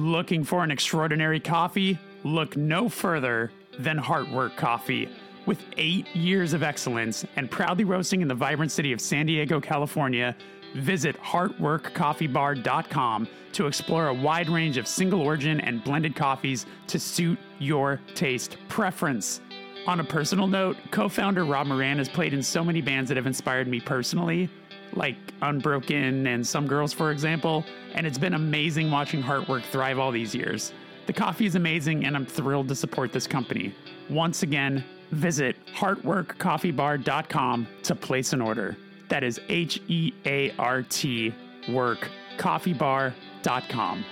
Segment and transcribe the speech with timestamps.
[0.00, 1.98] Looking for an extraordinary coffee?
[2.24, 5.10] Look no further than Heartwork Coffee.
[5.44, 9.60] With eight years of excellence and proudly roasting in the vibrant city of San Diego,
[9.60, 10.34] California,
[10.74, 17.38] visit heartworkcoffeebar.com to explore a wide range of single origin and blended coffees to suit
[17.58, 19.42] your taste preference.
[19.86, 23.18] On a personal note, co founder Rob Moran has played in so many bands that
[23.18, 24.48] have inspired me personally,
[24.94, 27.64] like Unbroken and Some Girls, for example,
[27.94, 30.72] and it's been amazing watching Heartwork thrive all these years.
[31.06, 33.74] The coffee is amazing, and I'm thrilled to support this company.
[34.08, 38.76] Once again, visit heartworkcoffeebar.com to place an order.
[39.08, 41.34] That is H E A R T
[41.68, 44.04] work coffeebar.com.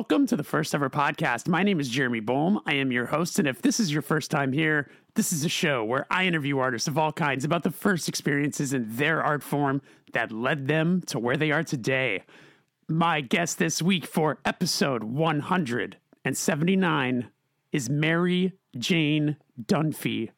[0.00, 1.46] Welcome to the first ever podcast.
[1.46, 2.62] My name is Jeremy Bolm.
[2.64, 3.38] I am your host.
[3.38, 6.58] And if this is your first time here, this is a show where I interview
[6.58, 9.82] artists of all kinds about the first experiences in their art form
[10.14, 12.22] that led them to where they are today.
[12.88, 17.30] My guest this week for episode 179
[17.70, 20.30] is Mary Jane Dunphe.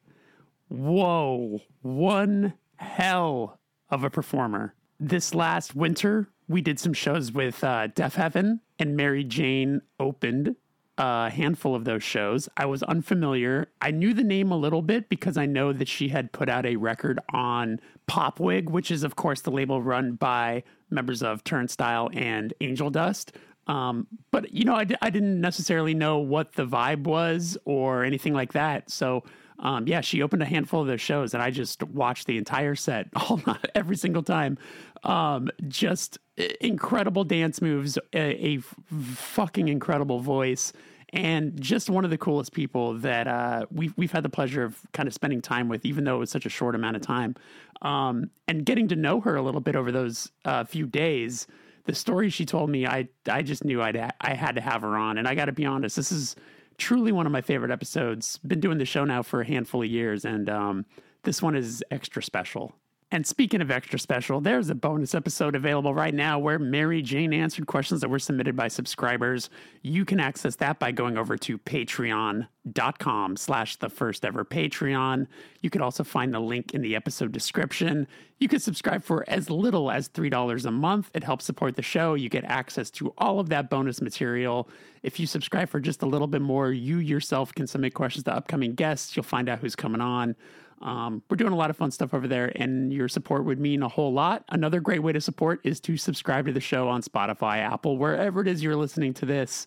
[0.67, 4.75] Whoa, one hell of a performer.
[4.99, 10.55] This last winter, we did some shows with uh, Deafheaven, and Mary Jane opened
[10.97, 12.47] a handful of those shows.
[12.55, 13.69] I was unfamiliar.
[13.81, 16.65] I knew the name a little bit because I know that she had put out
[16.65, 21.43] a record on Pop Wig, which is, of course, the label run by members of
[21.43, 23.35] Turnstile and Angel Dust.
[23.65, 28.03] Um, but, you know, I d- I didn't necessarily know what the vibe was or
[28.03, 28.91] anything like that.
[28.91, 29.23] So,
[29.59, 32.75] um, yeah, she opened a handful of those shows, and I just watched the entire
[32.75, 33.41] set, all
[33.73, 34.57] every single time.
[35.03, 40.73] Um, just incredible dance moves, a, a fucking incredible voice,
[41.11, 44.79] and just one of the coolest people that uh, we've we've had the pleasure of
[44.93, 47.35] kind of spending time with, even though it was such a short amount of time,
[47.83, 51.47] um, and getting to know her a little bit over those uh, few days.
[51.85, 54.97] The story she told me, I I just knew I'd I had to have her
[54.97, 56.35] on, and I got to be honest, this is
[56.77, 58.39] truly one of my favorite episodes.
[58.39, 60.85] Been doing the show now for a handful of years, and um,
[61.23, 62.73] this one is extra special.
[63.13, 67.31] And speaking of extra special, there's a bonus episode available right now where Mary Jane
[67.31, 69.51] answered questions that were submitted by subscribers.
[69.83, 75.27] You can access that by going over to patreon.com slash the first ever Patreon.
[75.61, 78.07] You could also find the link in the episode description.
[78.39, 81.11] You can subscribe for as little as $3 a month.
[81.13, 82.15] It helps support the show.
[82.15, 84.67] You get access to all of that bonus material.
[85.03, 88.33] If you subscribe for just a little bit more, you yourself can submit questions to
[88.33, 89.15] upcoming guests.
[89.15, 90.35] You'll find out who's coming on.
[90.83, 93.81] Um, we're doing a lot of fun stuff over there, and your support would mean
[93.81, 94.43] a whole lot.
[94.49, 98.41] Another great way to support is to subscribe to the show on Spotify, Apple, wherever
[98.41, 99.65] it is you're listening to this.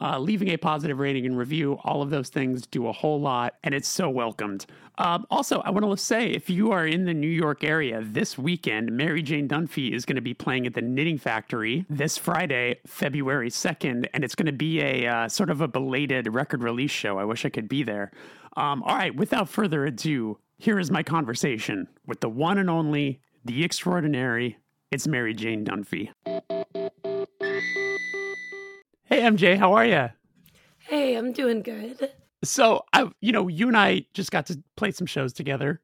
[0.00, 3.54] Uh, leaving a positive rating and review, all of those things do a whole lot,
[3.62, 4.66] and it's so welcomed.
[4.98, 8.36] Um, also, I want to say if you are in the New York area this
[8.36, 12.80] weekend, Mary Jane Dunphe is going to be playing at the Knitting Factory this Friday,
[12.86, 16.90] February 2nd, and it's going to be a uh, sort of a belated record release
[16.90, 17.18] show.
[17.18, 18.10] I wish I could be there.
[18.56, 23.20] Um, all right, without further ado, here is my conversation with the one and only,
[23.44, 24.58] the extraordinary,
[24.90, 26.10] it's Mary Jane Dunphe.
[29.04, 30.10] Hey, MJ, how are you?
[30.78, 32.10] Hey, I'm doing good.
[32.42, 35.80] So, I, you know, you and I just got to play some shows together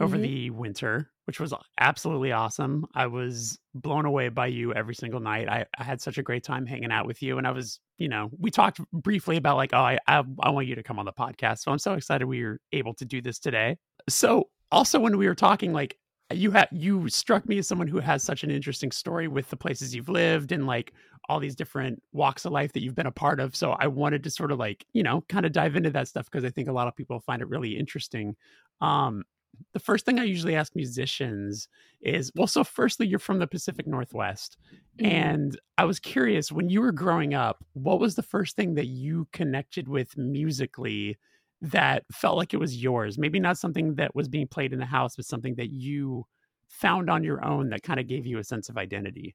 [0.00, 0.22] over mm-hmm.
[0.22, 2.86] the winter, which was absolutely awesome.
[2.94, 5.48] I was blown away by you every single night.
[5.48, 8.08] I, I, had such a great time hanging out with you, and I was, you
[8.08, 11.04] know, we talked briefly about like, oh, I, I, I want you to come on
[11.04, 11.60] the podcast.
[11.60, 13.76] So I'm so excited we were able to do this today.
[14.08, 15.96] So also when we were talking, like
[16.32, 19.56] you had you struck me as someone who has such an interesting story with the
[19.56, 20.92] places you've lived and like
[21.28, 23.54] all these different walks of life that you've been a part of.
[23.54, 26.30] So I wanted to sort of like, you know, kind of dive into that stuff
[26.30, 28.36] because I think a lot of people find it really interesting.
[28.80, 29.24] Um,
[29.72, 31.68] the first thing I usually ask musicians
[32.00, 34.56] is, well, so firstly, you're from the Pacific Northwest.
[34.98, 35.06] Mm-hmm.
[35.06, 38.86] And I was curious when you were growing up, what was the first thing that
[38.86, 41.18] you connected with musically
[41.62, 43.18] that felt like it was yours.
[43.18, 46.24] Maybe not something that was being played in the house, but something that you
[46.68, 49.34] found on your own that kind of gave you a sense of identity.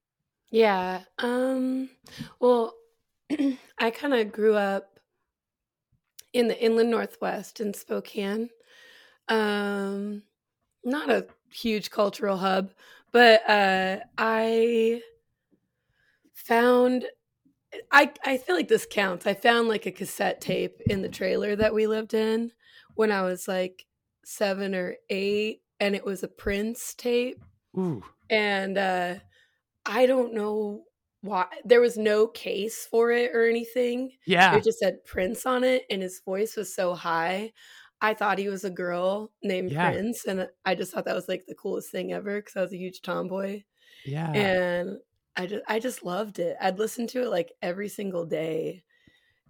[0.51, 1.01] Yeah.
[1.19, 1.89] Um
[2.39, 2.73] well,
[3.79, 4.99] I kind of grew up
[6.33, 8.49] in the inland northwest in Spokane.
[9.29, 10.23] Um,
[10.83, 12.71] not a huge cultural hub,
[13.11, 15.01] but uh, I
[16.33, 17.05] found
[17.91, 19.25] I I feel like this counts.
[19.27, 22.51] I found like a cassette tape in the trailer that we lived in
[22.95, 23.85] when I was like
[24.23, 27.43] seven or eight, and it was a Prince tape.
[27.77, 28.03] Ooh.
[28.29, 29.15] And uh,
[29.85, 30.83] I don't know
[31.21, 34.11] why there was no case for it or anything.
[34.25, 34.55] Yeah.
[34.55, 37.51] It just said Prince on it, and his voice was so high.
[38.01, 39.91] I thought he was a girl named Yeah.
[39.91, 42.73] Prince, and I just thought that was like the coolest thing ever because I was
[42.73, 43.63] a huge tomboy,
[44.05, 44.31] Yeah.
[44.31, 44.97] and
[45.37, 46.55] I just I just loved it.
[46.61, 48.83] I'd listen to it like every single day,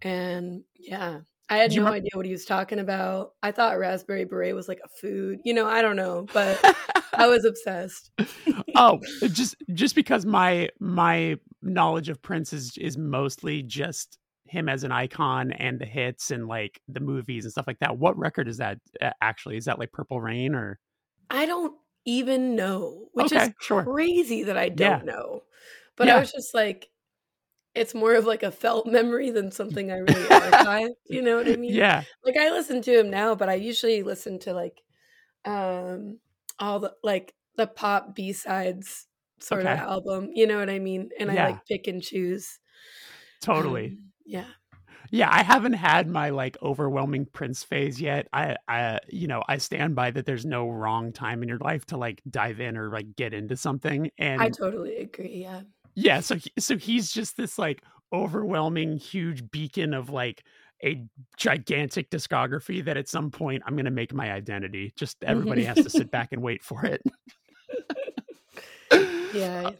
[0.01, 3.33] and yeah, I had no remem- idea what he was talking about.
[3.43, 5.67] I thought raspberry beret was like a food, you know.
[5.67, 6.59] I don't know, but
[7.13, 8.11] I was obsessed.
[8.75, 8.99] oh,
[9.31, 14.17] just just because my my knowledge of Prince is is mostly just
[14.47, 17.97] him as an icon and the hits and like the movies and stuff like that.
[17.97, 19.57] What record is that uh, actually?
[19.57, 20.79] Is that like Purple Rain or
[21.29, 21.73] I don't
[22.05, 23.85] even know, which Okay, is sure.
[23.85, 25.43] crazy that I don't know.
[25.97, 26.15] But Yeah.
[26.15, 26.89] I was just like,
[27.73, 30.95] it's more of like a felt memory than something I really archived.
[31.09, 31.81] You know what I mean?
[31.81, 34.81] yeah, Like I listen to him now, but I usually listen to like
[35.45, 36.19] um
[36.59, 39.07] all the like the pop B sides
[39.39, 39.67] sort Okay.
[39.67, 40.31] of album.
[40.33, 41.11] You know what I mean?
[41.19, 42.59] And I like pick and choose.
[43.41, 43.95] totally.
[43.95, 44.51] Um, yeah.
[45.15, 48.27] Yeah, I haven't had my like overwhelming Prince phase yet.
[48.33, 50.25] I, I, you know, I stand by that.
[50.25, 53.55] There's no wrong time in your life to like dive in or like get into
[53.55, 54.11] something.
[54.17, 55.41] And I totally agree.
[55.41, 55.61] Yeah.
[55.95, 57.81] yeah, so he, so he's just this like
[58.11, 60.43] overwhelming, huge beacon of like
[60.83, 61.01] a
[61.37, 64.91] gigantic discography that at some point I'm going to make my identity.
[64.97, 67.01] Just everybody has to sit back and wait for it.
[69.33, 69.69] Yeah.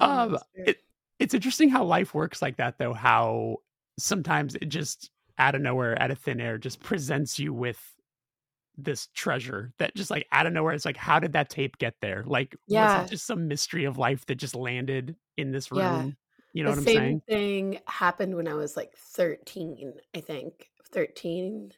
[0.00, 0.78] Um, it,
[1.18, 2.94] it's interesting how life works like that, though.
[2.94, 3.58] How
[3.98, 7.80] sometimes it just out of nowhere, out of thin air, just presents you with
[8.76, 10.72] this treasure that just like out of nowhere.
[10.72, 12.24] It's like, how did that tape get there?
[12.26, 13.00] Like, Yeah.
[13.02, 15.80] was it just some mystery of life that just landed in this room?
[15.80, 16.10] Yeah.
[16.54, 17.22] You know the what I'm same saying?
[17.28, 20.68] thing happened when I was like 13, I think.
[20.92, 21.72] 13.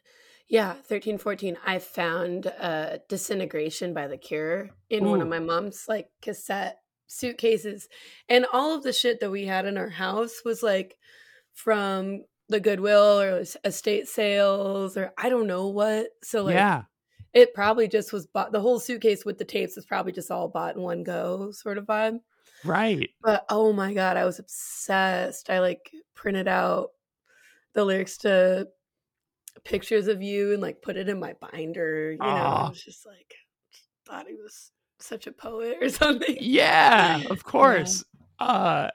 [0.47, 1.57] Yeah, 13, 14.
[1.65, 6.77] I found uh, Disintegration by The Cure in one of my mom's like cassette
[7.07, 7.87] suitcases.
[8.29, 10.97] And all of the shit that we had in our house was like
[11.55, 16.09] from the Goodwill or estate sales or I don't know what.
[16.23, 16.83] So, like, yeah.
[17.33, 18.51] it probably just was bought.
[18.51, 21.79] The whole suitcase with the tapes was probably just all bought in one go sort
[21.79, 22.19] of vibe.
[22.63, 23.09] Right.
[23.23, 25.49] But oh my god, I was obsessed.
[25.49, 26.89] I like printed out
[27.73, 28.67] the lyrics to
[29.63, 32.11] pictures of you and like put it in my binder.
[32.11, 32.25] You know.
[32.25, 33.33] I was just like
[34.05, 36.37] thought he was such a poet or something.
[36.39, 38.03] Yeah, of course.
[38.39, 38.89] Uh,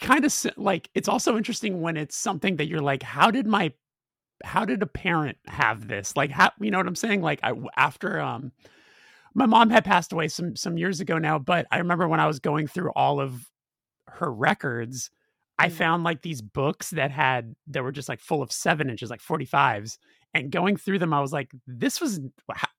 [0.00, 3.72] kind of like it's also interesting when it's something that you're like, how did my,
[4.44, 6.16] how did a parent have this?
[6.16, 7.22] Like, how you know what I'm saying?
[7.22, 8.52] Like, I after um,
[9.34, 12.26] my mom had passed away some some years ago now, but I remember when I
[12.26, 13.48] was going through all of
[14.08, 15.10] her records,
[15.58, 15.72] I Mm.
[15.72, 19.20] found like these books that had that were just like full of seven inches, like
[19.20, 19.98] 45s.
[20.34, 22.20] And going through them, I was like, this was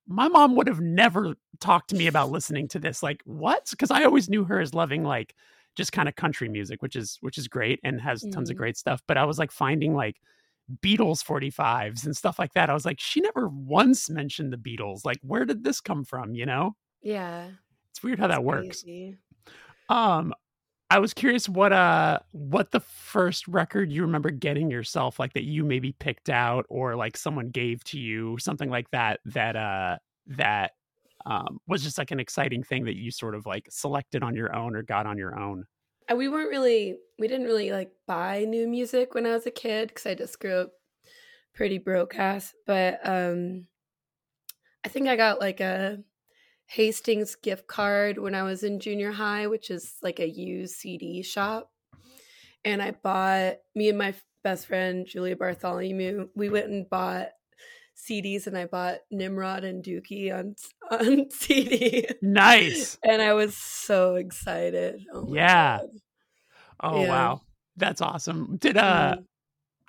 [0.08, 3.02] my mom would have never talked to me about listening to this.
[3.02, 3.68] Like, what?
[3.72, 5.34] Because I always knew her as loving like
[5.78, 8.58] just kind of country music, which is which is great and has tons of Mhm.
[8.58, 9.02] great stuff.
[9.08, 10.18] But I was like finding like
[10.84, 12.70] Beatles 45s and stuff like that.
[12.70, 15.06] I was like, she never once mentioned the Beatles.
[15.06, 16.34] Like, where did this come from?
[16.36, 16.76] You know?
[17.02, 17.52] Yeah.
[17.92, 18.82] It's weird how that works.
[18.84, 19.18] crazy.
[19.90, 20.34] Um,
[20.90, 25.44] I was curious what uh what the first record you remember getting yourself, like that
[25.44, 29.98] you maybe picked out or like someone gave to you, something like that, that uh
[30.28, 30.72] that
[31.26, 34.56] um was just like an exciting thing that you sort of like selected on your
[34.56, 35.66] own or got on your own.
[36.10, 39.52] Uh, We weren't really we didn't really like buy new music when I was a
[39.52, 40.74] kid because I just grew up
[41.54, 42.54] pretty broke ass.
[42.66, 43.68] But um
[44.84, 46.04] I think I got like a
[46.68, 51.24] Hastings gift card when I was in junior high, which is like a used CD
[51.24, 51.72] shop.
[52.66, 56.30] And I bought me and my best friend Julia Bartholomew.
[56.36, 57.32] We went and bought
[57.98, 60.56] CDs, and I bought Nimrod and Dookie on
[60.92, 62.08] on CD.
[62.22, 62.98] Nice.
[63.04, 65.04] and I was so excited.
[65.14, 65.80] Oh Yeah.
[65.80, 65.90] God.
[66.82, 67.10] Oh Yeah.
[67.10, 67.42] wow.
[67.76, 68.58] That's awesome.
[68.58, 69.24] Did uh Mhm.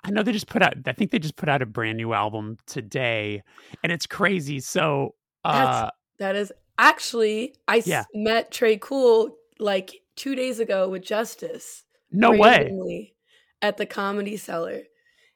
[0.03, 2.13] I know they just put out I think they just put out a brand new
[2.13, 3.43] album today
[3.83, 4.59] and it's crazy.
[4.59, 8.05] So uh That's- That is actually I Yeah.
[8.13, 11.83] met Tré Cool like two days ago with Justice.
[12.11, 13.13] no way.
[13.61, 14.83] at the Comedy Cellar,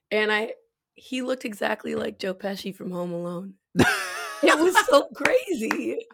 [0.10, 0.54] and I
[0.96, 3.54] he looked exactly like Joe Pesci from Home Alone.
[3.76, 6.06] It was so crazy.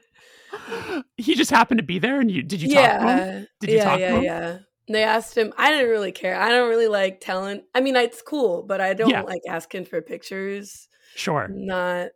[1.18, 3.08] he just happened to be there and you did you talk to him?
[3.08, 4.24] yeah, Did you yeah, talk to yeah, him?
[4.24, 4.58] yeah.
[4.92, 5.54] They asked him.
[5.58, 6.36] I didn't really care.
[6.36, 7.62] I don't really like telling.
[7.76, 9.22] I mean, it's cool, but I don't Yeah.
[9.22, 10.88] like asking for pictures.
[11.16, 11.48] Sure.
[11.48, 12.10] not.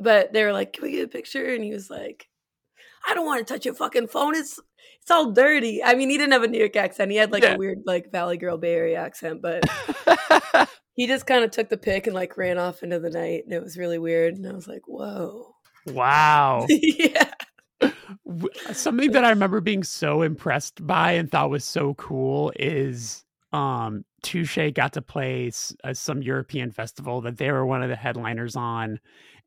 [0.00, 2.28] But they were like, "Can we get a picture?" And he was like,
[3.08, 4.34] "I don't want to touch your fucking phone.
[4.36, 4.58] It's
[5.00, 7.10] it's all dirty." I mean, he didn't have a New York accent.
[7.12, 7.54] He had like Yeah.
[7.54, 9.62] a weird like Valley Girl Bay Area accent, but
[10.94, 13.52] he just kind of took the pick and like ran off into the night, and
[13.52, 14.34] it was really weird.
[14.36, 15.54] And I was like, "Whoa."
[15.86, 16.66] wow.
[16.68, 17.30] yeah.
[18.72, 24.04] Something that I remember being so impressed by and thought was so cool is um
[24.22, 27.96] Touche got to play s- uh, some European festival that they were one of the
[27.96, 29.00] headliners on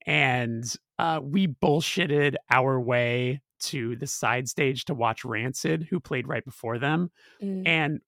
[0.05, 0.65] and
[0.99, 6.43] uh we bullshitted our way to the side stage to watch Rancid who played right
[6.43, 7.63] before them Mm.
[7.67, 8.01] and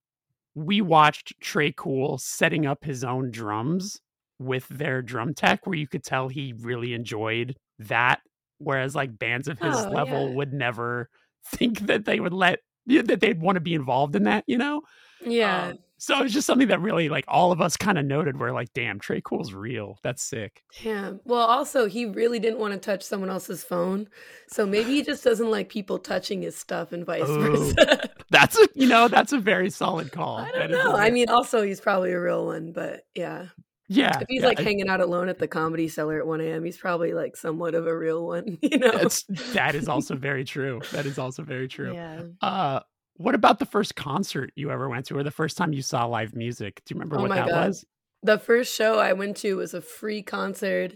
[0.55, 3.99] we watched Tré Cool setting up his own drums
[4.39, 8.21] with their drum tech where you could tell he really enjoyed that
[8.57, 10.35] whereas like bands of his Oh, level yeah.
[10.35, 11.09] would never
[11.45, 14.81] think that they would let that they'd want to be involved in that you know
[15.25, 15.67] Yeah.
[15.71, 18.51] Um, so it's just something that really like all of us kind of noted we're
[18.51, 21.13] like damn Tré Cool's real that's sick Yeah.
[21.23, 24.07] Well, also, he really didn't want to touch someone else's phone.
[24.49, 28.09] So maybe he just doesn't like people touching his stuff and vice Oh, versa.
[28.29, 30.95] that's a you know that's a very solid call I don't a know.
[30.95, 33.45] I mean, also, he's probably a real one, but yeah.
[33.87, 36.41] yeah If he's yeah, like I- hanging out alone at the comedy cellar at 1
[36.41, 38.91] a.m., he's probably like somewhat of a real one, you know?
[38.91, 39.23] that's
[39.53, 42.23] that is also very true that is also very true Yeah.
[42.41, 42.79] Uh,
[43.17, 46.05] what about the first concert you ever went to, or the first time you saw
[46.05, 46.81] live music?
[46.85, 47.67] Do you remember Oh what my that God.
[47.67, 47.85] was?
[48.23, 50.93] The first show I went to was a free concert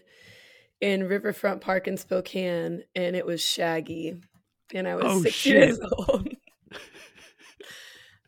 [0.82, 4.22] in Riverfront Park in Spokane, and it was Shaggy.
[4.74, 5.54] And I was Oh, six shit.
[5.70, 6.28] years old.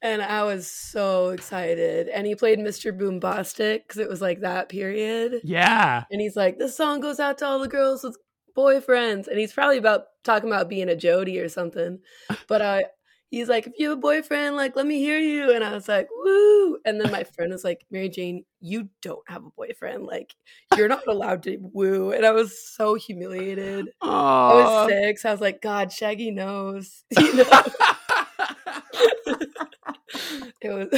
[0.02, 2.08] and I was so excited.
[2.10, 2.98] And he played Mr.
[2.98, 5.42] Boombastic because it was like that period.
[5.44, 8.18] Yeah, And he's like, this song goes out to all the girls with
[8.58, 9.28] boyfriends.
[9.28, 12.00] And he's probably about talking about being a Jody or something.
[12.48, 12.86] But I
[13.32, 15.52] he's like, if you have a boyfriend, like let me hear you.
[15.54, 16.78] And I was like, woo.
[16.86, 20.06] And then my friend was like, Mary Jane, you don't have a boyfriend.
[20.06, 20.36] Like,
[20.78, 22.12] you're not allowed to woo.
[22.12, 23.88] And I was so humiliated.
[24.02, 25.24] I oh, was six.
[25.26, 27.04] I was like, God, Shaggy knows.
[27.18, 27.44] You know?
[30.62, 30.90] it was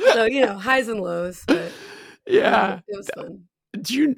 [0.14, 1.70] so, you know, highs and lows, but
[2.26, 2.80] yeah.
[2.86, 3.44] it was fun.
[3.80, 4.16] Do you?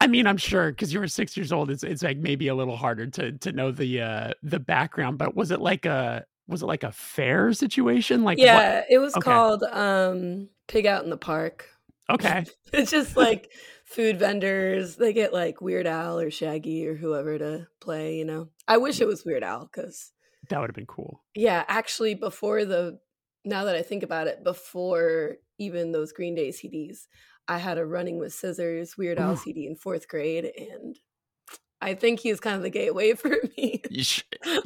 [0.00, 1.70] I mean, I'm sure because you were six years old.
[1.70, 5.18] It's it's like maybe a little harder to to know the uh the background.
[5.18, 8.22] But was it like a was it like a fair situation?
[8.22, 9.24] Like what- Yeah, it was okay.
[9.24, 11.68] called um Pig Out in the Park.
[12.10, 12.44] Okay.
[12.72, 13.50] It's just like
[13.84, 14.96] food vendors.
[14.96, 18.48] They get like Weird Al or Shaggy or whoever to play, you know.
[18.68, 20.12] I wish it was Weird Al cuz
[20.50, 21.24] That would have been cool.
[21.34, 22.98] yeah, actually before the
[23.44, 27.06] now that I think about it, before even those Green Day CDs,
[27.48, 30.96] I had a Running with Scissors Weird Al CD in 4th grade and
[31.80, 33.82] I think he's kind of the gateway for me.
[33.90, 34.22] You, sh-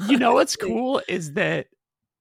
[0.09, 1.67] you know what's cool is that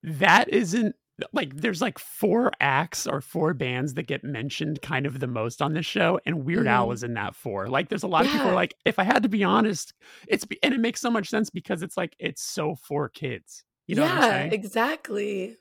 [0.03, 0.95] that isn't
[1.33, 5.61] like there's like four acts or four bands that get mentioned kind of the most
[5.61, 6.93] on this show and weird al Mhm.
[6.93, 9.23] is in that four like there's a lot of people are like if i had
[9.23, 9.93] to be honest
[10.29, 13.65] it's be- and it makes so much sense because it's like it's so for kids
[13.85, 15.57] you know yeah, what i'm saying exactly.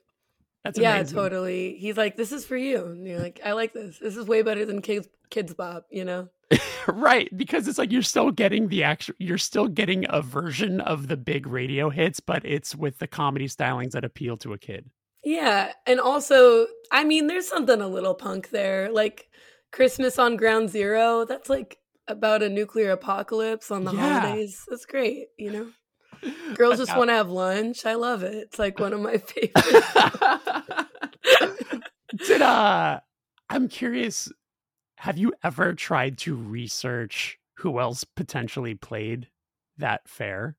[0.63, 1.15] That's yeah, amazing.
[1.17, 1.77] totally.
[1.77, 3.97] He's like, "This is for you," and you're like, "I like this.
[3.99, 6.29] This is way better than Kids Kidz Bop," you know?
[6.87, 11.07] right because it's like you're still getting the actual you're still getting a version of
[11.07, 14.89] the big radio hits but it's with the comedy stylings that appeal to a kid
[15.23, 19.29] Yeah, and also, I mean, there's something a little punk there, like
[19.71, 21.23] Christmas on Ground Zero.
[21.25, 24.21] That's like about a nuclear apocalypse on the Yeah.
[24.21, 24.65] holidays.
[24.67, 25.67] That's great, you know.
[26.55, 27.85] Girls just want to have lunch.
[27.85, 28.35] I love it.
[28.35, 29.87] It's like one of my favorites.
[32.27, 32.99] Did uh
[33.49, 34.31] I'm curious,
[34.97, 39.27] have you ever tried to research who else potentially played
[39.77, 40.55] that fair?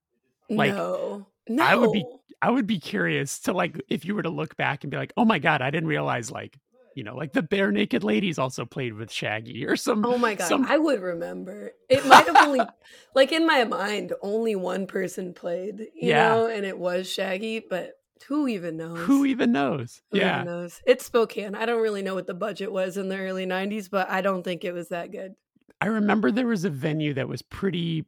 [0.49, 1.63] Like, no, no.
[1.63, 2.05] I would be-
[2.43, 5.13] I would be curious to like if you were to look back and be like,
[5.17, 6.59] "Oh my god, I didn't realize like,
[7.01, 10.49] you know, like the Barenaked Ladies also played with Shaggy or some Oh my god,
[10.49, 11.73] some I would remember.
[11.89, 12.61] It might have only
[13.15, 16.29] like in my mind only one person played, you Yeah.
[16.29, 17.93] know, and it was Shaggy, but
[18.29, 18.99] who even knows?
[19.07, 20.03] who even knows?
[20.11, 20.43] Who even yeah.
[20.43, 20.83] knows?
[20.87, 21.55] It's Spokane.
[21.55, 24.43] I don't really know what the budget was in the early 90s, but I don't
[24.43, 25.37] think it was that good.
[25.81, 28.05] I remember there was a venue that was pretty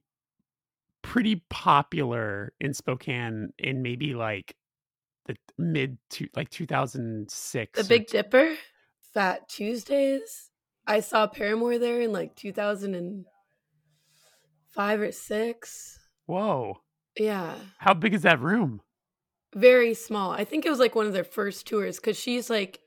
[1.01, 4.55] pretty popular in Spokane in maybe like
[5.25, 7.79] the mid to like 2006.
[7.81, 8.55] The Big Dipper,
[9.13, 10.51] Fat Tuesdays.
[10.87, 15.99] I saw Paramore there in like 2005 or 6.
[16.27, 16.79] Whoa.
[17.19, 17.55] Yeah.
[17.79, 18.81] How big is that room?
[19.55, 20.31] very small.
[20.31, 22.81] I think it was like one of their first tours because she's like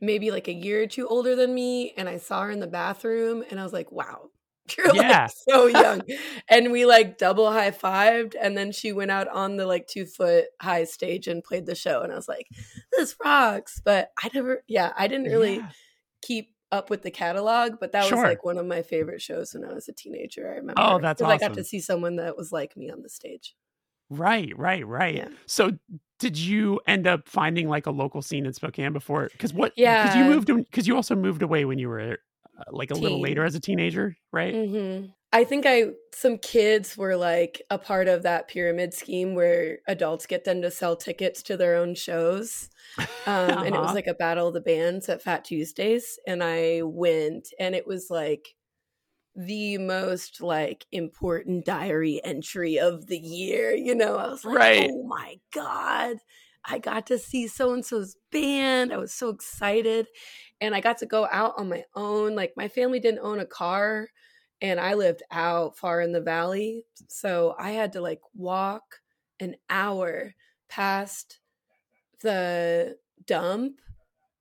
[0.00, 1.92] maybe like a year or two older than me.
[1.96, 4.30] And I saw her in the bathroom and I was like, wow,
[4.76, 5.22] you're Yeah.
[5.22, 6.02] like so young.
[6.48, 8.34] and we like double high fived.
[8.40, 11.74] And then she went out on the like two foot high stage and played the
[11.74, 12.02] show.
[12.02, 12.48] And I was like,
[12.92, 13.80] this rocks.
[13.84, 15.70] But I never, yeah, I didn't really Yeah.
[16.22, 18.18] keep up with the catalog, but that Sure.
[18.18, 20.46] was like one of my favorite shows when I was a teenager.
[20.48, 20.74] I oh, remember.
[20.82, 21.56] Oh, that's 'cause I got awesome.
[21.62, 23.54] to see someone that was like me on the stage.
[24.08, 25.14] Right, right, right.
[25.16, 25.28] Yeah.
[25.46, 25.72] So
[26.18, 29.28] did you end up finding like a local scene in Spokane before?
[29.32, 29.72] Because what?
[29.76, 30.02] Yeah.
[30.04, 30.46] Because you moved.
[30.70, 32.18] Because you also moved away when you were
[32.70, 34.58] like a little later as a teenager, right?
[34.74, 39.78] hmm I think I some kids were like a part of that pyramid scheme where
[39.88, 42.68] adults get them to sell tickets to their own shows,
[43.26, 43.94] um, and it was Uh-huh.
[43.94, 48.10] like a battle of the bands at Fat Tuesdays, and I went, and it was
[48.10, 48.56] like
[49.34, 53.72] the most like important diary entry of the year.
[53.74, 54.76] You know, I was like, Right.
[54.76, 56.18] oh my god.
[56.64, 58.92] I got to see so and so's band.
[58.92, 60.08] I was so excited.
[60.62, 62.36] And I got to go out on my own.
[62.36, 64.08] Like, my family didn't own a car
[64.62, 66.86] and I lived out far in the valley.
[67.08, 69.00] So I had to like walk
[69.40, 70.34] an hour
[70.68, 71.40] past
[72.20, 73.80] the dump,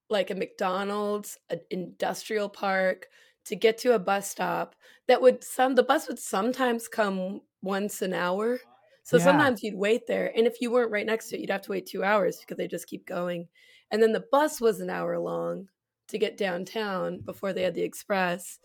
[0.09, 3.07] like a McDonald's, an industrial park,
[3.45, 4.75] to get to a bus stop
[5.07, 8.59] that would some the bus would sometimes come once an hour.
[9.03, 9.19] So Yeah.
[9.19, 10.31] sometimes you'd wait there.
[10.37, 12.57] And if you weren't right next to it, you'd have to wait two hours because
[12.57, 13.49] they just keep going.
[13.91, 15.69] And then the bus was an hour long
[16.11, 18.59] to get downtown before they had the express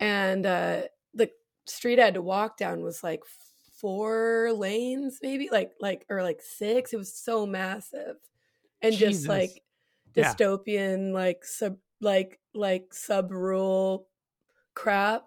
[0.00, 0.82] and uh,
[1.14, 1.30] the
[1.66, 6.42] street I had to walk down was like four lanes, maybe like like or like
[6.42, 6.92] six.
[6.92, 8.16] It was so massive,
[8.82, 8.98] and Jesus.
[8.98, 9.62] just like
[10.14, 10.34] Yeah.
[10.36, 14.08] dystopian, like sub like like sub rural
[14.74, 15.26] crap.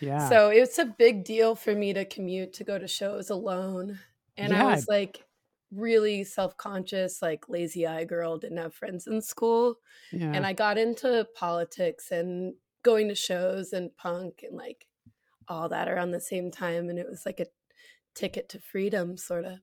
[0.00, 0.28] Yeah.
[0.28, 4.00] So it's a big deal for me to commute to go to shows alone,
[4.36, 4.62] and Yeah.
[4.62, 5.24] I was like
[5.72, 9.76] really self conscious, like lazy eye girl, didn't have friends in school
[10.12, 10.32] yeah.
[10.32, 14.86] and I got into politics and going to shows and punk and like
[15.48, 17.46] all that around the same time and it was like a
[18.14, 19.58] ticket to freedom sort of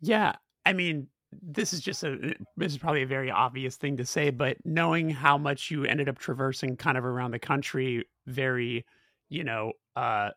[0.00, 1.08] Yeah, I mean,
[1.42, 5.10] this is just a this is probably a very obvious thing to say, but knowing
[5.10, 8.86] how much you ended up traversing kind of around the country, very,
[9.28, 10.30] you know, uh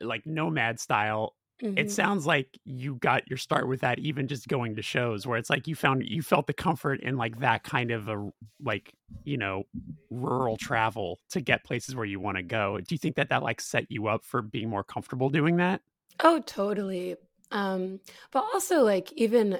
[0.00, 1.34] like nomad style,
[1.76, 1.90] it Mhm.
[1.90, 5.50] sounds like you got your start with that even just going to shows where it's
[5.50, 8.94] like you found you felt the comfort in like that kind of a like,
[9.24, 9.64] you know,
[10.10, 12.78] rural travel to get places where you want to go.
[12.80, 15.82] Do you think that that like set you up for being more comfortable doing that?
[16.20, 17.16] oh totally
[17.50, 19.58] um but also like even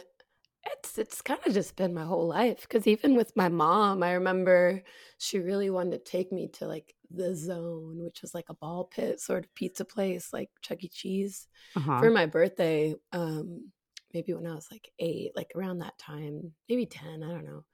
[0.66, 4.12] it's it's kind of just been my whole life because even with my mom i
[4.12, 4.82] remember
[5.18, 8.84] she really wanted to take me to like the zone which was like a ball
[8.84, 11.98] pit sort of pizza place like chuck e cheese Uh-huh.
[12.00, 13.70] for my birthday um
[14.14, 17.64] maybe when i was like eight like around that time maybe 10 i don't know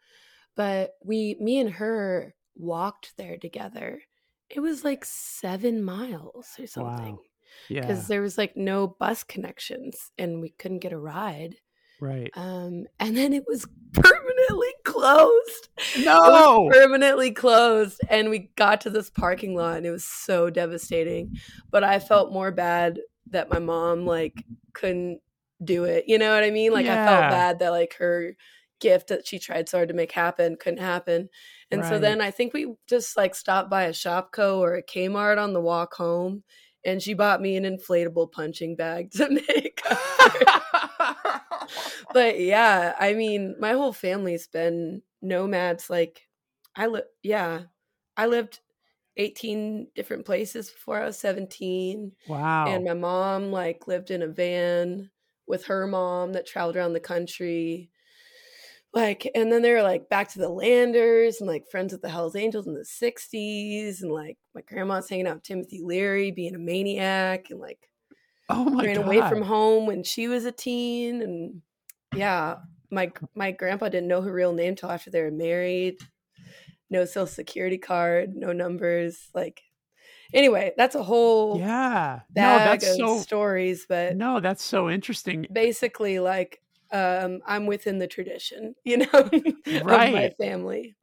[0.56, 4.00] but we me and her walked there together
[4.50, 7.18] it was like seven miles or something
[7.68, 7.80] yeah.
[7.80, 11.56] because there was like no bus connections and we couldn't get a ride
[12.00, 12.30] Right.
[12.34, 15.68] um and then it was permanently closed.
[15.96, 16.60] It No.
[16.60, 21.36] was permanently closed and we got to this parking lot and it was so devastating.
[21.70, 25.20] But i felt more bad that my mom like couldn't
[25.64, 26.72] do it you know what i mean?
[26.72, 28.36] Like i felt bad that like her
[28.80, 31.28] gift that she tried so hard to make happen couldn't happen.
[31.70, 35.38] And so then i think we just like stopped by a Shopko or a kmart
[35.42, 36.42] on the walk home
[36.84, 40.48] and she bought me an inflatable punching bag to make up for it
[42.12, 45.90] but yeah, I mean, my whole family's been nomads.
[45.90, 46.22] Like,
[46.76, 47.62] I live, yeah,
[48.16, 48.60] I lived
[49.16, 52.12] 18 different places before I was 17.
[52.28, 52.66] wow.
[52.66, 55.10] And my mom, like, lived in a van
[55.46, 57.90] with her mom that traveled around the country.
[58.94, 62.08] Like, and then they were like back to the Landers and like friends with the
[62.08, 64.02] Hells Angels in the 60s.
[64.02, 67.50] And like, my grandma's hanging out with Timothy Leary, being a maniac.
[67.50, 67.90] And like,
[68.48, 69.04] oh my ran god.
[69.04, 71.62] away from home when she was a teen and
[72.14, 72.56] yeah
[72.90, 75.98] my my grandpa didn't know her real name till after they were married
[76.90, 79.62] no social security card no numbers like
[80.34, 82.22] anyway that's a whole Yeah.
[82.36, 85.48] No, that's of so stories but No, that's so interesting.
[85.52, 86.60] basically like
[86.94, 89.32] um i'm within the tradition you know of
[90.12, 90.94] my family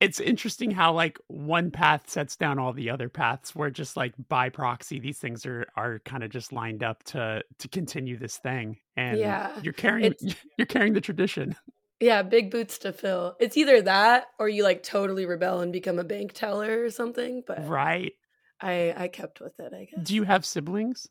[0.00, 4.14] It's interesting how like one path sets down all the other paths where just like
[4.28, 8.36] by proxy these things are are kind of just lined up to to continue this
[8.38, 8.78] thing.
[8.96, 9.52] And Yeah.
[9.62, 11.54] you're carrying It's- you're carrying the tradition.
[12.00, 16.00] yeah big boots to fill it's either that or you like totally rebel and become
[16.00, 18.12] a bank teller or something but Right.
[18.60, 21.06] i i kept with it i guess Do you have siblings?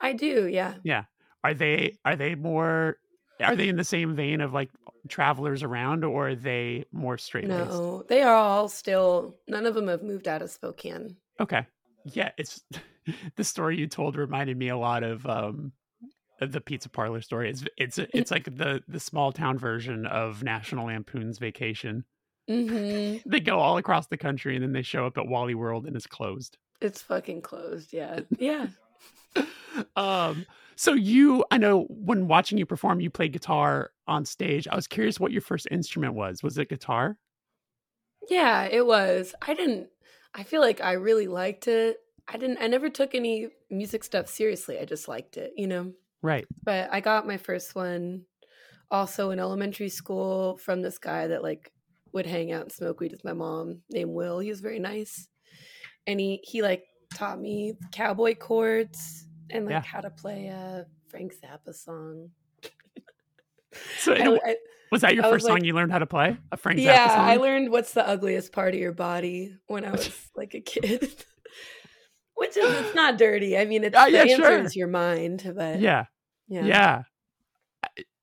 [0.00, 0.74] i do yeah.
[0.82, 1.04] yeah
[1.44, 2.96] Are they are they more
[3.40, 4.70] are they in the same vein of like
[5.08, 7.48] travelers around or are they more straight?
[7.48, 9.36] No, they are all still.
[9.48, 11.16] None of them have moved out of Spokane.
[11.40, 11.66] Okay.
[12.04, 12.62] Yeah, it's
[13.36, 15.72] the story you told reminded me a lot of um
[16.40, 17.50] the pizza parlor story.
[17.50, 22.04] It's it's it's like the the small town version of National Lampoon's Vacation.
[22.48, 25.86] hmm They go all across the country and then they show up at Wally World
[25.86, 26.58] and it's closed.
[26.80, 27.92] It's fucking closed.
[27.92, 28.20] Yeah.
[28.38, 28.66] Yeah.
[29.96, 34.68] Um, so you, I know when watching you perform, you played guitar on stage.
[34.68, 36.42] I was curious what your first instrument was.
[36.42, 37.16] Was it guitar?
[38.28, 39.34] Yeah, it was.
[39.42, 39.88] I didn't
[40.34, 41.98] I feel like I really liked it.
[42.26, 44.78] I didn't I never took any music stuff seriously.
[44.78, 45.92] I just liked it, you know.
[46.22, 46.46] Right.
[46.62, 48.24] But I got my first one
[48.90, 51.72] also in elementary school from this guy that like
[52.12, 54.38] would hang out and smoke weed with my mom named Will.
[54.38, 55.28] He was very nice.
[56.06, 56.84] And he he like
[57.14, 59.80] taught me cowboy chords and like Yeah.
[59.80, 62.30] how to play a Frank Zappa song.
[63.98, 64.56] So I- I-
[64.92, 66.36] was that your I first song like- you learned how to play?
[66.52, 67.20] A Frank Zappa yeah, song?
[67.28, 71.12] I learned what's the ugliest part of your body when I was like a kid.
[72.36, 73.56] Which is it's not dirty.
[73.56, 74.62] I mean, it's the yeah, answer sure.
[74.62, 76.04] is your mind, but yeah.
[76.48, 76.64] yeah.
[76.64, 77.02] Yeah.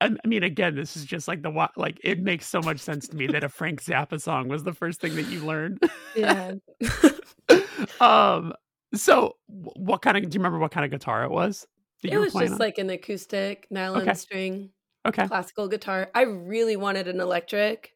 [0.02, 3.08] I, I mean, again, this is just like the like it makes so much sense
[3.10, 5.82] to me that a Frank Zappa song was the first thing that you learned.
[6.16, 6.54] yeah.
[8.02, 8.54] um.
[8.94, 10.24] So, what kind of?
[10.30, 11.68] Do you remember what kind of guitar it was?
[12.04, 12.58] it was just on?
[12.58, 14.14] like an acoustic nylon Okay.
[14.16, 14.72] string
[15.06, 15.28] okay.
[15.28, 16.10] classical guitar.
[16.16, 17.94] I really wanted an electric,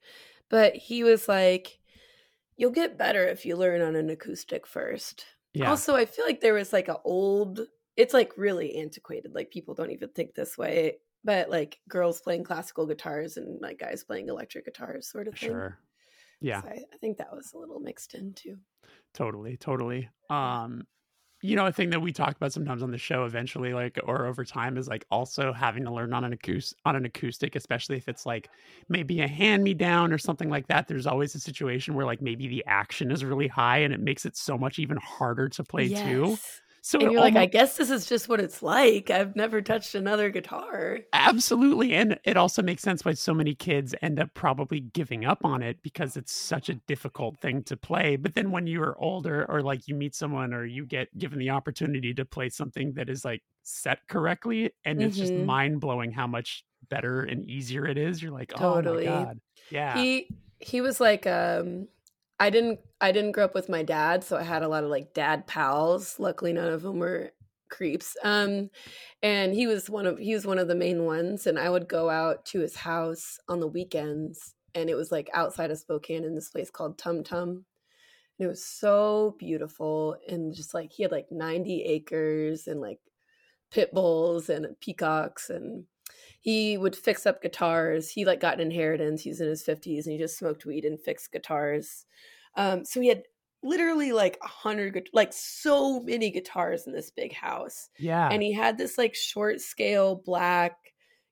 [0.49, 1.79] but he was like,
[2.58, 5.25] "You'll get better if you learn on an acoustic first.
[5.53, 5.69] Yeah.
[5.69, 7.62] Also, I feel like there was like a old.
[7.97, 9.34] It's like really antiquated.
[9.34, 10.97] Like people don't even think this way.
[11.23, 15.49] But like girls playing classical guitars and like guys playing electric guitars, sort of thing.
[15.49, 15.79] Sure.
[16.39, 16.62] Yeah.
[16.62, 18.58] So I, I think that was a little mixed in too.
[19.15, 20.10] Totally, totally.
[20.30, 20.88] Um,
[21.43, 24.25] you know, a thing that we talk about sometimes on the show, eventually, like or
[24.25, 27.97] over time, is like also having to learn on an acoustic, on an acoustic, especially
[27.97, 28.51] if it's like
[28.89, 30.88] maybe a hand me down or something like that.
[30.88, 34.25] There's always a situation where like maybe the action is really high and it makes
[34.25, 36.39] it so much even harder to play too.
[36.87, 39.09] So And you're like, I guess this is just what it's like.
[39.09, 40.99] I've never touched another guitar.
[41.13, 41.95] Absolutely.
[41.95, 45.63] And it also makes sense why so many kids end up probably giving up on
[45.63, 48.17] it because it's such a difficult thing to play.
[48.17, 51.49] But then when you're older or like you meet someone or you get given the
[51.49, 55.45] opportunity to play something that is like set correctly and it's just Mhm.
[55.45, 59.07] mind blowing how much better and easier it is, you're like, Totally.
[59.07, 59.39] oh my God.
[59.71, 59.97] Yeah.
[59.97, 60.27] He
[60.59, 61.87] he was like um
[62.39, 64.89] I didn't I didn't grow up with my dad, so I had a lot of
[64.89, 66.19] like dad pals.
[66.19, 67.31] Luckily none of them were
[67.69, 68.15] creeps.
[68.23, 68.69] Um
[69.23, 71.87] and he was one of he was one of the main ones and I would
[71.87, 76.25] go out to his house on the weekends and it was like outside of Spokane
[76.25, 77.65] in this place called Tum Tum.
[78.39, 82.99] And it was so beautiful and just like he had like 90 acres and like
[83.71, 85.85] pit bulls and peacocks and
[86.45, 88.08] he would fix up guitars.
[88.08, 89.23] He like got an inheritance.
[89.23, 92.05] He's in his 50s and he just smoked weed and fixed guitars.
[92.55, 93.23] Um, so he had
[93.63, 97.89] literally like a hundred, like so many guitars in this big house.
[97.97, 98.29] yeah.
[98.31, 100.77] And he had this like short scale black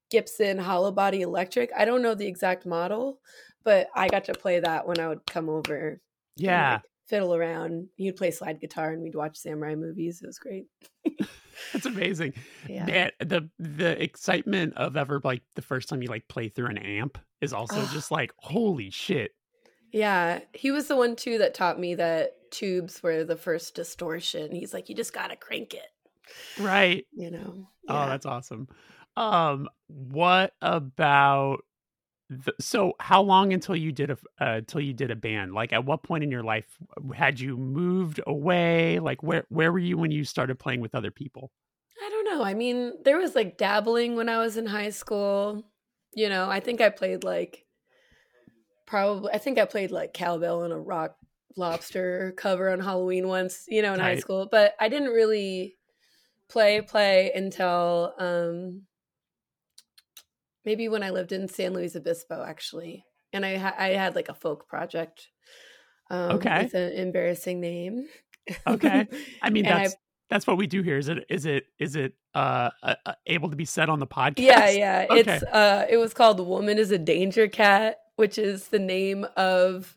[0.09, 1.69] Gibson hollow body electric.
[1.77, 3.19] I don't know the exact model,
[3.63, 5.89] but I got to play that when I would come over.
[5.89, 5.99] and,
[6.37, 6.71] yeah.
[6.73, 7.87] like, fiddle around.
[7.97, 10.23] He'd play slide guitar and we'd watch samurai movies.
[10.23, 10.65] It was great.
[11.73, 12.33] That's amazing.
[12.67, 12.85] Yeah.
[12.85, 16.77] Man, the the excitement of ever like the first time you like play through an
[16.77, 19.31] amp is also just like, holy shit.
[19.91, 24.53] Yeah, he was the one too that taught me that tubes were the first distortion.
[24.55, 25.87] He's like, you just gotta crank it,
[26.59, 27.05] Right.
[27.13, 27.67] you know.
[27.87, 28.67] Oh, that's awesome.
[29.15, 31.63] Um, what about
[32.29, 35.53] the, so how long until you did a uh, until you did a band?
[35.53, 36.65] Like at what point in your life
[37.13, 38.99] had you moved away?
[38.99, 41.51] Like where where were you when you started playing with other people?
[42.03, 42.43] I don't know.
[42.43, 45.63] I mean, there was like dabbling when I was in high school.
[46.13, 47.65] You know, I think I played like
[48.85, 49.31] probably.
[49.33, 51.15] I think I played like cowbell in a rock
[51.55, 53.65] lobster cover on Halloween once.
[53.67, 55.75] You know, in high school, but I didn't really
[56.49, 58.83] play play until um
[60.65, 64.29] maybe when I lived in San Luis Obispo, actually, and I ha- I had like
[64.29, 65.29] a folk project.
[66.09, 66.63] Um, Okay.
[66.63, 68.07] with an embarrassing name.
[68.67, 69.07] Okay.
[69.41, 69.95] I mean And I- that's
[70.29, 70.97] that's what we do here.
[70.97, 72.95] Is it is it is it uh, uh
[73.27, 74.39] able to be said on the podcast?
[74.39, 75.05] Yeah, yeah.
[75.09, 75.19] Okay.
[75.21, 79.25] It's uh it was called The Woman is a Danger Cat, which is the name
[79.37, 79.95] of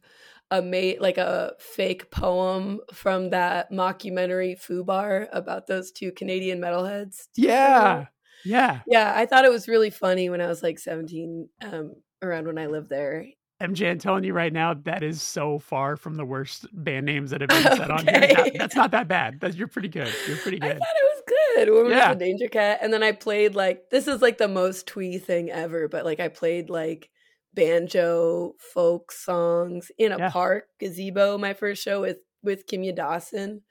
[0.52, 7.26] a mate like a fake poem from that mockumentary Fubar about those two Canadian metalheads.
[7.34, 8.06] Do you remember Yeah.
[8.46, 8.80] Yeah.
[8.86, 12.58] Yeah, I thought it was really funny when I was like 17 um around when
[12.58, 13.26] I lived there.
[13.62, 17.30] MJ, I'm telling you right now, that is so far from the worst band names
[17.30, 18.16] that have been said on here.
[18.16, 18.34] Okay.
[18.34, 19.40] That- that's not that bad.
[19.40, 20.12] That's, you're pretty good.
[20.28, 20.78] You're pretty I good.
[20.78, 21.22] thought it was
[21.56, 21.70] good.
[21.70, 22.10] Woman Yeah.
[22.10, 22.80] is a Danger Cat.
[22.82, 26.20] And then I played like this is like the most twee thing ever, but like
[26.20, 27.08] I played like
[27.54, 30.30] banjo folk songs in a Yeah.
[30.30, 33.62] park gazebo my first show with with Kimya Dawson.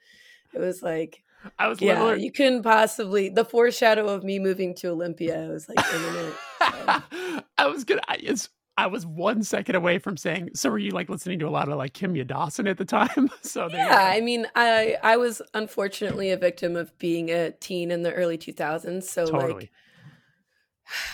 [0.52, 1.22] It was like
[1.58, 2.24] I was yeah, literally.
[2.24, 6.34] you couldn't possibly the foreshadow of me moving to Olympia was like imminent.
[6.58, 7.42] so.
[7.58, 8.02] I was gonna.
[8.08, 11.48] I, it's I was one second away from saying, so were you like listening to
[11.48, 13.30] a lot of like Kimya Dawson at the time?
[13.42, 14.10] so Yeah.
[14.12, 18.38] I mean, I I was unfortunately a victim of being a teen in the early
[18.38, 19.04] 2000s.
[19.04, 19.70] So like.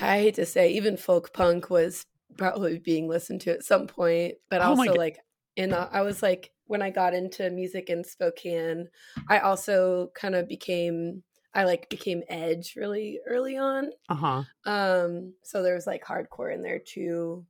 [0.00, 2.04] I hate to say, even folk punk was
[2.36, 4.34] probably being listened to at some point.
[4.50, 5.18] But Oh also like,
[5.56, 8.88] in the, I was like, when I got into music in Spokane,
[9.28, 11.22] I also kind of became,
[11.54, 13.90] I like became edge really early on.
[14.08, 14.42] Uh huh.
[14.64, 17.44] Um, so there was like hardcore in there too.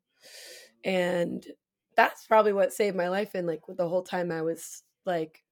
[0.84, 1.46] And
[1.96, 3.30] that's probably what saved my life.
[3.34, 5.44] And like the whole time I was like,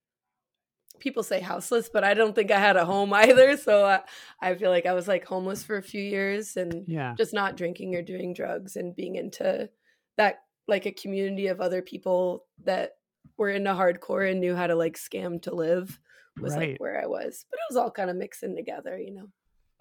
[0.98, 3.56] people say houseless, but I don't think I had a home either.
[3.56, 4.00] So I,
[4.42, 7.14] I feel like I was like homeless for a few years and Yeah.
[7.16, 9.70] just not drinking or doing drugs and being into
[10.16, 12.96] that like a community of other people that
[13.40, 15.98] were into hardcore and knew how to like scam to live
[16.40, 16.72] was Right.
[16.72, 17.44] like where I was.
[17.50, 19.12] But it was all kind of mixing together, you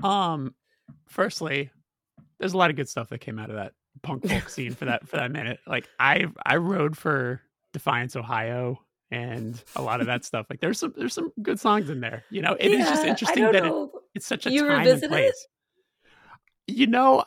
[0.01, 0.07] know.
[0.09, 0.55] Um,
[1.07, 1.69] firstly,
[2.39, 4.85] there's a lot of good stuff that came out of that punk folk scene for
[4.85, 5.59] that for that minute.
[5.67, 7.41] Like I I rode for
[7.73, 8.79] Defiance, Ohio,
[9.11, 10.47] and a lot of that stuff.
[10.49, 12.23] Like there's some there's some good songs in there.
[12.31, 13.73] You know, it is just Yeah, interesting that it,
[14.15, 15.09] it's such a You time and revisit it?
[15.09, 15.47] place.
[16.67, 17.23] You know,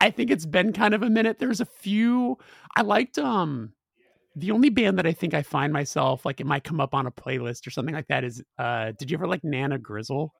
[0.00, 1.38] I think it's been kind of a minute.
[1.38, 2.38] There's a few
[2.76, 3.72] I liked um
[4.36, 7.06] the only band that I think I find myself like it might come up on
[7.06, 10.30] a playlist or something like that is uh did you ever like Nana Grizol?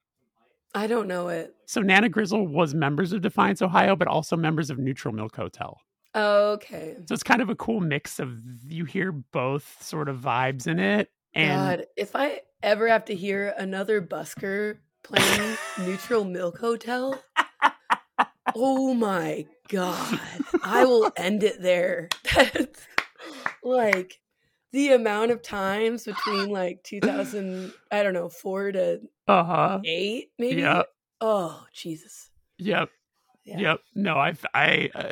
[0.75, 1.55] I don't know it.
[1.67, 5.81] So Nana Grizol was members of Defiance Ohio, but also members of Neutral Milk Hotel.
[6.15, 6.97] Okay.
[7.09, 10.79] So it's kind of a cool mix of you hear both sort of vibes in
[10.79, 11.11] it.
[11.35, 17.21] And God, if I ever have to hear another busker playing Neutral Milk Hotel,
[18.55, 20.21] oh my God,
[20.65, 22.09] I will end it there.
[23.63, 24.21] Like
[24.73, 29.81] the amount of times between like 2000, I don't know, four to uh-huh.
[29.85, 30.63] eight, maybe.
[30.63, 30.87] Yep.
[31.21, 32.31] Oh, Jesus.
[32.59, 32.89] Yep.
[33.45, 33.59] Yeah.
[33.59, 33.81] Yep.
[33.95, 35.11] No, I I uh,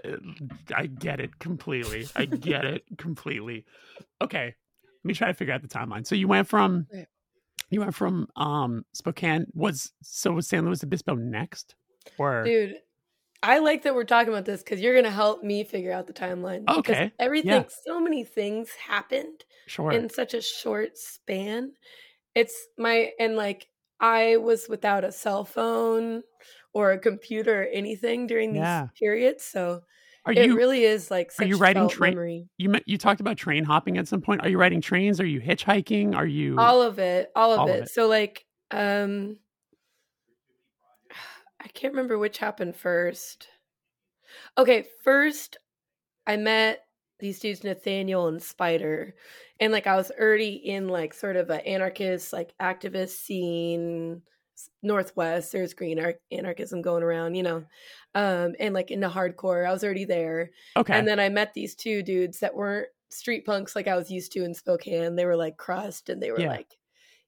[0.74, 2.06] I get it completely.
[2.14, 3.64] I get it completely.
[4.20, 4.54] Okay.
[4.84, 6.06] Let me try to figure out the timeline.
[6.06, 6.86] So you went from
[7.70, 11.74] you went from um Spokane was so was San Luis Obispo next?
[12.18, 12.76] Or Dude,
[13.42, 16.06] I like that we're talking about this because you're going to help me figure out
[16.06, 16.72] the timeline.
[16.74, 19.44] because Okay, Everything, so many things happened.
[19.66, 19.92] sure.
[19.92, 21.72] in such a short span.
[22.34, 23.68] It's my and like
[24.00, 26.22] I was without a cell phone
[26.74, 28.88] or a computer or anything during these Yeah.
[28.98, 29.82] periods, so
[30.24, 32.16] Are it you really is like such you writing felt tra-
[32.58, 34.42] you you talked about train hopping at some point?
[34.42, 35.20] Are you riding trains?
[35.20, 36.14] Are you hitchhiking?
[36.16, 37.82] Are you All of it, all of All of it.
[37.82, 37.88] it.
[37.88, 39.38] So like um
[41.60, 43.48] I can't remember which happened first.
[44.56, 45.56] Okay, first
[46.26, 46.86] I met
[47.20, 49.14] these dudes Nathaniel and Spider
[49.60, 54.22] and like I was already in like sort of an anarchist like activist scene
[54.82, 57.64] northwest there's green ar- anarchism going around you know
[58.14, 60.98] um and like into hardcore I was already there okay?
[60.98, 64.32] and then I met these two dudes that weren't street punks like I was used
[64.32, 65.16] to in Spokane.
[65.16, 66.48] They were like crust and they were Yeah.
[66.48, 66.76] like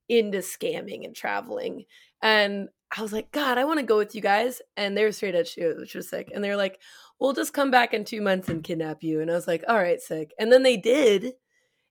[0.09, 1.85] into scamming and traveling.
[2.23, 4.61] And I was like, God, I want to go with you guys.
[4.77, 6.31] And they were straight edge too, which was sick.
[6.35, 6.81] And they were like,
[7.21, 9.21] We'll just come back in two months and kidnap you.
[9.21, 10.33] And I was like, All right, sick.
[10.39, 11.35] And then they did.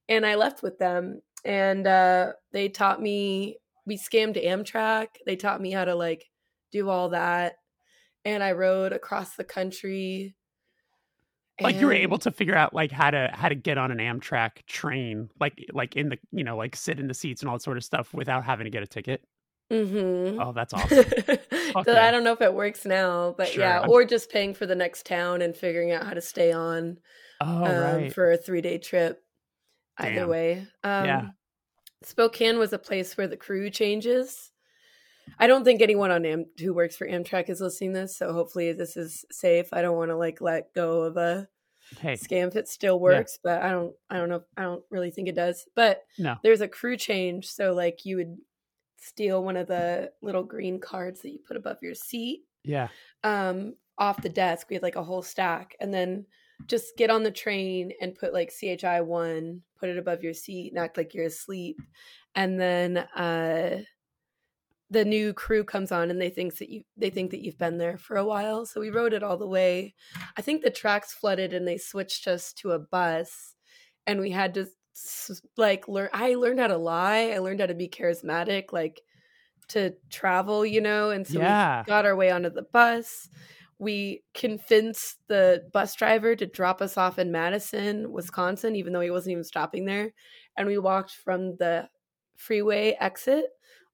[0.08, 1.22] And I left with them.
[1.46, 5.08] And uh, they taught me, we scammed Amtrak.
[5.26, 6.26] They taught me how to like
[6.72, 7.56] do all that.
[8.26, 10.36] And I rode across the country.
[11.62, 14.00] like you were able to figure out like how to how to get on an
[14.00, 17.56] Amtrak train, like like in the you know like sit in the seats and all
[17.56, 19.24] that sort of stuff without having to get a ticket.
[19.72, 20.40] Mm-hmm.
[20.42, 21.06] Oh, that's awesome.
[21.28, 21.38] so
[21.88, 22.08] yeah.
[22.08, 24.66] I don't know if it works now, but Sure, yeah, I'm- or just paying for
[24.66, 26.98] the next town and figuring out how to stay on
[27.42, 27.64] Oh, um,
[28.02, 28.14] right.
[28.14, 29.24] for a three day trip.
[29.98, 31.22] Either way, um, Yeah.
[32.04, 34.52] Spokane was a place where the crew changes.
[35.38, 38.32] I don't think anyone on Am- who works for Amtrak is listening to this, so
[38.34, 39.68] hopefully this is safe.
[39.74, 41.48] I don't want to like let go of a
[42.00, 45.12] Hey, scam if it still works, but I don't I don't know I don't really
[45.12, 45.66] think it does.
[45.76, 46.38] But No.
[46.44, 48.38] there's a crew change, so like you would
[49.00, 52.88] steal one of the little green cards that you put above your seat yeah.
[53.24, 54.68] um off the desk.
[54.70, 56.26] We had like a whole stack and then
[56.68, 60.72] just get on the train and put like CHI one, put it above your seat,
[60.72, 61.82] and act like you're asleep.
[62.36, 63.82] And then uh
[64.92, 67.78] the new crew comes on and they think that you they think that you've been
[67.78, 68.66] there for a while.
[68.66, 69.94] So we rode it all the way.
[70.38, 73.56] I think the tracks flooded and they switched us to a bus
[74.08, 74.68] and we had to
[75.58, 77.32] like learn I learned how to lie.
[77.32, 79.02] I learned how to be charismatic like
[79.70, 81.86] to travel, you know, and so Yeah.
[81.86, 83.30] we got our way onto the bus.
[83.80, 89.12] We convinced the bus driver to drop us off in Madison, Wisconsin, even though he
[89.12, 90.14] wasn't even stopping there.
[90.58, 91.90] And we walked from the
[92.38, 93.46] freeway exit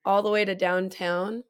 [0.06, 1.44] all the way to downtown.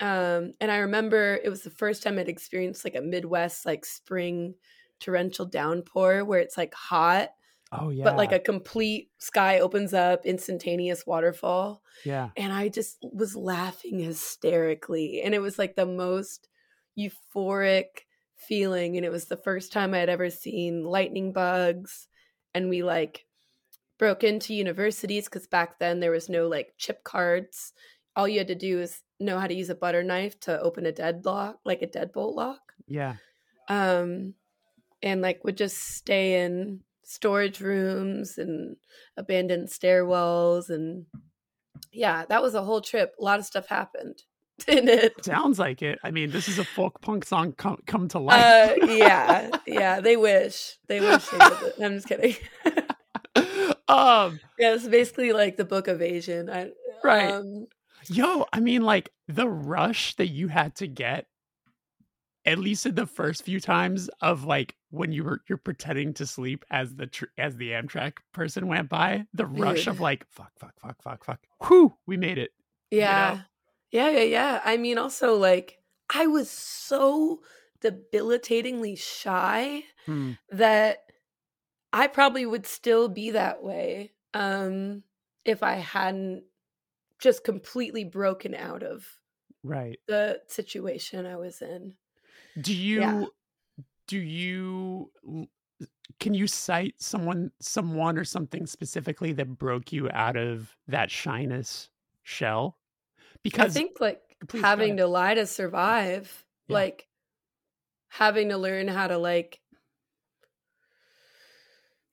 [0.00, 3.84] Um, and I remember it was the first time I'd experienced like a Midwest like
[3.84, 4.54] spring
[5.00, 7.30] torrential downpour where it's like hot,
[7.70, 8.04] Oh yeah.
[8.04, 11.82] but like a complete sky opens up, instantaneous waterfall.
[12.04, 12.30] yeah.
[12.36, 15.20] And I just was laughing hysterically.
[15.22, 16.48] And it was like the most
[16.98, 18.04] euphoric
[18.36, 18.96] feeling.
[18.96, 22.08] And it was the first time I had ever seen lightning bugs.
[22.54, 23.26] And we like
[23.98, 27.72] broke into universities because back then there was no like chip cards.
[28.16, 30.86] All you had to do is know how to use a butter knife to open
[30.86, 32.72] a deadlock, like a deadbolt lock.
[32.86, 33.16] Yeah.
[33.68, 34.34] Um,
[35.02, 38.76] and like would just stay in storage rooms and
[39.16, 41.06] abandoned stairwells and
[41.92, 43.14] yeah, that was a whole trip.
[43.18, 44.22] A lot of stuff happened
[44.68, 45.24] in it.
[45.24, 45.98] Sounds like it.
[46.04, 48.78] I mean, this is a folk punk song come come to life.
[48.80, 50.00] Uh, yeah, yeah.
[50.00, 50.76] They wish.
[50.86, 51.26] They wish.
[51.26, 51.82] They did.
[51.82, 52.36] I'm just kidding.
[53.88, 56.50] um, yeah, it's basically like the Book of Asian.
[56.50, 56.70] I,
[57.02, 57.30] Right.
[57.30, 57.66] Um,
[58.08, 61.26] yo, I mean, like the rush that you had to get,
[62.48, 66.26] at least in the first few times of like when you were you're pretending to
[66.26, 69.88] sleep as the tr- as the Amtrak person went by, the rush Dude.
[69.88, 71.40] of like fuck, fuck, fuck, fuck, fuck.
[71.66, 72.50] Whew, we made it.
[72.90, 73.42] yeah.
[73.90, 74.60] Yeah, yeah, yeah.
[74.64, 75.78] I mean, also like
[76.14, 77.40] I was so
[77.80, 80.32] debilitatingly shy Hmm.
[80.50, 80.98] that
[81.92, 85.02] I probably would still be that way um,
[85.44, 86.44] if I hadn't
[87.18, 89.06] just completely broken out of
[89.62, 89.98] Right.
[90.06, 91.94] the situation I was in.
[92.60, 93.24] Do you Yeah.
[94.06, 95.10] do you
[96.18, 101.90] can you cite someone someone or something specifically that broke you out of that shyness
[102.22, 102.78] shell?
[103.42, 104.20] Because I think like
[104.62, 106.74] having to lie to survive, Yeah.
[106.74, 107.06] like
[108.08, 109.60] having to learn how to like,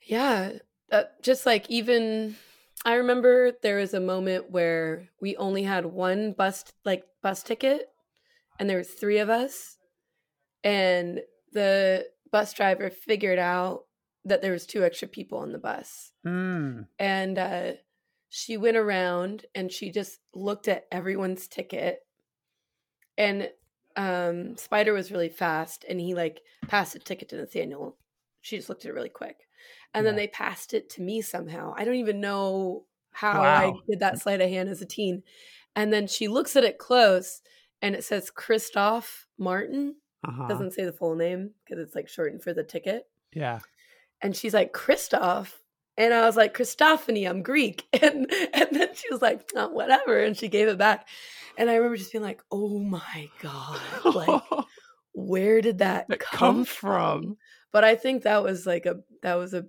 [0.02, 0.52] yeah,
[0.92, 2.36] uh, just like even
[2.84, 7.90] I remember there was a moment where we only had one bus like bus ticket,
[8.60, 9.78] and there was three of us,
[10.66, 11.22] and
[11.54, 13.84] the bus driver figured out
[14.26, 16.12] that there was two extra people on the bus.
[16.26, 17.72] Mm, and uh,
[18.30, 22.00] she went around and she just looked at everyone's ticket.
[23.18, 23.50] And
[23.96, 27.96] um, spider was really fast and he like passed the ticket to nathaniel.
[28.42, 29.38] She just looked at it really quick.
[29.94, 31.74] And then they passed it to me somehow.
[31.78, 33.56] I don't even know how Wow.
[33.56, 35.24] i did that sleight of hand as a teen.
[35.74, 37.42] And then she looks at it close
[37.82, 39.96] and it says christoph martin
[40.28, 40.48] uh-huh.
[40.48, 43.60] doesn't say the full name because it's like shortened for the ticket yeah.
[44.22, 45.62] and she's like Christoph
[45.98, 50.24] and I was like Christophany I'm Greek and and then she was like oh, whatever
[50.24, 51.08] and she gave it back
[51.58, 53.80] and I remember just being like oh my god
[54.16, 54.42] like
[55.14, 57.24] where did that, that come, come from?
[57.24, 57.38] from
[57.72, 59.66] but I think that was like a that was a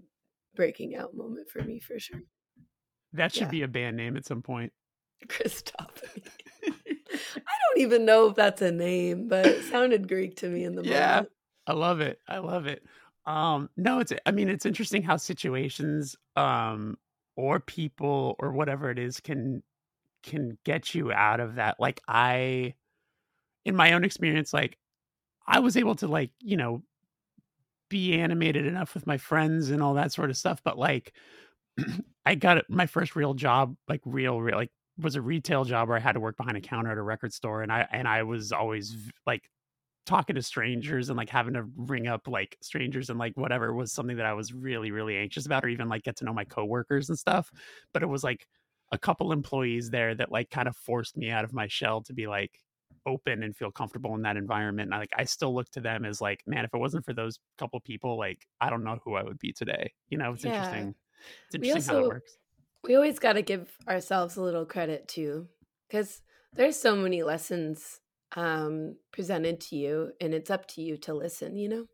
[0.55, 2.23] breaking out moment for me for sure
[3.13, 3.51] that should Yeah.
[3.51, 4.73] be a band name at some point.
[5.27, 6.29] Christophany
[7.35, 10.83] don't even know if that's a name but it sounded Greek to me in the
[10.83, 11.23] Yeah.
[11.23, 11.31] moment
[11.67, 12.21] I love it.
[12.29, 12.85] I love it.
[13.25, 16.99] Um, no, it's I mean, it's interesting how situations um
[17.37, 19.63] or people or whatever it is can
[20.23, 21.81] can get you out of that.
[21.81, 22.75] Like I
[23.67, 24.79] in my own experience, like
[25.47, 26.85] I was able to like, you know,
[27.89, 31.13] be animated enough with my friends and all that sort of stuff, but like
[32.27, 35.97] I got my first real job, like real, real like was a retail job where
[35.97, 38.23] I had to work behind a counter at a record store and I and I
[38.23, 39.51] was always like
[40.07, 43.93] talking to strangers and like having to ring up like strangers and like whatever was
[43.93, 46.45] something that I was really really anxious about or even like get to know my
[46.45, 47.51] coworkers and stuff
[47.93, 48.47] but it was like
[48.93, 52.13] a couple employees there that like kind of forced me out of my shell to
[52.13, 52.61] be like
[53.05, 56.05] open and feel comfortable in that environment and I, like I still look to them
[56.05, 59.15] as like man if it wasn't for those couple people like I don't know who
[59.15, 60.53] I would be today you know it's Yeah.
[60.53, 60.95] interesting
[61.49, 62.39] it's We interesting how also- it works
[62.87, 65.49] we always got to give ourselves a little credit too
[65.89, 66.23] because
[66.53, 68.01] there's so many lessons
[68.35, 71.87] um presented to you and it's up to you to listen you know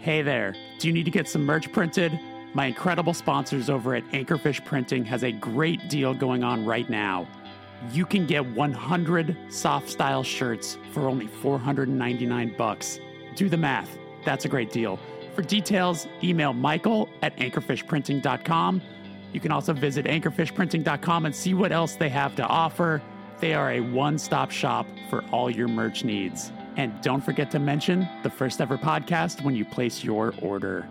[0.00, 2.18] Hey there, do you need to get some merch printed?
[2.54, 7.28] My incredible sponsors over at Anchorfish Printing has a great deal going on right now.
[7.92, 12.98] You can get 100 soft style shirts for only 499 bucks.
[13.36, 13.96] Do the math.
[14.24, 14.98] That's a great deal.
[15.34, 18.82] For details, email Michael at anchorfishprinting.com.
[19.32, 23.02] You can also visit anchorfishprinting.com and see what else they have to offer.
[23.40, 26.52] They are a one stop shop for all your merch needs.
[26.76, 30.86] And don't forget to mention the first ever podcast when you place your order.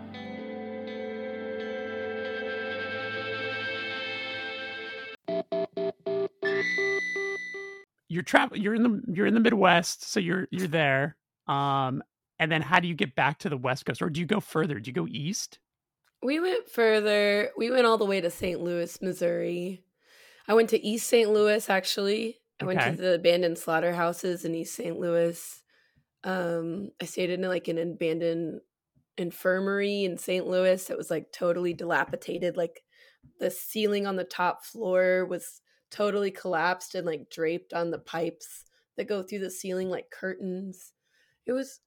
[8.08, 11.16] You're travel you're in the you're in the Midwest, so you're you're there.
[11.46, 12.02] Um
[12.42, 14.40] and then how do you get back to the West Coast or do you go
[14.40, 14.78] further?
[14.78, 15.58] Do you go east?
[16.24, 19.82] we went further we went all the way to st louis missouri
[20.46, 24.76] i went to east st louis actually i went to the abandoned slaughterhouses in east
[24.76, 25.62] st louis
[26.24, 28.60] Um, I stayed in like an abandoned
[29.18, 30.46] infirmary in St.
[30.46, 30.88] Louis.
[30.88, 32.56] It was like totally dilapidated.
[32.56, 32.82] Like
[33.40, 38.64] the ceiling on the top floor was totally collapsed and like draped on the pipes
[38.96, 40.92] that go through the ceiling like curtains.
[41.46, 41.80] It was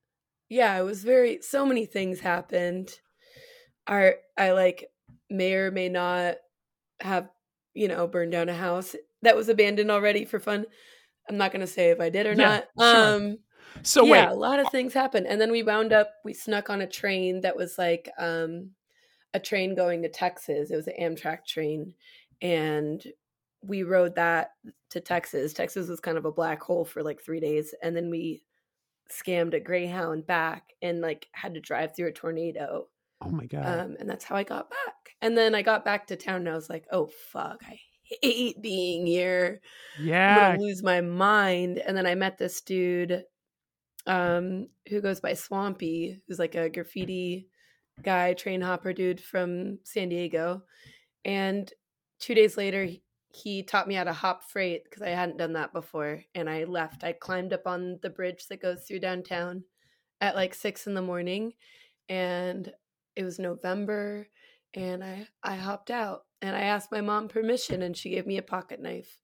[0.49, 2.99] yeah, it was very so many things happened.
[3.87, 4.87] Our I like
[5.29, 6.37] may or may not
[7.01, 7.29] have,
[7.73, 10.65] you know, burned down a house that was abandoned already for fun.
[11.29, 12.65] I'm not gonna say if I did or Yeah, not.
[12.79, 13.17] sure.
[13.17, 13.39] Um
[13.83, 15.27] So yeah, wait, a lot of things happened.
[15.27, 18.71] And then we wound up we snuck on a train that was like um
[19.33, 20.71] a train going to Texas.
[20.71, 21.93] It was an Amtrak train
[22.41, 23.03] and
[23.61, 24.51] we rode that
[24.91, 25.53] to Texas.
[25.53, 28.43] Texas was kind of a black hole for like 3 days and then we
[29.11, 32.87] scammed a Greyhound back and like had to drive through a tornado.
[33.21, 35.15] oh my god, Um and that's how I got back.
[35.21, 37.79] And then I got back to town and I was like, "Oh fuck, I
[38.21, 39.61] hate being here."
[39.99, 41.79] Yeah, I'm gonna lose my mind.
[41.79, 43.23] And then I met this dude
[44.07, 47.47] um who goes by Swampy, who's like a graffiti
[48.03, 50.63] guy, train hopper dude from San Diego.
[51.23, 51.71] And
[52.19, 52.87] two days later
[53.35, 56.23] he, taught me how to hop freight because I hadn't done that before.
[56.33, 57.03] And I left.
[57.03, 59.63] I climbed up on the bridge that goes through downtown
[60.21, 61.53] at like six in the morning.
[62.09, 62.71] And
[63.15, 64.27] it was November
[64.73, 68.37] and I I hopped out and I asked my mom permission and she gave me
[68.37, 69.21] a pocket knife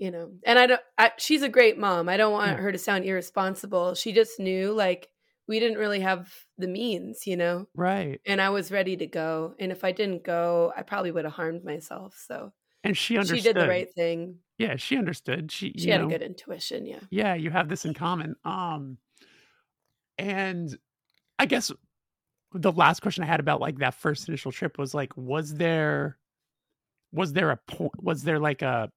[0.00, 2.62] you know and i don't I, she's a great mom i don't want Yeah.
[2.62, 5.08] her to sound irresponsible she just knew like
[5.46, 8.18] we didn't really have the means you know right.
[8.26, 11.34] and i was ready to go and if i didn't go i probably would have
[11.34, 12.50] harmed myself so
[12.84, 13.38] And she understood.
[13.38, 15.52] she did the right thing Yeah, she understood.
[15.52, 18.36] She, she had know, a good intuition yeah yeah, you have this in common.
[18.44, 18.98] Um,
[20.18, 20.76] and
[21.38, 21.70] I guess
[22.52, 26.18] the last question I had about like that first initial trip was like, was there,
[27.12, 27.92] was there a point?
[28.02, 28.90] Was there like a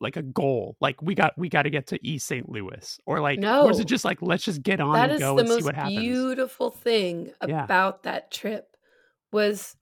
[0.00, 0.76] like a goal?
[0.80, 2.48] Like we got we got to get to East St.
[2.48, 3.80] Louis, or like, was No.
[3.80, 5.98] it just like let's just get on that and go and see what happens?
[5.98, 7.64] beautiful thing Yeah.
[7.64, 8.76] about that trip
[9.32, 9.76] was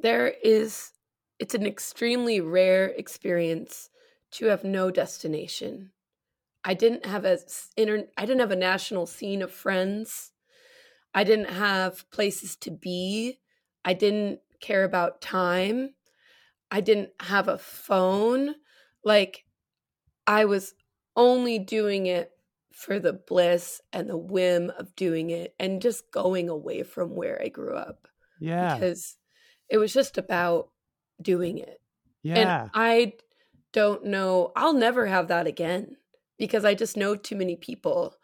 [0.00, 0.90] there is
[1.40, 3.90] it's an extremely rare experience
[4.32, 5.92] to have no destination.
[6.64, 7.38] I didn't have a
[7.76, 10.32] inter- i didn't have a national scene of friends.
[11.14, 13.40] I didn't have places to be.
[13.84, 15.94] I didn't care about time.
[16.70, 18.56] I didn't have a phone.
[19.04, 19.46] Like
[20.26, 20.74] i was
[21.16, 22.32] only doing it
[22.72, 27.40] for the bliss and the whim of doing it and just going away from where
[27.42, 28.06] I grew up
[28.40, 29.18] Yeah, because
[29.68, 30.70] it was just about
[31.22, 31.80] doing it.
[32.22, 33.14] yeah, And I
[33.72, 35.96] don't know, I'll never have that again
[36.38, 38.14] because I just know too many people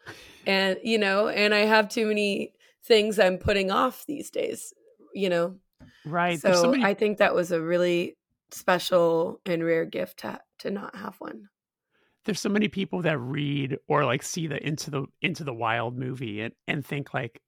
[0.45, 4.73] and, you know, and I have too many things I'm putting off these days,
[5.13, 5.55] you know.
[6.05, 6.39] right.
[6.39, 8.15] So so many I think that was a really
[8.51, 11.49] special and rare gift to, to not have one.
[12.25, 15.97] there's so many people that read or like see the into the into the wild
[15.97, 17.41] movie and and think like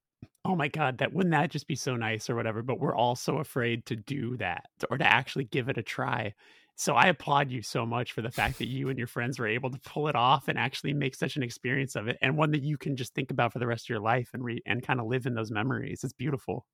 [0.50, 3.16] oh my god that wouldn't that just be so nice or whatever but we're all
[3.16, 6.34] so afraid to do that or to actually give it a try
[6.76, 9.48] so i applaud you so much for the fact that you and your friends were
[9.48, 12.52] able to pull it off and actually make such an experience of it and one
[12.52, 14.82] that you can just think about for the rest of your life and re- and
[14.82, 16.66] kind of live in those memories it's beautiful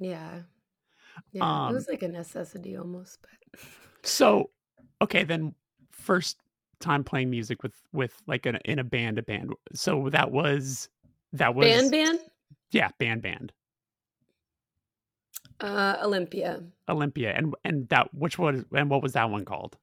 [0.00, 0.40] Yeah.
[1.32, 1.64] Yeah.
[1.66, 3.60] Um, it was like a necessity almost, but
[4.02, 4.50] so
[5.00, 5.54] okay then
[5.90, 6.38] first
[6.80, 10.88] time playing music with with like an, in a band a band so that was
[11.32, 12.18] that was band band
[12.74, 13.52] yeah band band
[15.60, 16.62] uh Olympia.
[16.88, 19.76] olympia and and that which was and what was that one called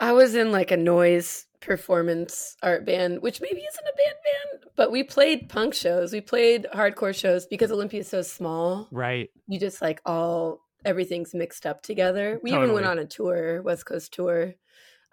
[0.00, 4.72] I was in like a noise performance art band, which maybe isn't a band band,
[4.76, 6.12] but we played punk shows.
[6.12, 8.88] We played hardcore shows because Olympia is so small.
[8.90, 12.38] right You just like all everything's mixed up together.
[12.42, 14.54] We even went on a tour, West Coast tour.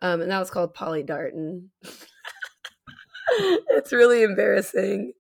[0.02, 1.70] Um, and that was called Polly Darton.
[3.30, 5.14] it's really embarrassing,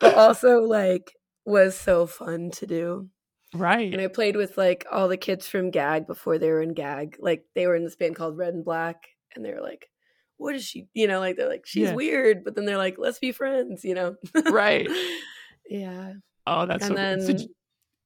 [0.00, 1.12] but also like
[1.44, 3.08] was so fun to do.
[3.54, 6.74] right And I played with like all the kids from Gag before they were in
[6.74, 7.16] Gag.
[7.18, 9.88] Like they were in this band called Red and Black, and they were like,
[10.36, 11.94] "What is she?" You know, like they're like, "She's Yeah.
[11.94, 14.16] weird," but then they're like, "Let's be friends." You know,
[14.50, 14.88] right
[15.70, 16.12] yeah.
[16.46, 17.20] oh that's And so cool.
[17.20, 17.54] So then-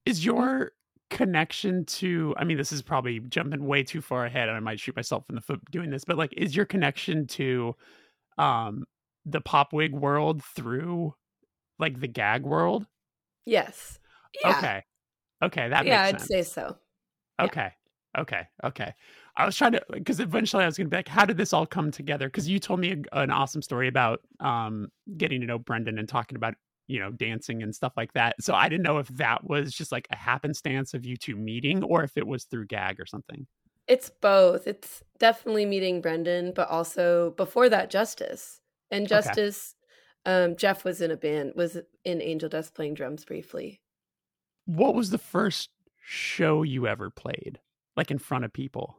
[0.06, 0.72] is your
[1.10, 4.80] connection to i mean this is probably jumping way too far ahead and i might
[4.80, 7.76] shoot myself in the foot doing this but like is your connection to
[8.38, 8.82] um
[9.26, 11.14] the pop wig world through
[11.82, 12.86] like the gag world
[13.44, 13.98] Yes.
[14.42, 14.58] Yeah.
[14.58, 14.82] okay
[15.42, 16.76] okay that yeah, I'd sense say so.
[17.38, 17.44] yeah.
[17.46, 17.72] Okay.
[18.18, 18.42] Okay.
[18.62, 18.94] Okay.
[19.36, 21.52] I was trying to because eventually I was going to be like, how did this
[21.52, 22.28] all come together?
[22.28, 26.08] Because you told me a, an awesome story about um getting to know Brendan and
[26.08, 26.54] talking about
[26.88, 28.36] you know dancing and stuff like that.
[28.40, 31.82] So I didn't know if that was just like a happenstance of you two meeting
[31.82, 33.46] or if it was through gag or something.
[33.88, 34.66] It's both.
[34.66, 38.60] It's definitely meeting Brendan, but also before that, Justice.
[38.90, 39.50] And Okay.
[40.24, 43.80] Um, Jeff was in a band, was in Angel Dust playing drums briefly.
[44.66, 45.70] What was the first
[46.04, 47.58] show you ever played,
[47.96, 48.98] like in front of people?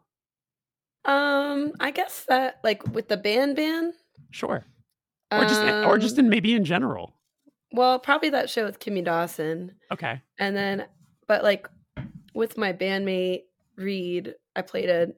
[1.06, 3.94] Um, I guess that like with the band band.
[4.32, 4.66] Sure.
[5.32, 7.14] Or just or just Um, in maybe in general.
[7.72, 9.74] well, probably that show with Kimya Dawson.
[9.92, 10.22] Okay.
[10.38, 10.86] And then,
[11.28, 11.68] but like
[12.34, 13.44] with my bandmate
[13.76, 15.14] Reed, I played a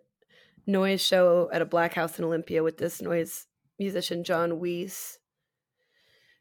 [0.65, 3.47] noise show at a black house in Olympia with this noise
[3.77, 5.19] musician, John Weiss.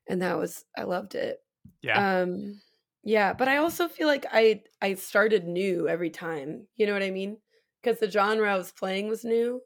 [0.09, 1.41] And that was, I loved it.
[1.83, 2.23] Yeah.
[2.23, 2.61] Um,
[3.03, 6.67] yeah, but I also feel like I I started new every time.
[6.77, 7.37] You know what I mean?
[7.83, 9.61] Because the genre I was playing was new.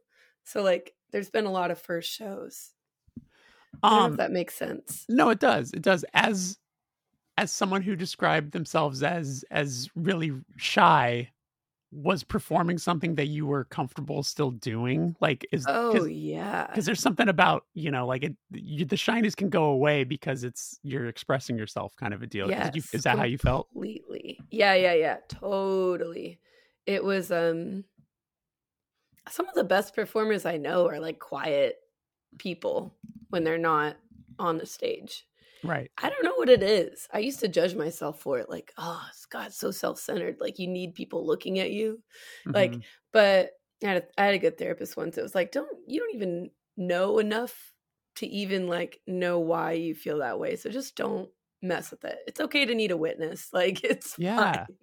[0.44, 2.72] So like there's been a lot of first shows.
[3.90, 5.08] I don't know um if that makes sense.
[5.08, 5.72] no, it does.
[5.72, 6.04] It does.
[6.14, 6.58] As
[7.38, 11.30] as someone who described themselves as as really shy,
[11.90, 15.16] was performing something that you were comfortable still doing?
[15.20, 16.66] Like is Oh yeah.
[16.66, 20.44] because there's something about you know like it you, the shyness can go away because
[20.44, 23.68] it's you're expressing yourself kind of a deal Did you- is that how you felt
[23.72, 24.38] Completely.
[24.50, 25.16] Yeah, yeah, yeah.
[25.28, 26.40] Totally.
[26.86, 27.84] It was um
[29.30, 31.76] some of the best performers I know are like quiet
[32.38, 32.94] people
[33.30, 33.96] when they're not
[34.38, 35.26] on the stage.
[35.62, 37.08] Right I don't know what it is.
[37.12, 40.36] I used to judge myself for it like, oh, God, so self-centered.
[40.40, 42.02] Like you need people looking at you.
[42.54, 42.84] Like, Mhm.
[43.12, 43.52] but
[43.84, 45.18] I had, a, I had a good therapist once.
[45.18, 47.74] It was like, don't you don't even know enough
[48.16, 50.56] to even like know why you feel that way.
[50.56, 51.30] So just don't
[51.62, 52.18] mess with it.
[52.28, 53.50] It's okay to need a witness.
[53.52, 54.36] Like it's Yeah.
[54.36, 54.78] fine.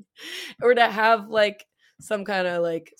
[0.61, 1.65] or to have like
[2.01, 2.93] some kind of like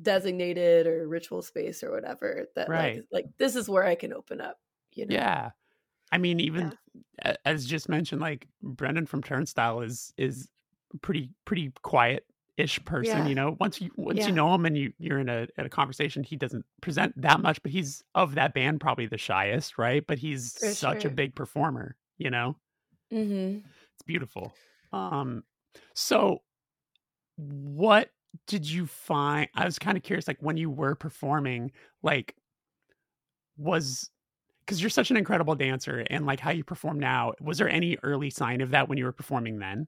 [0.00, 3.04] designated or ritual space or whatever that Right.
[3.04, 4.58] like like this is where I can open up.
[4.92, 5.14] You know?
[5.14, 5.52] yeah
[6.12, 6.72] i mean even
[7.24, 10.48] a- as just mentioned like brendan from turnstile is is
[11.00, 12.24] pretty pretty quiet
[12.58, 13.26] ish person Yeah.
[13.28, 14.26] you know once you once Yeah.
[14.28, 17.40] you know him and you you're in a, at a conversation he doesn't present that
[17.40, 21.10] much but he's of that band probably the shyest right but he's For such a
[21.10, 22.56] big performer you know
[23.12, 23.58] Mm-hmm.
[23.94, 24.54] It's beautiful.
[24.90, 25.44] Um,
[25.94, 26.38] so
[27.36, 28.08] what
[28.46, 29.48] did you find?
[29.54, 32.34] I was kind of curious, like when you were performing, like
[33.58, 34.10] was
[34.64, 37.98] because you're such an incredible dancer and like how you perform now, was there any
[38.02, 39.86] early sign of that when you were performing then?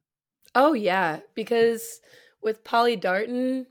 [0.54, 2.00] Oh yeah, because
[2.42, 3.66] with Polly Darton,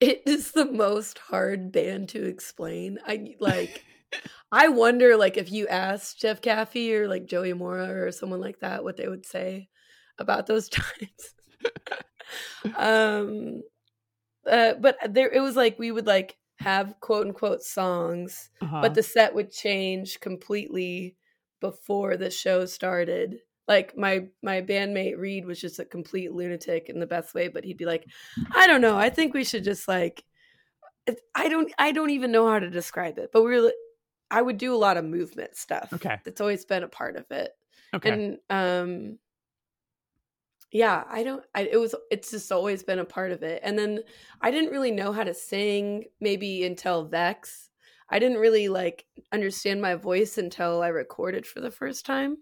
[0.00, 2.98] it is the most hard band to explain.
[3.06, 3.84] I like
[4.52, 8.60] I wonder like if you asked Jeff Caffey or like Joey Mora or someone like
[8.60, 9.68] that what they would say
[10.18, 11.34] about those times.
[12.76, 13.62] um
[14.48, 18.80] uh, but there it was like we would like have quote unquote songs Uh-huh.
[18.82, 21.16] but the set would change completely
[21.60, 26.98] before the show started like my my bandmate reed was just a complete lunatic in
[27.00, 28.06] the best way but he'd be like
[28.54, 30.24] i don't know i think we should just like
[31.34, 33.74] i don't i don't even know how to describe it but we were li-
[34.30, 36.18] i would do a lot of movement stuff Okay.
[36.24, 37.52] that's always been a part of it
[37.94, 38.10] okay.
[38.10, 39.18] and um
[40.70, 43.78] yeah i don't I, it was it's just always been a part of it and
[43.78, 44.00] then
[44.42, 47.68] i didn't really know how to sing maybe until VEXX.
[48.10, 52.38] I didn't really like understand my voice until i recorded for the first time.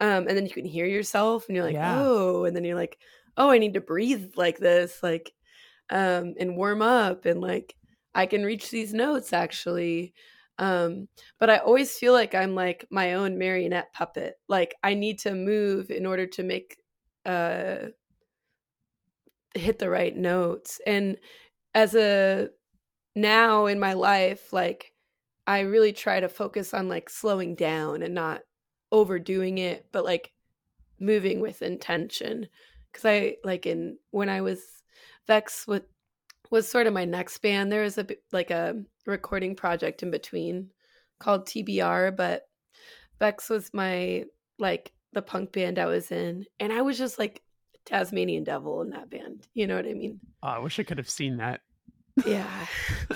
[0.00, 1.96] Um and then you can hear yourself and you're like Yeah.
[1.98, 2.98] oh and then you're like
[3.36, 5.32] oh i need to breathe like this like
[5.90, 7.74] um and warm up and like
[8.14, 10.14] i can reach these notes actually.
[10.58, 11.08] Um
[11.38, 14.34] but i always feel like i'm like my own marionette puppet.
[14.48, 16.78] Like i need to move in order to make
[17.24, 17.88] uh
[19.54, 20.80] hit the right notes.
[20.86, 21.16] And
[21.74, 22.48] as a
[23.16, 24.92] now in my life like
[25.46, 28.40] i really try to focus on like slowing down and not
[28.90, 30.32] overdoing it but like
[31.00, 32.48] moving with intention.
[32.92, 34.60] Because i like in when i was
[35.28, 35.84] VEXX with
[36.50, 40.70] was sort of my next band there was a like a recording project in between
[41.18, 42.46] called tbr but
[43.20, 44.24] VEXX was my
[44.58, 47.40] like the punk band i was in and i was just like
[47.86, 50.98] tasmanian devil in that band you know what i mean Oh, I wish I could
[50.98, 51.62] have seen that.
[52.26, 52.66] yeah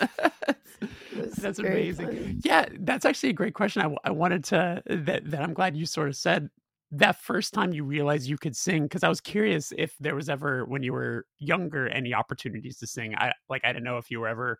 [1.38, 2.06] that's amazing.
[2.06, 2.40] fun.
[2.44, 3.96] Yeah, that's actually a great question.
[4.04, 6.48] I wanted to that that I'm glad you sort of said
[6.92, 10.28] that first time you realized you could sing because I was curious if there was
[10.28, 13.14] ever when you were younger any opportunities to sing.
[13.16, 14.58] I like I didn't know if you were ever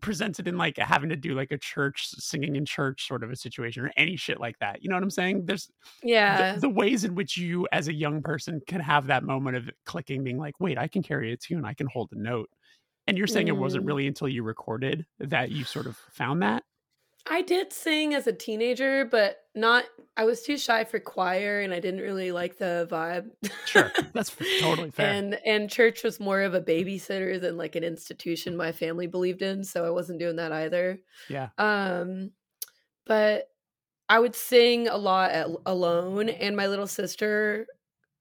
[0.00, 3.36] presented in like having to do like a church singing in church sort of a
[3.36, 4.82] situation or any shit like that.
[4.82, 5.46] You know what I'm saying?
[5.46, 5.70] There's
[6.02, 9.56] yeah the, the ways in which you as a young person can have that moment
[9.56, 12.50] of clicking being like, wait, I can carry a tune, I can hold a note.
[13.06, 13.88] And you're saying it wasn't Mm.
[13.88, 16.64] really until you recorded that you sort of found that?
[17.28, 19.84] I did sing as a teenager, but not.
[20.16, 23.30] I was too shy for choir, and I didn't really like the vibe.
[23.64, 23.92] Sure.
[24.12, 25.12] That's totally fair.
[25.12, 29.42] and and church was more of a babysitter than like an institution my family believed
[29.42, 30.98] in, so I wasn't doing that either.
[31.28, 31.50] Yeah.
[31.58, 32.32] Um,
[33.06, 33.48] but
[34.08, 37.66] I would sing a lot at, alone, and my little sister,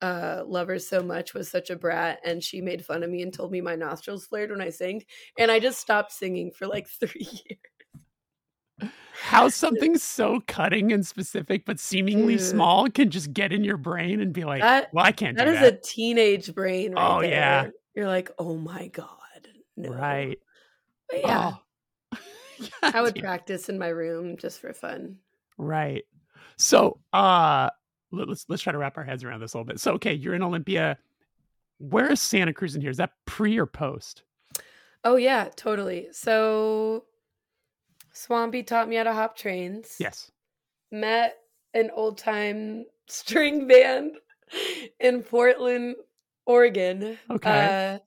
[0.02, 3.22] uh, love her so much, was such a brat, and she made fun of me
[3.24, 5.04] and told me my nostrils flared when I sang,
[5.38, 7.60] and I just stopped singing for like three years.
[9.24, 12.46] How something so cutting and specific but seemingly Dude.
[12.46, 15.46] small can just get in your brain and be like, That- "Well, I can't That
[15.46, 17.64] do is that." a teenage brain, right Oh, yeah.
[17.64, 17.74] there.
[17.96, 19.10] You're like, oh my god,
[19.78, 19.90] no.
[19.92, 20.40] Right.
[21.10, 21.52] But yeah,
[22.14, 22.18] Oh.
[22.82, 23.22] I would Goddamn.
[23.24, 25.18] practice in my room just for fun.
[25.58, 26.04] Right.
[26.58, 27.70] So, uh
[28.12, 29.80] let- let's let's try to wrap our heads around this a little bit.
[29.80, 30.98] So, okay, you're in Olympia.
[31.78, 32.90] Where is Santa Cruz in here?
[32.90, 34.24] Is that pre or post?
[35.04, 36.08] Oh yeah, totally.
[36.12, 37.06] So
[38.14, 39.96] Swampy taught me how to hop trains.
[40.00, 40.32] Yes.
[40.92, 41.38] Met
[41.74, 44.18] an old time string band
[45.00, 45.96] in Portland,
[46.46, 47.18] Oregon.
[47.30, 47.96] Okay.
[47.96, 48.00] Uh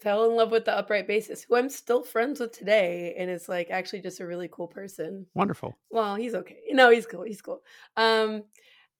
[0.00, 3.48] fell in love with the upright bassist, who I'm still friends with today and is
[3.48, 5.26] like actually just a really cool person.
[5.34, 5.76] Wonderful.
[5.90, 6.60] Well, he's okay.
[6.70, 7.22] No, he's cool.
[7.22, 7.62] He's cool.
[7.96, 8.44] Um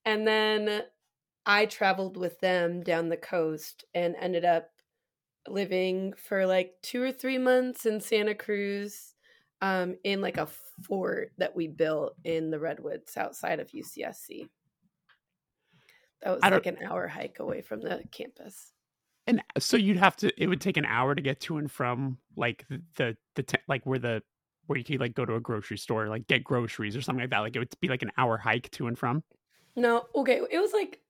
[0.05, 0.83] and then
[1.47, 4.71] I traveled with them down the coast and ended up
[5.47, 9.15] living for like two or three months in Santa Cruz
[9.61, 10.49] um, in like a
[10.83, 14.49] fort that we built in the Redwoods outside of UCSC.
[16.23, 18.73] That was I like an hour hike away from the campus.
[19.27, 22.19] And so you'd have to it would take an hour to get to and from
[22.37, 22.65] like
[22.97, 24.23] the the, te- like where the
[24.67, 27.31] where you could like go to a grocery store, like get groceries or something like
[27.31, 27.41] that.
[27.41, 29.23] Like it would be like an hour hike to and from.
[29.77, 30.41] No, okay.
[30.51, 31.01] It was like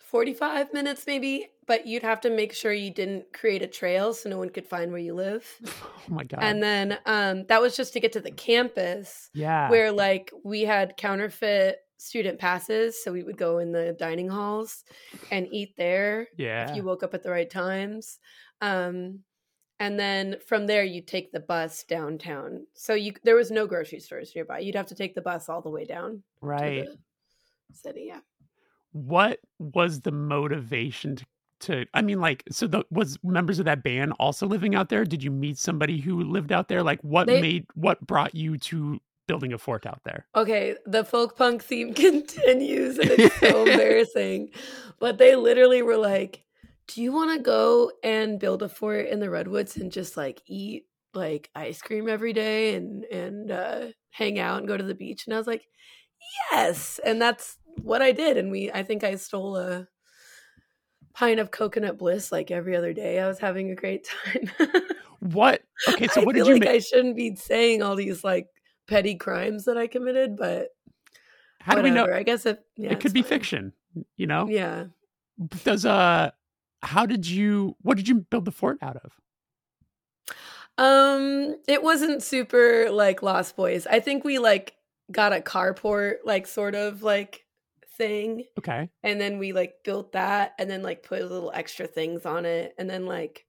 [0.00, 4.28] 45 minutes maybe, but you'd have to make sure you didn't create a trail so
[4.28, 5.46] no one could find where you live.
[6.08, 6.38] Oh my god.
[6.40, 9.68] And then um, that was just to get to the campus yeah.
[9.68, 13.02] where like we had counterfeit student passes.
[13.02, 14.84] So we would go in the dining halls
[15.32, 16.70] and eat there yeah.
[16.70, 18.20] if you woke up at the right times.
[18.60, 19.20] Um,
[19.80, 22.66] and then from there, you take the bus downtown.
[22.74, 24.60] So you there was no grocery stores nearby.
[24.60, 26.84] You'd have to take the bus all the way down right.
[26.84, 26.96] to
[27.68, 28.04] the city.
[28.08, 28.20] Yeah.
[28.92, 31.26] what was the motivation to,
[31.60, 35.04] to i mean like so the was members of that band also living out there
[35.04, 38.58] did you meet somebody who lived out there like what They- made what brought you
[38.58, 43.64] to building a fort out there Okay, the folk punk theme continues and it's so
[43.66, 44.50] embarrassing.
[45.00, 46.44] But they literally were like,
[46.86, 50.40] Do you want to go and build a fort in the redwoods and just like
[50.46, 54.94] eat like ice cream every day and and uh hang out and go to the
[54.94, 55.26] beach?
[55.26, 55.66] And I was like,
[56.52, 57.00] Yes.
[57.04, 58.36] And that's what I did.
[58.36, 59.88] And we I think I stole a
[61.16, 63.18] pint of coconut bliss like every other day.
[63.18, 64.50] I was having a great time.
[65.20, 67.96] what okay so I what feel did you like ma- I shouldn't be saying all
[67.96, 68.48] these like
[68.86, 70.68] petty crimes that I committed, but
[71.60, 73.28] how do we know I guess it, yeah, it could be fine.
[73.28, 73.72] fiction
[74.16, 74.84] you know Yeah.
[75.64, 76.30] does uh
[76.82, 79.12] how did you what did you build the fort out of
[80.78, 83.86] Um, it wasn't super like Lost Boys.
[83.86, 84.74] I think we like
[85.10, 87.45] got a carport like sort of like
[87.96, 88.90] thing, okay.
[89.02, 92.74] And then we like built that, and then like put little extra things on it,
[92.78, 93.46] and then like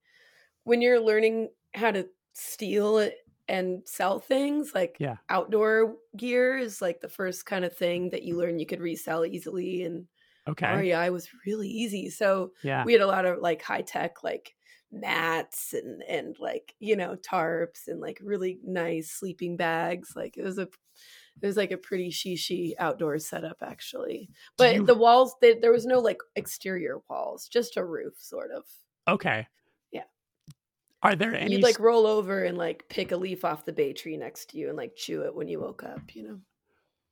[0.64, 3.16] when you're learning how to steal it
[3.48, 5.18] and sell things, like Yeah.
[5.30, 9.24] outdoor gear is like the first kind of thing that you learn you could resell
[9.24, 10.08] easily, and
[10.46, 10.82] okay.
[10.82, 12.10] REI was really easy.
[12.10, 12.86] So yeah.
[12.86, 14.54] we had a lot of like high tech like
[14.90, 20.14] mats and and like you know tarps and like really nice sleeping bags.
[20.16, 20.68] Like it was a
[21.40, 24.30] it was like a pretty shishi outdoor setup actually.
[24.56, 28.50] But you- the walls they, there was no like exterior walls just a roof sort
[28.50, 28.64] of.
[29.06, 29.46] Okay.
[29.92, 30.02] Yeah.
[31.02, 33.92] are there any you'd like roll over and like pick a leaf off the bay
[33.92, 36.38] tree next to you and like chew it when you woke up you know?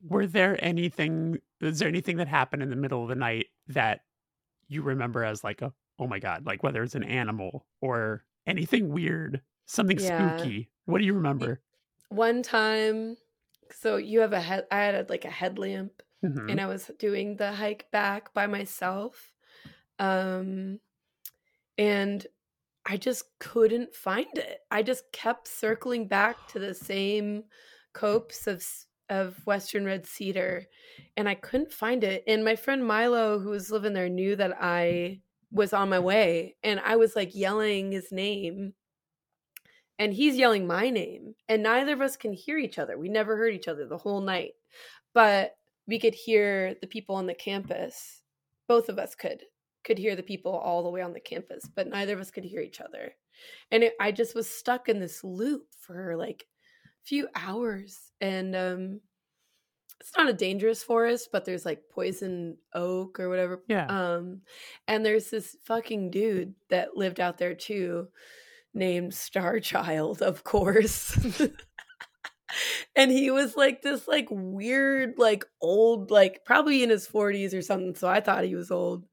[0.06, 4.00] Were there anything is there anything that happened in the middle of the night that
[4.68, 8.90] you remember as like a oh my god like whether it's an animal or anything
[8.90, 10.36] weird something Yeah.
[10.36, 10.68] spooky?
[10.84, 11.60] What do you remember?
[12.10, 13.16] one time
[13.72, 16.50] so you have a head i had a, like a headlamp Mhm.
[16.50, 19.34] and I was doing the hike back by myself.
[19.98, 20.80] Um
[21.78, 22.26] and
[22.86, 24.60] I just couldn't find it.
[24.70, 27.44] I just kept circling back to the same
[27.92, 28.64] copse of
[29.08, 30.66] of western red cedar
[31.16, 32.24] and I couldn't find it.
[32.26, 36.56] And my friend Milo who was living there knew that I was on my way
[36.64, 38.74] and I was like yelling his name
[39.98, 42.98] and he's yelling my name and neither of us can hear each other.
[42.98, 44.52] We never heard each other the whole night.
[45.14, 48.22] But we could hear the people on the campus.
[48.68, 49.44] Both of us could
[49.84, 52.44] could hear the people all the way on the campus, but neither of us could
[52.44, 53.14] hear each other.
[53.70, 56.46] And it, I just was stuck in this loop for like
[56.84, 58.12] a few hours.
[58.20, 59.00] And um
[60.00, 63.62] it's not a dangerous forest, but there's like poison oak or whatever.
[63.68, 64.42] yeah Um
[64.88, 68.08] and there's this fucking dude that lived out there too
[68.76, 71.16] named Star Child, of course.
[72.96, 77.60] and he was like this like weird like old like probably in his 40s or
[77.60, 79.04] something so i thought he was old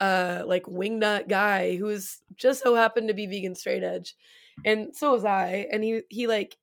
[0.00, 4.14] uh like wingnut guy who was just so happened to be vegan straight edge
[4.64, 6.56] and so was i and he he like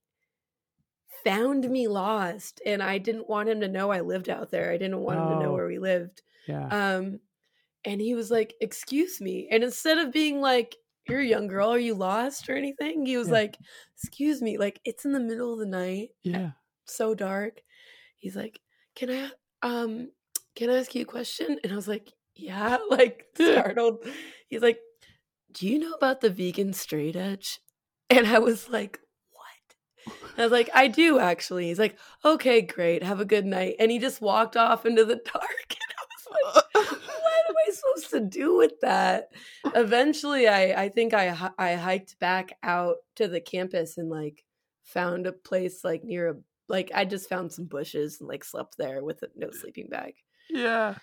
[1.24, 4.78] found me lost and i didn't want him to know i lived out there i
[4.78, 5.54] didn't want him to know Oh.
[5.54, 6.68] where we lived Yeah.
[6.96, 7.20] um
[7.84, 10.74] and he was like excuse me and instead of being like
[11.08, 13.06] you're a young girl are you lost or anything?
[13.06, 13.34] He was Yeah.
[13.34, 13.58] like
[13.96, 16.50] excuse me like it's in the middle of the night yeah.
[16.86, 17.60] so dark.
[18.18, 18.60] He's like
[18.96, 19.30] can i
[19.62, 20.10] um
[20.56, 21.58] can i ask you a question?
[21.62, 24.04] And i was like yeah like startled.
[24.48, 24.78] He's like
[25.52, 27.60] do you know about the vegan straight edge?
[28.10, 28.98] And i was like
[29.32, 30.14] what?
[30.32, 31.68] And i was like i do actually.
[31.68, 33.76] He's like okay great have a good night.
[33.78, 36.63] And he just walked off into the dark and i was like what am I
[37.78, 39.28] supposed to do with that?
[39.74, 44.44] Eventually, I I think I I hiked back out to the campus and like
[44.84, 46.34] found a place like near a
[46.68, 50.14] like I just found some bushes and like slept there with a, no sleeping bag.
[50.48, 50.94] yeah.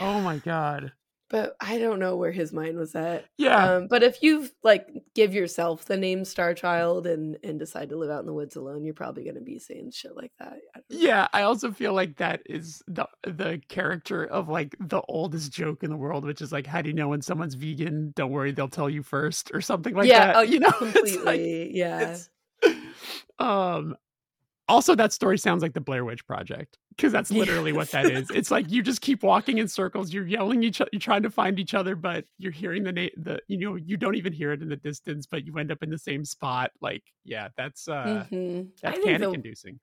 [0.00, 0.92] Oh my god.
[1.34, 3.24] But I don't know where his mind was at.
[3.38, 3.56] Yeah.
[3.74, 7.96] Um, but if you like give yourself the name Star Child and and decide to
[7.96, 10.58] live out in the woods alone, you're probably gonna be saying shit like that.
[10.76, 10.80] I.
[10.90, 15.82] Yeah, I also feel like that is the the character of like the oldest joke
[15.82, 18.12] in the world, which is like, how do you know when someone's vegan?
[18.14, 20.26] Don't worry, they'll tell you first, or something like yeah.
[20.26, 20.36] that.
[20.36, 21.76] Oh, you know, It's like- completely.
[21.76, 22.00] yeah.
[22.00, 22.28] it's-
[23.40, 23.96] um.
[24.68, 28.30] Also, that story sounds like the Blair Witch Project because that's literally what that is.
[28.30, 30.12] It's like you just keep walking in circles.
[30.12, 30.88] You're yelling each, other.
[30.92, 33.10] you're trying to find each other, but you're hearing the name.
[33.18, 35.82] The you know you don't even hear it in the distance, but you end up
[35.82, 36.70] in the same spot.
[36.80, 38.70] Like, yeah, that's uh, Mhm.
[38.80, 39.80] That's panic inducing.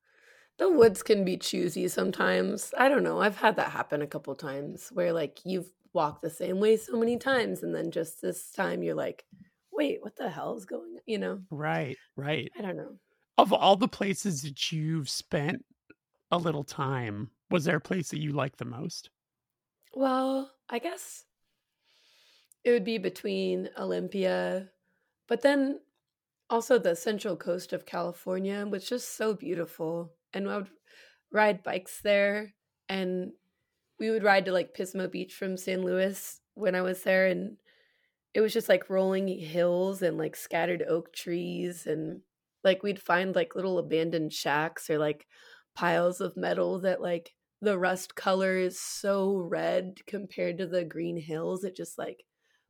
[0.57, 2.73] The woods can be choosy sometimes.
[2.77, 3.21] I don't know.
[3.21, 6.97] I've had that happen a couple times where like you've walked the same way so
[6.97, 9.25] many times and then just this time you're like,
[9.71, 11.41] "Wait, what the hell is going on?" You know?
[11.51, 12.51] Right, right.
[12.57, 12.97] I don't know.
[13.37, 15.65] Of all the places that you've spent
[16.31, 19.09] a little time, was there a place that you liked the most?
[19.93, 21.25] Well, I guess
[22.63, 24.69] it would be between Olympia,
[25.27, 25.81] but then
[26.49, 30.13] also the central coast of California, which is just so beautiful.
[30.33, 30.71] And I would
[31.31, 32.55] ride bikes there,
[32.89, 33.33] and
[33.99, 37.57] we would ride to like Pismo Beach from San Luis when I was there, and
[38.33, 42.21] it was just like rolling hills and like scattered oak trees, and
[42.63, 45.27] like we'd find like little abandoned shacks or like
[45.75, 51.17] piles of metal that like the rust color is so red compared to the green
[51.17, 52.23] hills it just like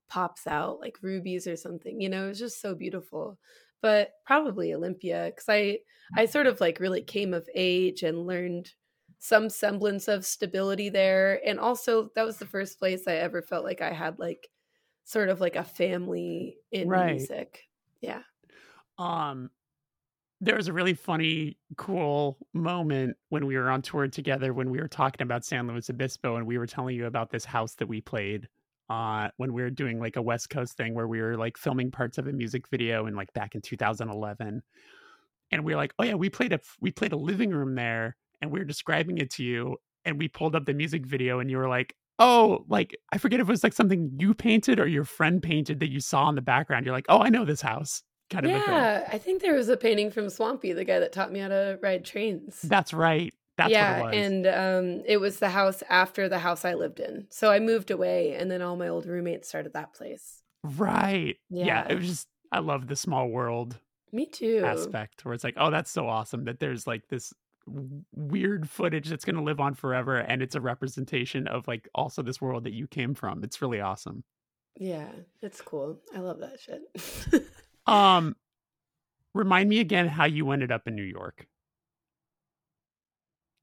[0.08, 3.40] pops out like rubies or something you know it's just so beautiful.
[3.82, 5.80] But probably olympia because i
[6.16, 8.74] i sort of like really came of age and learned
[9.20, 13.64] some semblance of stability there and also that was the first place i ever felt
[13.66, 14.50] like i had like
[15.04, 17.32] sort of like a family in Right.
[17.36, 17.66] music.
[18.02, 18.24] Yeah.
[18.98, 19.52] Um,
[20.44, 24.80] there was a really funny, cool moment when we were on tour together when we
[24.80, 27.88] were talking about San Luis Obispo and we were telling you about this house that
[27.88, 28.48] we played
[28.90, 31.92] uh when we were doing like a West Coast thing where we were like filming
[31.92, 34.64] parts of a music video and like back in 2011.
[35.52, 38.16] And we were like, "Oh yeah, we played a we played a living room there
[38.42, 41.52] and we were describing it to you and we pulled up the music video and
[41.52, 44.88] you were like, "Oh, like I forget if it was like something you painted or
[44.88, 46.86] your friend painted that you saw in the background.
[46.86, 49.76] You're like, "Oh, I know this house." Kind of yeah i think there was a
[49.78, 53.34] painting from swampy the guy that taught me how to ride trains That's right.
[53.58, 54.26] That's yeah, what it was.
[54.26, 57.28] and um, it was the house after the house I lived in.
[57.30, 60.42] So I moved away, and then all my old roommates started that place.
[60.64, 61.36] right.
[61.50, 61.66] Yeah.
[61.66, 61.88] Yeah.
[61.90, 63.78] It was just I love the small world
[64.12, 64.64] Me too.
[64.66, 67.34] aspect where it's like, oh, that's so awesome that there's like this
[68.16, 72.24] weird footage that's going to live on forever and it's a representation of like also
[72.24, 73.44] this world that you came from.
[73.44, 74.24] It's really awesome.
[74.80, 75.10] Yeah,
[75.42, 76.00] it's cool.
[76.16, 77.44] I love that shit.
[77.92, 78.36] Um
[79.34, 81.48] remind me again how you ended up in New York.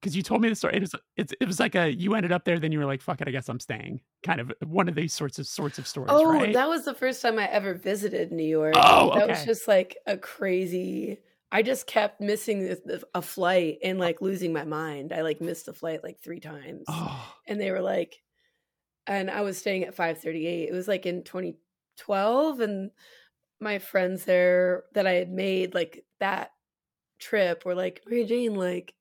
[0.03, 0.77] Cuz you told me the story.
[0.77, 3.03] It was it's, it was like a you ended up there then you were like
[3.03, 4.01] fuck it I guess I'm staying.
[4.23, 6.53] Kind of one of these sorts of sorts of stories, oh, right?
[6.55, 8.75] that was the first time I ever visited New York.
[8.77, 11.19] Oh, that was just like a crazy.
[11.51, 12.77] I just kept missing
[13.15, 15.15] a flight and like losing my mind.
[15.15, 16.85] I like missed a flight like three times.
[16.89, 18.21] oh, and they were like
[19.09, 22.91] and i was staying at 538 it was like in 2012 and
[23.61, 26.51] my friends there that i had made like that
[27.19, 28.95] trip were like mary jane like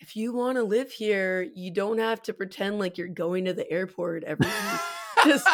[0.00, 3.52] if you want to live here you don't have to pretend like you're going to
[3.54, 4.80] the airport every week.
[5.24, 5.48] Just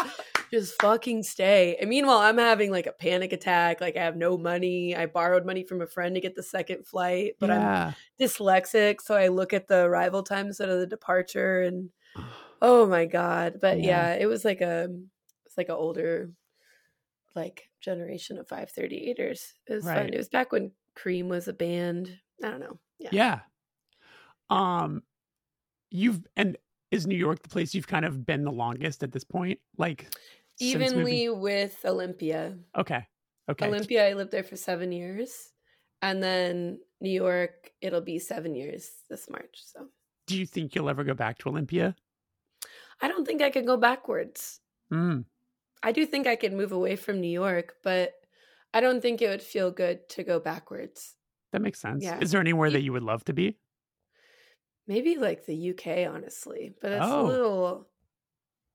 [0.52, 1.76] just fucking stay.
[1.80, 4.94] And meanwhile i'm having like a panic attack like i have no money.
[4.94, 9.14] I borrowed money from a friend to get the second flight but i'm dyslexic, so
[9.16, 11.90] I look at the arrival time instead of the departure, and
[12.62, 13.58] oh my god!
[13.60, 14.12] But Yeah.
[14.12, 14.88] yeah, it was like a
[15.46, 16.30] it's like an older
[17.34, 19.52] like generation of five thirty eighters.
[19.68, 20.08] It was fun.
[20.08, 22.16] It was back when Cream was a band.
[22.42, 22.78] I don't know.
[22.98, 23.10] Yeah.
[23.12, 23.40] Yeah.
[24.50, 25.02] Um,
[25.90, 26.56] you've and
[26.90, 29.58] is New York the place you've kind of been the longest at this point?
[29.76, 30.06] Like
[30.60, 32.56] Evenly with Olympia.
[32.76, 33.06] Okay.
[33.50, 33.66] Okay.
[33.66, 35.50] Olympia, I lived there for seven years.
[36.02, 39.56] And then New York, it'll be seven years this March.
[39.64, 39.88] So
[40.26, 41.94] Do you think you'll ever go back to Olympia?
[43.00, 44.60] I don't think I can go backwards.
[44.92, 45.24] Mm.
[45.84, 48.14] I do think I could move away from New York, but
[48.72, 51.16] I don't think it would feel good to go backwards.
[51.52, 52.04] That makes sense.
[52.04, 52.18] Yeah.
[52.18, 53.58] Is there anywhere that you would love to be?
[54.86, 57.16] Maybe like the UK, honestly, but it's Oh.
[57.16, 57.88] a little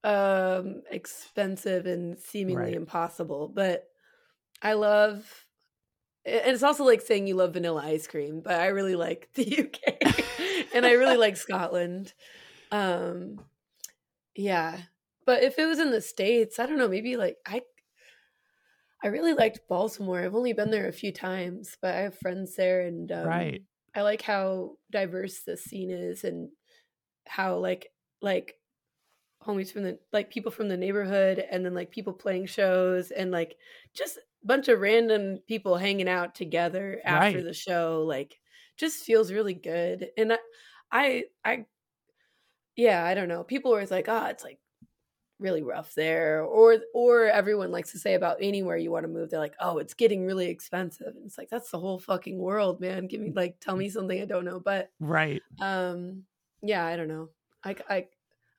[0.03, 2.75] um expensive and seemingly Right.
[2.75, 3.49] impossible.
[3.49, 3.89] But
[4.61, 5.47] I love
[6.25, 9.45] and it's also like saying you love vanilla ice cream, but I really like the
[9.45, 10.15] UK
[10.73, 12.13] and I really like Scotland.
[12.71, 13.41] Um
[14.35, 14.83] yeah.
[15.29, 17.61] But if it was in the States, I don't know, maybe like I
[19.03, 20.19] I really liked Baltimore.
[20.19, 23.63] I've only been there a few times, but I have friends there and um, Right.
[23.95, 26.51] I like how diverse the scene is and
[27.27, 28.59] how like like
[29.43, 33.31] homies from the like people from the neighborhood and then like people playing shows and
[33.31, 33.57] like
[33.95, 37.45] just a bunch of random people hanging out together after Right.
[37.45, 38.39] the show like
[38.77, 40.39] just feels really good and I
[40.91, 41.67] I I
[42.75, 43.43] yeah, I don't know.
[43.43, 44.59] People are always like, "Ah, it's like
[45.39, 49.29] really rough there." Or or everyone likes to say about anywhere you want to move,
[49.29, 52.79] they're like, "Oh, it's getting really expensive." And it's like, "That's the whole fucking world,
[52.81, 53.07] man.
[53.07, 55.41] Give me like tell me something I don't know." But Right.
[55.59, 56.23] um
[56.61, 57.29] yeah, I don't know.
[57.63, 58.07] I I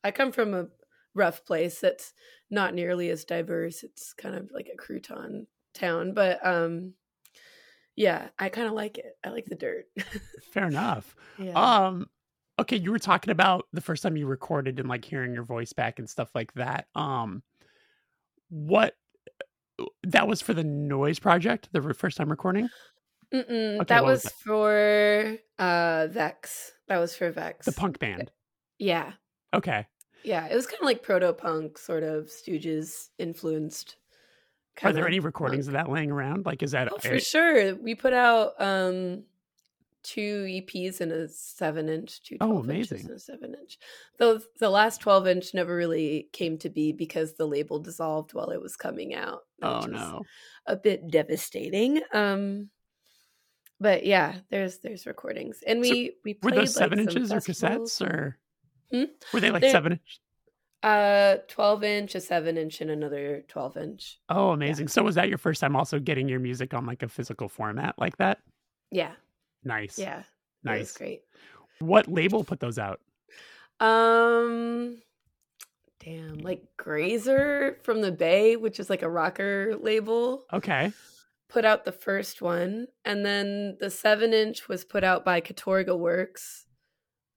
[0.02, 0.68] I come from a
[1.14, 2.14] rough place that's
[2.50, 3.82] not nearly as diverse.
[3.82, 6.94] It's kind of like a crouton town, but um
[7.96, 9.18] yeah, I kind of like it.
[9.24, 9.86] I like the dirt.
[10.52, 11.14] Fair enough.
[11.38, 11.52] yeah.
[11.52, 12.08] Um
[12.60, 15.72] okay, you were talking about the first time you recorded and like hearing your voice
[15.72, 16.86] back and stuff like that.
[16.94, 17.42] Um
[18.48, 18.94] what
[20.02, 22.68] that was for the noise project, the first time recording?
[23.32, 24.32] Mm-mm, Okay, that was was that?
[24.44, 26.70] for uh VEXX.
[26.88, 27.64] That was for VEXX.
[27.64, 28.30] The punk band.
[28.78, 29.12] Yeah.
[29.54, 29.86] Okay.
[30.24, 30.46] Yeah.
[30.46, 33.96] It was kind of like proto punk, sort of Stooges influenced.
[34.82, 35.76] Are there any recordings punk.
[35.78, 36.46] of that laying around?
[36.46, 37.74] Like is that Oh, for sure.
[37.76, 39.24] We put out um
[40.02, 43.06] two EPs and a seven inch, two Oh, 12 inches amazing.
[43.08, 43.78] and a seven inch.
[44.18, 48.50] Though the last 12 inch never really came to be because the label dissolved while
[48.50, 49.40] it was coming out.
[49.62, 50.22] Oh no.
[50.66, 52.00] A bit devastating.
[52.12, 52.70] Um
[53.80, 55.62] but yeah, there's there's recordings.
[55.66, 58.38] And So we we Were those seven like, inches or cassettes or
[58.92, 59.04] Hmm?
[59.32, 60.20] were they like They're- seven inch?
[60.82, 64.18] Uh, twelve inch, a seven inch, and another twelve inch.
[64.30, 64.88] Oh, amazing.
[64.88, 67.96] So was that your first time also getting your music on like a physical format
[67.98, 68.38] like that?
[68.90, 69.12] Yeah,
[69.64, 69.98] Nice.
[69.98, 70.24] yeah, was
[70.64, 70.96] Nice.
[70.96, 71.22] great.
[71.80, 73.00] What label put those out?
[73.80, 75.00] Um,
[76.00, 80.92] damn, like Grazer from the Bay, which is like a rocker label, Okay.
[81.48, 85.98] put out the first one, and then the seven inch was put out by Katorga
[85.98, 86.66] Works.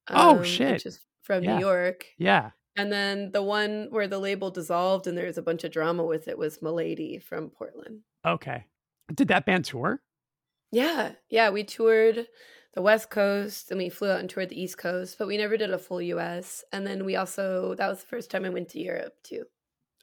[0.10, 0.74] Oh, um, shit.
[0.74, 1.56] Which is from Yeah.
[1.56, 2.06] New York.
[2.18, 2.52] Yeah.
[2.76, 6.28] And then the one where the label dissolved and there's a bunch of drama with
[6.28, 8.02] it was M'lady from Portland.
[8.26, 8.66] Okay.
[9.14, 10.02] Did that band tour?
[10.74, 12.28] Yeah, yeah, we toured
[12.74, 15.56] the West Coast and we flew out and toured the East Coast, but we never
[15.58, 16.64] did a full US.
[16.74, 19.46] And then we also that was the first time I went to Europe too.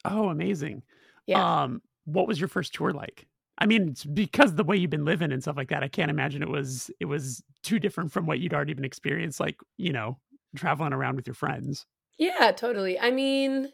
[0.04, 0.82] Oh, amazing.
[1.26, 1.46] Yeah.
[1.62, 3.26] Um, what was your first tour like?
[3.58, 6.10] I mean, it's because the way you've been living and stuff like that, I can't
[6.10, 9.92] imagine it was it was too different from what you'd already been experienced, like, you
[9.92, 10.18] know,
[10.56, 11.86] traveling around with your friends.
[12.18, 12.98] yeah, totally.
[12.98, 13.72] I mean,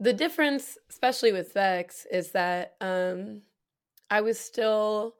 [0.00, 3.42] the difference, especially with VEXX, is that um
[4.10, 5.16] I was still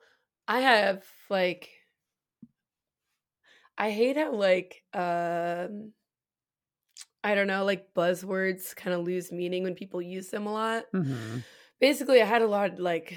[0.48, 1.70] I have like
[3.76, 5.92] I hate how like um
[7.22, 10.84] I don't know, like buzzwords kind of lose meaning when people use them a lot.
[10.94, 11.44] Mhm.
[11.80, 13.14] basically i had a lot of like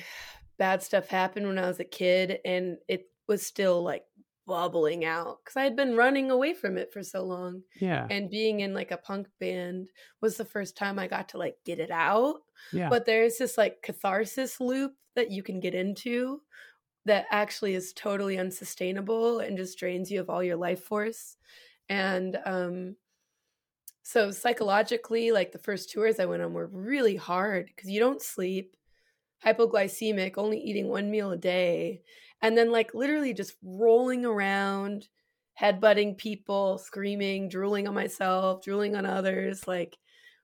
[0.59, 4.03] bad stuff happen when i was a kid and it was still like
[4.45, 8.05] bubbling out because i had been running away from it for so long Yeah.
[8.11, 9.89] and being in like a punk band
[10.21, 12.89] was the first time i got to like get it out Yeah.
[12.89, 16.41] but there's this like catharsis loop that you can get into
[17.05, 21.37] that actually is totally unsustainable and just drains you of all your life force.
[21.89, 22.95] And um
[24.03, 28.21] so psychologically like the first tours i went on were really hard because you don't
[28.21, 28.75] sleep
[29.45, 32.01] hypoglycemic only eating one meal a day
[32.41, 35.07] and then like literally just rolling around
[35.59, 39.97] headbutting people screaming drooling on myself drooling on others like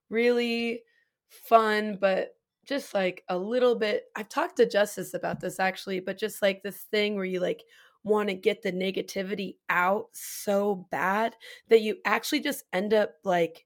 [0.10, 0.84] really
[1.30, 2.36] fun but
[2.68, 6.61] just like a little bit i've talked to justice about this actually but just like
[6.63, 7.63] this thing where you like
[8.03, 11.36] want to get the negativity out so bad
[11.70, 13.65] that you actually just end up like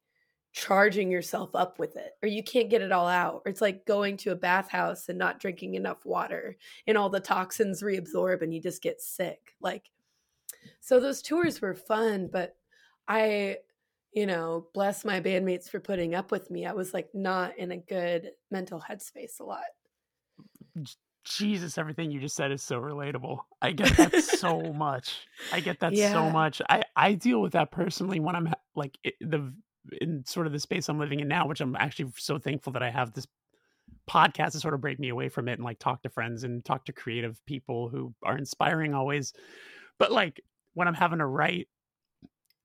[0.54, 3.86] charging yourself up with it or you can't get it all out or it's like
[3.86, 8.54] going to a bathhouse and not drinking enough water and all the toxins reabsorb and
[8.54, 9.90] you just get sick like
[10.80, 12.56] So those tours were fun, but
[13.08, 13.58] I,
[14.14, 16.66] you know, bless my bandmates for putting up with me.
[16.66, 19.64] I was like not in a good mental headspace a lot.
[21.24, 23.40] Jesus, everything you just said is so relatable.
[23.62, 25.28] I get that so much.
[25.52, 26.12] I get that Yeah.
[26.12, 26.62] so much.
[26.68, 29.54] I I deal with that personally when I'm like the
[30.02, 32.84] in sort of the space I'm living in now, which I'm actually so thankful that
[32.84, 33.28] I have this
[34.10, 36.64] podcast to sort of break me away from it and like talk to friends and
[36.66, 39.34] talk to creative people who are inspiring always.
[40.00, 40.42] But like
[40.74, 41.68] when I'm having to write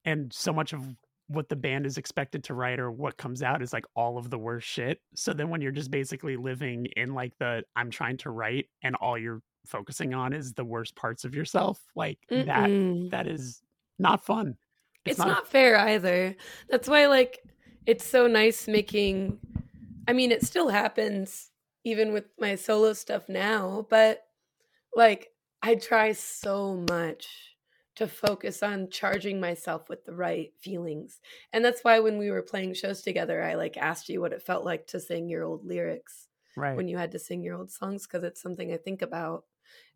[0.05, 0.83] and so much of
[1.29, 4.31] what the band is expected to write or what comes out is like all of
[4.31, 5.01] the worst shit.
[5.15, 8.95] So then when you're just basically living in like the I'm trying to write and
[8.97, 13.11] all you're focusing on is the worst parts of yourself, like that Mm-mm.
[13.11, 13.63] that is
[13.99, 14.57] not fun.
[15.05, 16.37] it's, not, fair either.
[16.69, 17.43] That's why like
[17.87, 19.39] it's so nice making
[20.07, 21.51] I mean it still happens
[21.85, 24.23] even with my solo stuff now, but
[24.95, 25.29] like
[25.63, 27.27] I try so much
[27.97, 31.21] to focus on charging myself with the right feelings.
[31.53, 34.43] And that's why when we were playing shows together, I like asked you what it
[34.43, 36.77] felt like to sing your old lyrics right.
[36.77, 39.45] when you had to sing your old songs because it's something I think about.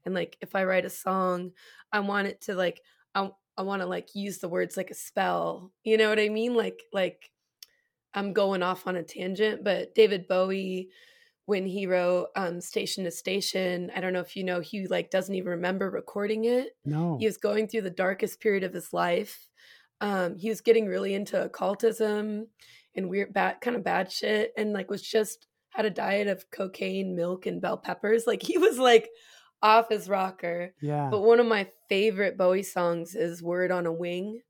[0.05, 1.53] And like if I write a song,
[1.93, 2.81] I want it to like
[3.15, 5.71] I I want to like use the words like a spell.
[5.85, 6.55] You know what I mean?
[6.55, 7.31] Like like
[8.15, 10.89] I'm going off on a tangent, but David Bowie
[11.51, 15.11] when he wrote um Station to Station, I don't know if you know he like
[15.11, 16.69] doesn't even remember recording it.
[16.85, 17.17] no.
[17.19, 19.49] He was going through the darkest period of his life.
[20.01, 22.47] Um, he was getting really into occultism
[22.95, 26.51] and weird, bad, kind of bad shit, and like was just had a diet of
[26.53, 28.29] cocaine, milk, and bell peppers.
[28.29, 29.09] Like he was like
[29.61, 30.73] off his rocker.
[30.81, 31.09] yeah.
[31.11, 34.41] But one of my favorite Bowie songs is "Word on a Wing,"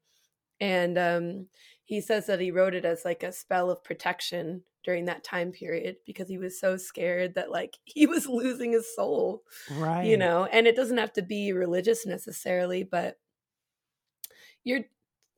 [0.61, 1.47] and um,
[1.83, 5.53] he says that he wrote it as like a spell of protection during that time
[5.53, 9.43] period because he was so scared that like he was losing his soul
[9.77, 10.07] right.
[10.07, 13.19] you know and it doesn't have to be religious necessarily but
[14.65, 14.81] you're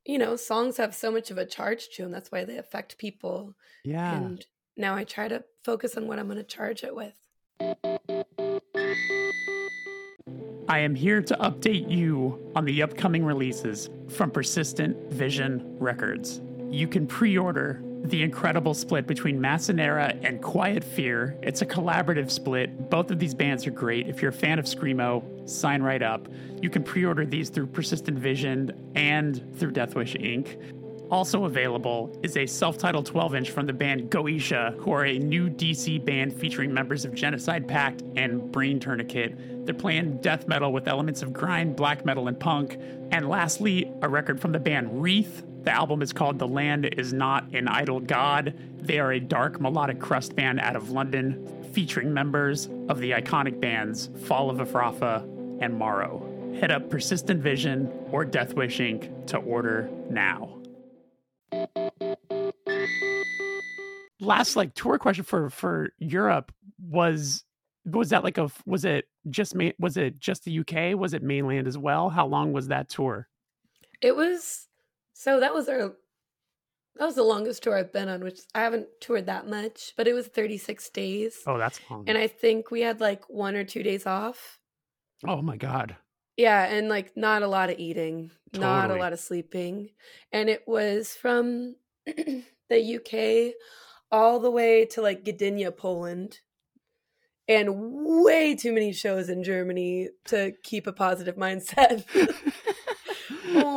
[0.05, 2.99] you know songs have so much of a charge to them that's why they affect
[2.99, 4.17] people Yeah.
[4.17, 4.45] and
[4.77, 7.15] now i try to focus on what i'm going to charge it with
[10.69, 16.41] I am here to update you on the upcoming releases from Persistent Vision Records.
[16.71, 21.39] You can pre order the incredible split between Massa Nera and Quiet Fear.
[21.43, 22.91] It's a collaborative split.
[22.91, 24.09] Both of these bands are great.
[24.09, 26.29] If you're a fan of Screamo, sign right up.
[26.61, 30.59] You can pre order these through Persistent Vision and through Deathwish Inc.
[31.13, 35.19] Also available is a self titled 12 inch from the band Goisha, who are a
[35.19, 39.67] new DC band featuring members of Genocide Pact and Brain Tourniquet.
[39.67, 42.79] They're playing death metal with elements of grind, black metal, and punk.
[43.11, 45.45] And lastly, a record from the band Wreath.
[45.65, 48.59] The album is called The Land Is Not an Idle God.
[48.79, 53.61] They are a dark melodic crust band out of London, featuring members of the iconic
[53.61, 55.23] bands Fall of Efrafa
[55.63, 56.29] and Morrow.
[56.55, 59.27] Hit up Persistent Vision or Deathwish Inc.
[59.29, 60.59] to order now.
[64.23, 67.45] last like tour question for for Europe was
[67.85, 71.67] was that like a was it just was it just the UK was it mainland
[71.67, 73.29] as well how long was that tour
[74.01, 74.69] it was
[75.23, 75.93] so that was our
[76.97, 80.07] that was the longest tour i've been on which i haven't toured that much but
[80.07, 83.65] it was 36 days oh that's long and i think we had like one or
[83.65, 84.59] two days off
[85.27, 85.97] oh my god
[86.39, 89.91] Yeah, and like not a lot of eating, not a lot of sleeping.
[90.33, 93.55] And it was from the UK
[94.11, 96.41] all the way to like Gdynia, Poland.
[97.49, 97.69] And
[98.25, 102.05] way too many shows in Germany to keep a positive mindset.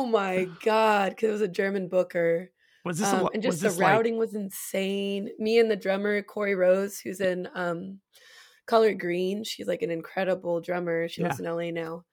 [0.06, 2.50] Oh my god, cuz it was a German booker.
[2.84, 5.30] was this a, Um, lo- and was just the this like routing was insane.
[5.38, 8.00] Me and the drummer Corey Rose, who's in um,
[8.66, 11.08] Color Green, she's like an incredible drummer.
[11.08, 12.04] She lives in LA now.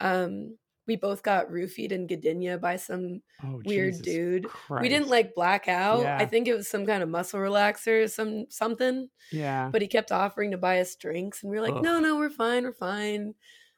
[0.00, 4.44] Um, we both got roofied in Gdynia by some oh, weird Jesus dude.
[4.48, 4.82] Christ.
[4.82, 6.00] We didn't like black out.
[6.02, 6.16] Yeah.
[6.18, 9.08] I think it was some kind of muscle relaxer, some something.
[9.30, 11.84] yeah But he kept offering to buy us drinks, and we were like, Ugh.
[11.84, 13.34] "No, no, we're fine, we're fine."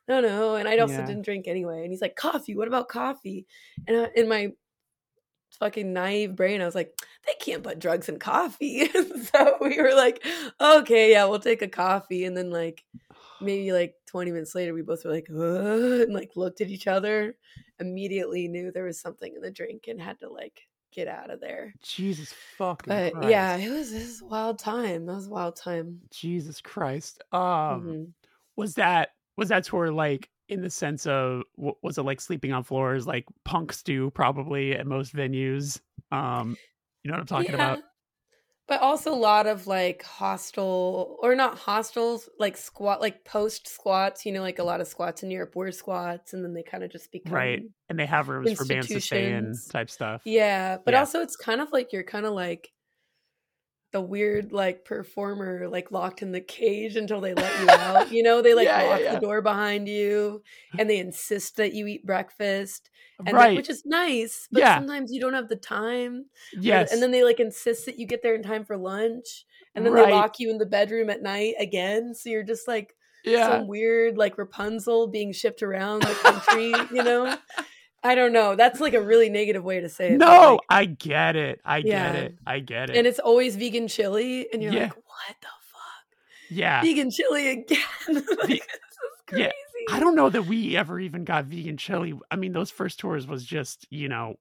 [0.08, 1.02] No, no, and I also Yeah.
[1.02, 1.82] didn't drink anyway.
[1.82, 2.54] And he's like, "Coffee?
[2.54, 3.46] What about coffee?"
[3.86, 4.52] And I, in my
[5.60, 6.94] fucking naive brain, I was like,
[7.26, 8.86] "They can't put drugs in coffee."
[9.34, 10.24] so we were like,
[10.60, 12.84] "Okay, yeah, we'll take a coffee." And then like
[13.40, 16.86] maybe like 20 minutes later, we both were like, "Ugh," and like looked at each
[16.88, 17.38] other,
[17.80, 21.40] immediately knew there was something in the drink, and had to like get out of
[21.40, 21.76] there.
[21.82, 23.16] Jesus fucking But Christ.
[23.22, 25.06] yeah, it was, this wild time.
[25.06, 26.04] That was a wild time.
[26.12, 28.14] Jesus Christ um Mhm.
[28.56, 32.62] was that was that tour like in the sense of was it like sleeping on
[32.62, 35.80] floors like punks do probably at most venues
[36.12, 36.58] um
[37.02, 37.80] you know what i'm talking about
[38.66, 44.24] but also a lot of like hostel or not hostels, like squat, like post squats.
[44.24, 46.82] You know, like a lot of squats in Europe were squats, and then they kind
[46.82, 50.22] of just become right, and they have rooms for bands to stay in type stuff.
[50.24, 51.00] Yeah, but Yeah.
[51.00, 52.72] also it's kind of like you're kind of like
[53.94, 58.10] the weird like performer like locked in the cage until they let you out.
[58.10, 59.14] You know, they like Yeah, yeah, lock yeah.
[59.14, 60.42] the door behind you
[60.78, 62.90] and they insist that you eat breakfast.
[63.24, 63.56] And right.
[63.56, 64.76] which is nice, but Yeah.
[64.78, 66.24] sometimes you don't have the time.
[66.58, 66.92] yes.
[66.92, 69.46] And then they like insist that you get there in time for lunch.
[69.76, 70.06] And then Right.
[70.06, 72.16] they lock you in the bedroom at night again.
[72.16, 73.46] So you're just like yeah.
[73.46, 77.36] some weird like Rapunzel being shipped around the country, you know?
[78.04, 78.54] I don't know.
[78.54, 80.18] That's like a really negative way to say it.
[80.18, 81.60] no, like, I get it.
[81.64, 82.12] I Yeah.
[82.12, 82.34] get it.
[82.46, 82.96] I get it.
[82.96, 84.82] and it's always vegan chili, and you're Yeah.
[84.82, 86.50] like, what the fuck?
[86.50, 86.82] yeah.
[86.82, 87.78] Vegan chili again?
[88.08, 89.42] like, this is crazy.
[89.44, 89.52] Yeah,
[89.90, 92.12] I don't know that we ever even got vegan chili.
[92.30, 94.36] I mean, those first tours was just, you know,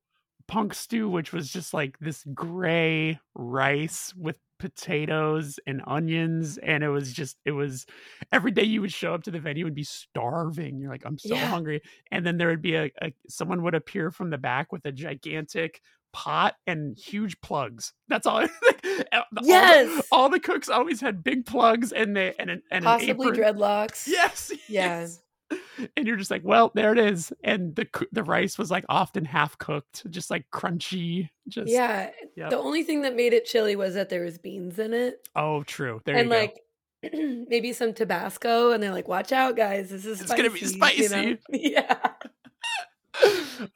[0.47, 6.57] punk stew, which was just like this gray rice with potatoes and onions.
[6.57, 7.85] And it was just, it was
[8.31, 10.79] every day you would show up to the venue and be starving.
[10.79, 11.45] You're like, I'm so Yeah.
[11.47, 11.81] hungry.
[12.11, 14.91] And then there would be a, a, someone would appear from the back with a
[14.91, 15.81] gigantic
[16.13, 17.91] pot and huge plugs.
[18.07, 18.41] That's all.
[18.41, 18.47] all
[19.31, 20.07] the- Yes.
[20.11, 23.39] all the cooks always had big plugs and they and an, and an Possibly apron.
[23.57, 24.07] dreadlocks.
[24.07, 24.51] Yes.
[24.69, 25.01] Yeah.
[25.01, 25.19] yes.
[25.97, 27.33] And you're just like, well, there it is.
[27.43, 31.29] And the the rice was like often half cooked, just like crunchy.
[31.47, 32.09] Just Yeah.
[32.35, 32.49] Yep.
[32.51, 35.27] The only thing that made it chili was that there was beans in it.
[35.35, 36.01] Oh, true.
[36.05, 36.39] There and you go.
[36.39, 36.59] like
[37.49, 39.89] maybe some Tabasco, and they're like, "Watch out, guys!
[39.89, 40.59] This is It's spicy." gonna be
[41.01, 41.35] you know?
[41.35, 41.39] spicy.
[41.49, 41.97] Yeah,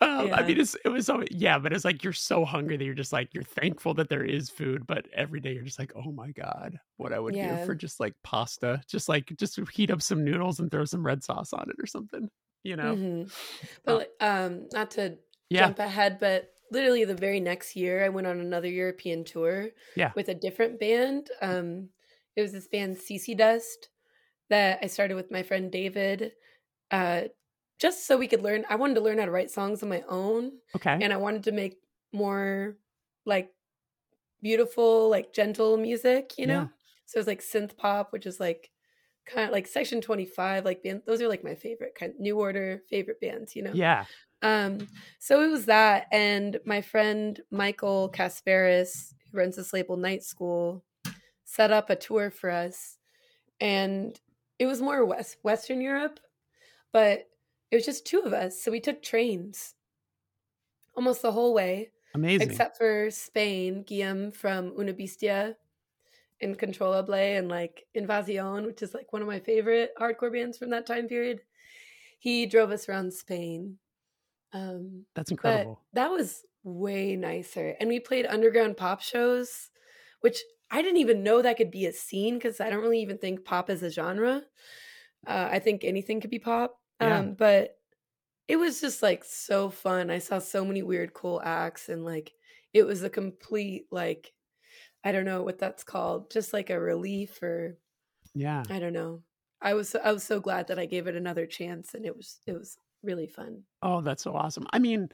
[0.02, 2.84] um, I mean, it's, it was so yeah, but it's like you're so hungry that
[2.86, 5.92] you're just like you're thankful that there is food, but every day you're just like,
[5.96, 7.38] oh my god, what I would Yeah.
[7.38, 11.06] do for just like pasta, just like just heat up some noodles and throw some
[11.06, 12.30] red sauce on it or something,
[12.64, 13.00] you know?
[13.00, 13.32] Mhm.
[13.86, 14.06] but Oh.
[14.20, 15.18] um, not to
[15.50, 19.72] Yeah, jump ahead, but literally the very next year, I went on another European tour.
[19.96, 20.14] Yeah.
[20.16, 21.32] with a different band.
[21.42, 21.90] Um,
[22.36, 23.90] it was this band CC Dust
[24.50, 26.34] that I started with my friend David.
[26.92, 27.26] Uh,
[27.80, 28.66] just so we could learn.
[28.70, 30.54] I wanted to learn how to write songs on my own.
[30.76, 31.78] okay, and I wanted to make
[32.14, 32.78] more
[33.26, 33.52] like
[34.42, 36.62] beautiful, like gentle music, you know?
[36.62, 36.68] Yeah.
[37.06, 38.70] So it was like synth pop, which is like
[39.26, 42.84] kind of like section 25, like band those are like my favorite kind New Order
[42.90, 43.72] favorite bands, you know?
[43.74, 44.06] yeah,
[44.42, 44.88] Um,
[45.20, 50.84] so it was that, and my friend Michael Kasparis, who runs this label Night School,
[51.44, 52.98] set up a tour for us,
[53.60, 54.20] and
[54.60, 56.20] it was more West Western Europe,
[56.94, 57.28] but
[57.72, 59.76] it was just two of us, so we took trains
[60.96, 62.50] almost the whole way, amazing.
[62.50, 63.84] except for Spain.
[63.84, 65.56] Guillaume from Una Bestia
[66.44, 70.86] Incontrolable and like Invasion, which is like one of my favorite hardcore bands from that
[70.86, 71.42] time period.
[72.20, 73.78] He drove us around Spain.
[74.54, 75.82] Um, That's incredible.
[75.94, 77.76] that was way nicer.
[77.80, 79.70] And we played underground pop shows,
[80.22, 80.40] which
[80.72, 83.46] I didn't even know that could be a scene because I don't really even think
[83.46, 84.44] pop is a genre.
[85.26, 86.80] Uh, I think anything could be pop.
[87.02, 87.20] Yeah.
[87.20, 87.78] Um, but
[88.48, 90.10] it was just like so fun.
[90.10, 92.34] I saw so many weird, cool acts, and like
[92.74, 94.34] it was a complete like
[95.04, 97.78] I don't know what that's called, just like a relief or
[98.34, 98.64] yeah.
[98.70, 99.24] I don't know.
[99.62, 102.40] I was I was so glad that I gave it another chance, and it was
[102.46, 103.64] it was really fun.
[103.82, 104.68] Oh, that's so awesome.
[104.72, 105.10] I mean,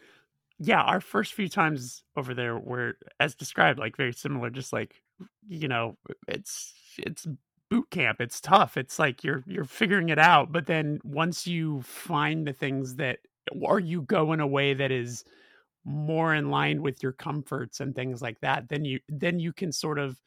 [0.59, 5.01] yeah, our first few times over there were as described, like very similar, just like
[5.47, 7.27] you know, it's it's
[7.73, 8.21] boot camp.
[8.21, 8.77] It's tough.
[8.77, 10.51] It's like you're you're figuring it out.
[10.51, 13.19] But then once you find the things that
[13.61, 15.25] or you go in a way that is
[15.83, 19.71] more in line with your comforts and things like that, then you then you can
[19.71, 20.21] sort of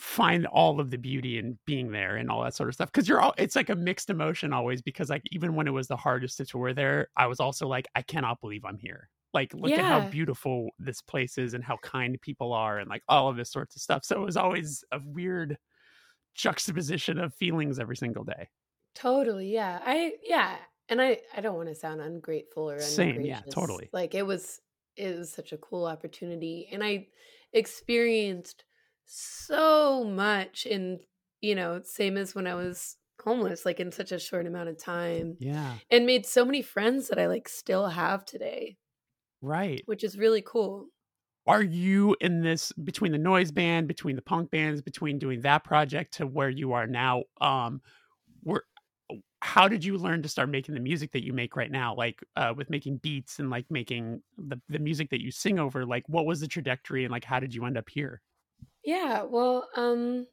[0.00, 3.08] find all of the beauty in being there and all that sort of stuff because
[3.08, 5.96] you're all it's like a mixed emotion always because like even when it was the
[5.96, 9.70] hardest to tour there i was also like i cannot believe i'm here like look
[9.70, 13.36] at how beautiful this place is and how kind people are and like all of
[13.36, 15.56] this sorts of stuff so it was always a weird
[16.34, 18.48] juxtaposition of feelings every single day
[18.94, 19.80] Totally, yeah.
[19.84, 20.56] I yeah,
[20.88, 23.90] and I I don't want to sound ungrateful or Same, yeah, totally.
[23.92, 24.60] Like it was
[24.96, 27.08] it was such a cool opportunity, and I
[27.52, 28.64] experienced
[29.04, 31.00] so much in
[31.40, 34.78] you know same as when I was homeless, like in such a short amount of
[34.78, 38.76] time, yeah and made so many friends that I like still have today,
[39.42, 40.86] right which is really cool.
[41.46, 45.64] Are you in this between the noise band between the punk bands between doing that
[45.64, 47.80] project to where you are now um
[48.42, 48.62] where
[49.42, 52.22] how did you learn to start making the music that you make right now like
[52.36, 56.04] uh with making beats and like making the, the music that you sing over like
[56.08, 58.22] what was the trajectory and like how did you end up here
[58.84, 60.26] Yeah, well, um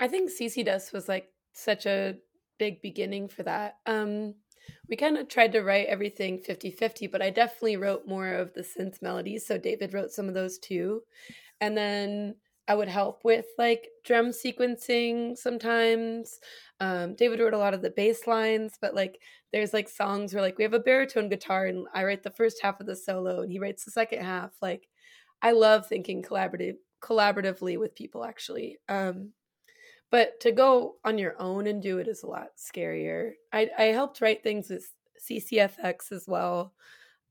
[0.00, 2.18] I think CC Dust was like such a
[2.58, 3.78] big beginning for that.
[3.86, 4.36] Um
[4.88, 8.62] we kind of tried to write everything 50-50, but I definitely wrote more of the
[8.62, 11.02] synth melodies, so David wrote some of those too.
[11.60, 12.36] And then
[12.68, 16.38] I would help with like drum sequencing sometimes.
[16.80, 19.20] Um, David wrote a lot of the bass lines, but like
[19.52, 22.60] there's like songs where like we have a baritone guitar and I write the first
[22.62, 24.50] half of the solo and he writes the second half.
[24.60, 24.88] Like
[25.42, 28.78] I love thinking collaborative collaboratively with people actually.
[28.88, 29.32] Um,
[30.10, 33.32] but to go on your own and do it is a lot scarier.
[33.52, 34.88] I, I helped write things with
[35.28, 36.74] CCFX as well,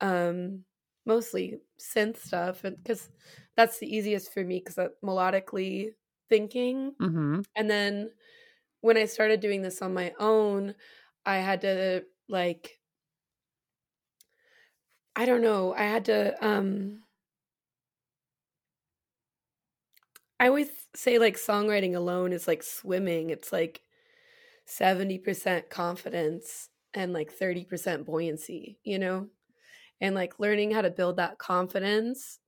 [0.02, 0.64] um,
[1.06, 3.10] mostly synth stuff, and because
[3.56, 5.92] that's the easiest for me because melodically
[6.30, 6.94] thinking.
[7.02, 7.42] Mm-hmm.
[7.56, 8.12] And then
[8.82, 10.76] when I started doing this on my own,
[11.26, 12.80] I had to like
[15.16, 17.00] I don't know, I had to um
[20.46, 23.32] I always say like songwriting alone is like swimming.
[23.32, 23.82] It's like
[24.66, 29.30] 70% confidence and like 30% buoyancy, you know?
[30.02, 32.40] And like learning how to build that confidence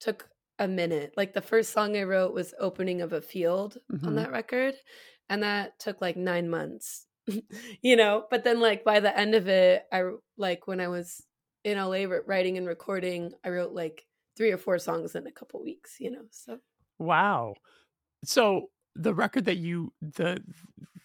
[0.00, 0.28] took
[0.58, 1.14] a minute.
[1.16, 4.06] Like the first song I wrote was Opening of a Field Mhm.
[4.06, 4.76] on that record.
[5.28, 7.06] And that took like nine months,
[7.82, 8.26] you know?
[8.30, 10.04] But then, like, by the end of it, I
[10.36, 11.26] like when I was
[11.64, 14.06] in LA writing and recording, I wrote like
[14.36, 16.26] three or four songs in a couple weeks, you know?
[16.30, 16.60] So,
[16.98, 17.54] Wow.
[18.24, 20.42] So the record that you the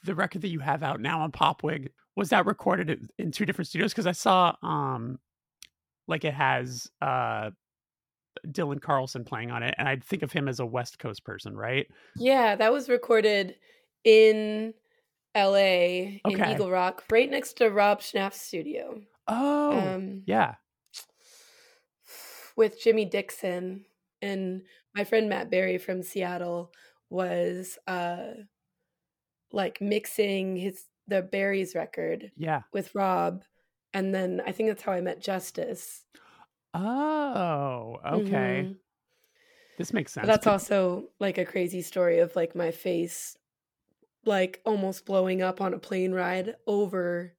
[0.04, 3.46] the record that you have out now on Pop Wig was that recorded in- two
[3.46, 3.92] different studios?
[3.92, 5.20] Because I saw um
[6.08, 7.52] like it has uh
[8.48, 11.58] Dylan Carlson playing on it, and I think of him as a West Coast person,
[11.58, 11.88] right?
[12.16, 13.56] yeah, that was recorded
[14.06, 14.74] in
[15.36, 19.02] LA in Eagle Rock, right next to Rob Schnapf's studio.
[19.28, 20.56] Oh, Um, yeah.
[22.56, 23.86] with Jimmy Dixon
[24.22, 24.62] and
[24.96, 26.72] my friend Matt Berry from Seattle
[27.10, 28.34] was uh
[29.52, 32.62] like mixing his the Berries record Yeah.
[32.72, 33.44] with Rob
[33.94, 36.06] and then I think that's how I met Justice.
[36.76, 38.68] Oh, okay.
[38.68, 38.80] Mhm.
[39.78, 40.24] This makes sense.
[40.24, 43.36] But that's also like a crazy story of like my face
[44.26, 47.36] like almost blowing up on a plane ride over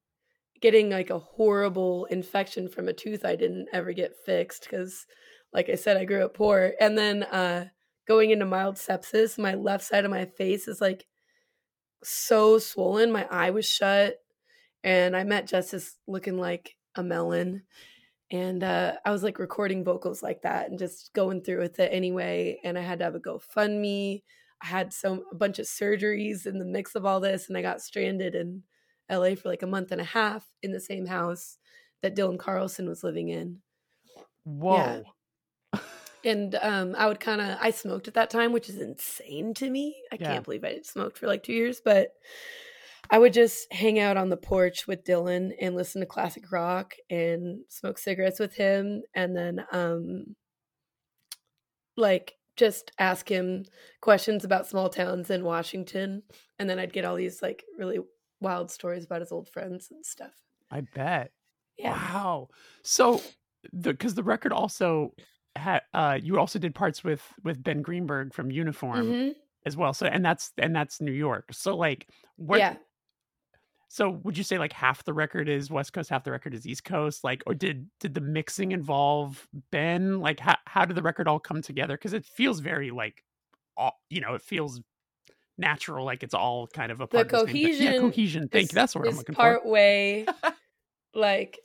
[0.60, 5.06] getting like a horrible infection from a tooth I didn't ever get fixed cuz
[5.52, 7.66] like I said I grew up poor and then uh
[8.06, 11.06] going into mild sepsis my left side of my face is like
[12.02, 14.16] so swollen my eye was shut
[14.82, 17.62] and I met Justice looking like a melon
[18.30, 21.92] and uh, I was like recording vocals like that and just going through with it
[21.92, 22.60] anyway.
[22.62, 24.22] And I had to have a GoFundMe.
[24.62, 27.62] I had some a bunch of surgeries in the mix of all this, and I
[27.62, 28.62] got stranded in
[29.10, 31.58] LA for like a month and a half in the same house
[32.02, 33.62] that Dylan Carlson was living in.
[34.44, 35.02] Whoa.
[36.22, 39.70] And um, I would kind of I smoked at that time, which is insane to
[39.70, 40.02] me.
[40.12, 40.26] I Yeah.
[40.26, 42.12] can't believe I smoked for like two years, but
[43.10, 46.94] I would just hang out on the porch with Dylan and listen to classic rock
[47.10, 50.36] and smoke cigarettes with him, and then um,
[51.96, 53.64] like just ask him
[54.00, 56.22] questions about small towns in Washington,
[56.58, 58.00] and then I'd get all these like really
[58.40, 60.34] wild stories about his old friends and stuff.
[60.70, 61.32] I bet.
[61.76, 61.92] Yeah.
[61.92, 62.48] Wow.
[62.82, 63.20] So
[63.72, 65.14] the because the record also
[65.56, 69.34] had uh you also did parts with with Ben Greenberg from Uniform Mhm.
[69.66, 69.92] as well.
[69.92, 71.52] So and that's and that's New York.
[71.52, 72.76] So like what Yeah.
[73.88, 76.66] so would you say like half the record is West Coast, half the record is
[76.66, 77.24] East Coast?
[77.24, 80.20] Like or did did the mixing involve Ben?
[80.20, 81.96] Like how how did the record all come together?
[81.96, 83.24] Because it feels very like
[83.76, 84.80] all you know, it feels
[85.58, 87.62] natural, like it's all kind of a part of the same thing.
[87.62, 87.68] Yeah,
[87.98, 88.48] cohesion cohesion.
[88.48, 88.76] Thank you.
[88.76, 89.68] That's what I'm looking part for.
[89.70, 90.26] way
[91.14, 91.58] like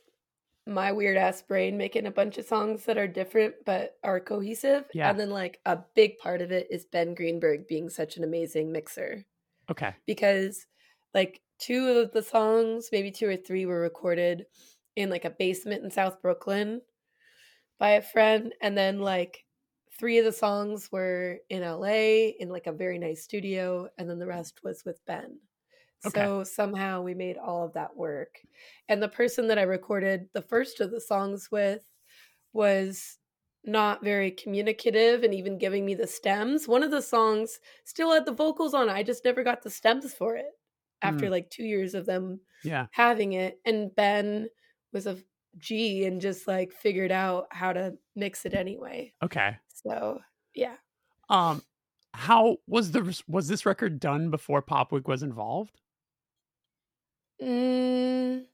[0.66, 4.84] my weird ass brain making a bunch of songs that are different but are cohesive.
[4.92, 5.10] Yeah.
[5.10, 8.72] And then like a big part of it is Ben Greenberg being such an amazing
[8.72, 9.24] mixer
[9.70, 9.94] Okay.
[10.06, 10.66] because
[11.14, 14.46] like two of the songs, maybe two or three were recorded
[14.96, 16.80] in like a basement in South Brooklyn
[17.78, 19.44] by a friend and then like
[19.98, 24.18] three of the songs were in LA in like a very nice studio and then
[24.18, 25.38] the rest was with Ben.
[26.04, 26.30] Okay.
[26.30, 28.40] So somehow we made all of that work.
[28.88, 31.82] And the person that I recorded the first of the songs with
[32.52, 33.18] was
[33.64, 36.68] not very communicative and even giving me the stems.
[36.68, 38.88] One of the songs still had the vocals on.
[38.88, 38.92] it.
[38.92, 40.52] I just never got the stems for it
[41.02, 42.86] after like 2 years of them Yeah.
[42.92, 44.48] having it and Ben
[44.92, 45.18] was a
[45.58, 49.14] G and just like figured out how to mix it anyway.
[49.22, 49.58] Okay.
[49.68, 50.20] So,
[50.54, 50.76] yeah.
[51.28, 51.62] Um,
[52.14, 55.80] how was the was this record done before Pop Wig was involved?
[57.42, 58.44] Mm,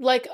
[0.00, 0.28] like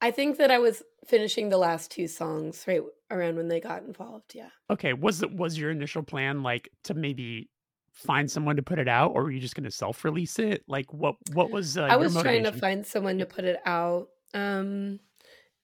[0.00, 3.82] I think that I was finishing the last two songs right around when they got
[3.84, 4.34] involved.
[4.34, 4.48] Yeah.
[4.70, 7.48] Okay, was it was your initial plan like to maybe
[7.92, 10.62] find someone to put it out, or were you just going to self-release it?
[10.68, 11.78] Like, what what was?
[11.78, 15.00] Uh, I was trying to find someone to put it out, um,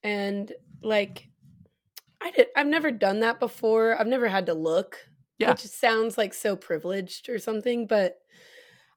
[0.02, 0.52] and
[0.82, 1.28] like,
[2.20, 2.48] I did.
[2.56, 3.98] I've never done that before.
[4.01, 4.98] I've never had to look.
[5.39, 5.51] Yeah.
[5.51, 8.18] Which sounds like so privileged or something, but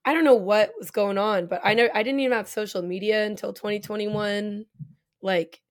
[0.05, 1.47] I don't know what was going on.
[1.47, 4.65] But I know I didn't even have social media until 2021.
[5.21, 5.61] Like,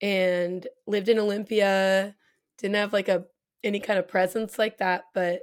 [0.00, 2.14] and lived in Olympia.
[2.58, 3.24] Didn't have like a
[3.62, 5.40] any kind of presence like that, but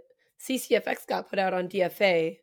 [0.47, 2.37] CCFX got put out on DFA.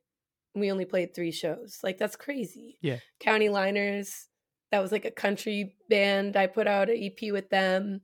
[0.55, 1.79] And we only played three shows.
[1.83, 2.79] Like that's crazy.
[2.83, 2.99] Yeah.
[3.21, 4.27] County Liners,
[4.73, 6.37] that was like a country band.
[6.37, 8.01] I put out an EP with them.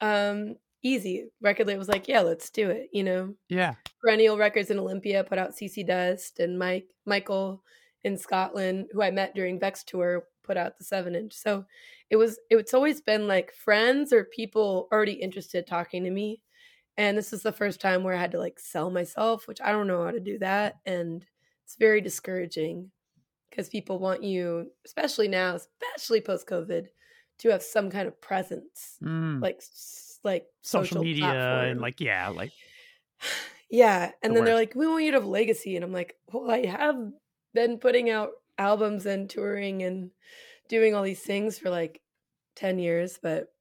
[0.00, 0.56] Um,
[0.86, 1.26] easy.
[1.40, 2.88] Record label was like, yeah, let's do it.
[2.92, 3.34] You know.
[3.48, 3.74] Yeah.
[4.00, 7.62] Perennial Records in Olympia put out CC Dust, and Mike Michael
[8.04, 11.32] in Scotland, who I met during VEXX tour, put out the seven inch.
[11.34, 11.64] So
[12.10, 16.40] it was it's always been like friends or people already interested talking to me
[16.96, 19.72] and this is the first time where i had to like sell myself which i
[19.72, 21.26] don't know how to do that and
[21.64, 22.88] it's very discouraging
[23.50, 26.86] because people want you especially now especially post covid
[27.38, 29.42] to have some kind of presence Mm.
[29.42, 29.60] like
[30.26, 31.70] like social, media platform.
[31.70, 32.52] and like yeah, like
[33.70, 36.16] yeah and The then they're like we want you to have legacy and i'm like
[36.32, 37.12] well i have
[37.54, 40.10] been putting out albums and touring and
[40.68, 42.02] doing all these things for like
[42.54, 43.54] 10 years but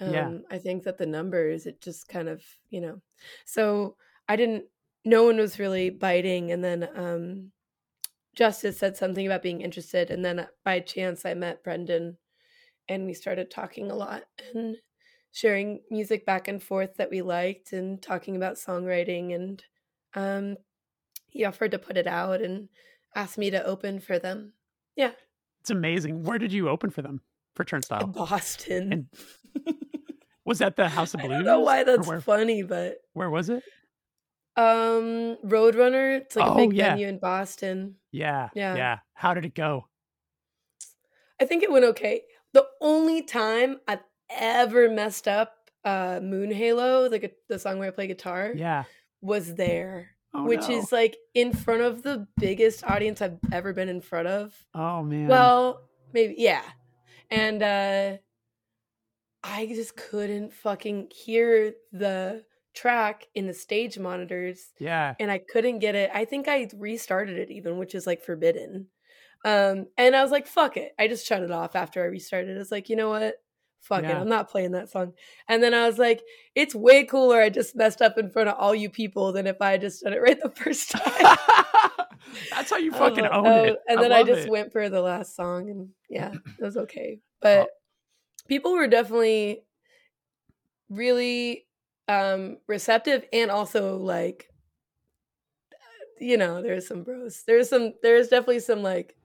[0.00, 0.34] um Yeah.
[0.50, 3.00] i think that the numbers it just kind of you know
[3.46, 3.96] so
[4.28, 4.66] i didn't
[5.04, 7.52] no one was really biting and then um
[8.34, 12.16] justice said something about being interested and then by chance i met brendan
[12.88, 14.24] and we started talking a lot
[14.54, 14.78] and
[15.32, 19.64] sharing music back and forth that we liked and talking about songwriting and
[20.14, 20.56] um
[21.28, 22.68] he offered to put it out and
[23.14, 24.52] asked me to open for them
[24.96, 25.12] Yeah.
[25.60, 26.24] it's amazing.
[26.24, 27.20] Where did you open for them
[27.54, 28.06] for in Turnstile?
[28.08, 28.92] Boston.
[28.92, 29.76] And
[30.44, 31.30] Was that the House of Blues?
[31.32, 33.62] I don't know why that's where, funny, but where was it?
[34.56, 36.90] um Roadrunner, it's like a Oh, big yeah.
[36.90, 37.96] venue in Boston.
[38.10, 38.74] Yeah, Yeah.
[38.74, 38.98] yeah.
[39.14, 39.86] How did it go?
[41.40, 42.22] I think it went okay.
[42.52, 45.54] The only time I've ever messed up
[45.84, 48.84] uh Moon Halo, the the song where I play guitar, Yeah.
[49.20, 50.10] was there.
[50.32, 50.76] Oh, which no.
[50.78, 54.54] is like in front of the biggest audience I've ever been in front of.
[54.74, 55.26] oh man.
[55.28, 55.82] Well,
[56.12, 56.62] maybe yeah.
[57.30, 58.16] And uh
[59.42, 62.44] I just couldn't fucking hear the
[62.74, 65.14] track in the stage monitors yeah.
[65.18, 66.10] and I couldn't get it.
[66.14, 68.86] I think I restarted it even, which is like forbidden.
[69.44, 70.92] Um and I was like, fuck it.
[70.98, 72.56] I just shut it off after I restarted.
[72.58, 73.36] it's like, you know what?
[73.80, 74.14] Fuck it.
[74.14, 75.14] I'm not playing that song.
[75.48, 76.22] And then I was like,
[76.54, 79.56] it's way cooler I just messed up in front of all you people than if
[79.60, 81.36] I had just done it right the first time.
[82.50, 83.78] That's how you fucking like, own oh, it.
[83.88, 84.50] And then I, love just it.
[84.50, 87.18] went for the last song, and yeah, it was okay.
[87.18, 87.24] Oh.
[87.40, 87.68] But
[88.48, 89.62] people were definitely
[90.88, 91.66] really
[92.08, 94.46] um receptive, and also like,
[96.20, 97.42] you know, there's some bros.
[97.46, 97.94] There's some.
[98.02, 99.16] There's definitely some like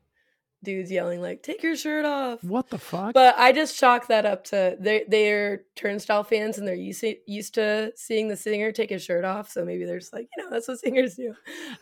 [0.64, 3.14] dudes yelling like, "Take your shirt off." What the fuck?
[3.14, 7.16] But I just chalk that up to they they're turnstile fans and they're used to,
[7.28, 9.50] used to seeing the singer take his shirt off.
[9.50, 11.36] So maybe they're just like, you know, that's what singers do.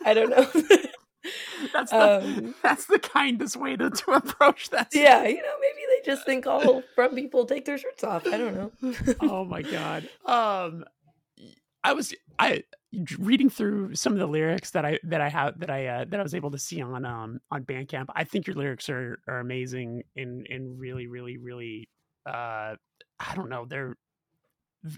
[0.04, 0.46] I don't know.
[1.72, 4.88] that's the um, that's the kindest way to, to approach that.
[4.92, 8.26] yeah, you know, maybe they just think all front people take their shirts off.
[8.26, 8.94] I don't know.
[9.20, 10.08] oh my god.
[10.24, 10.84] Um,
[11.82, 12.64] I was I
[13.18, 16.20] reading through some of the lyrics that I that I have that I uh, that
[16.20, 18.06] I was able to see on um on Bandcamp.
[18.14, 21.88] I think your lyrics are are amazing and and really really really
[22.26, 22.76] uh
[23.20, 23.96] I don't know they're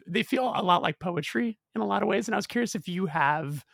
[0.07, 2.29] they feel a lot like poetry in a lot of ways.
[2.29, 3.65] And I was curious if you have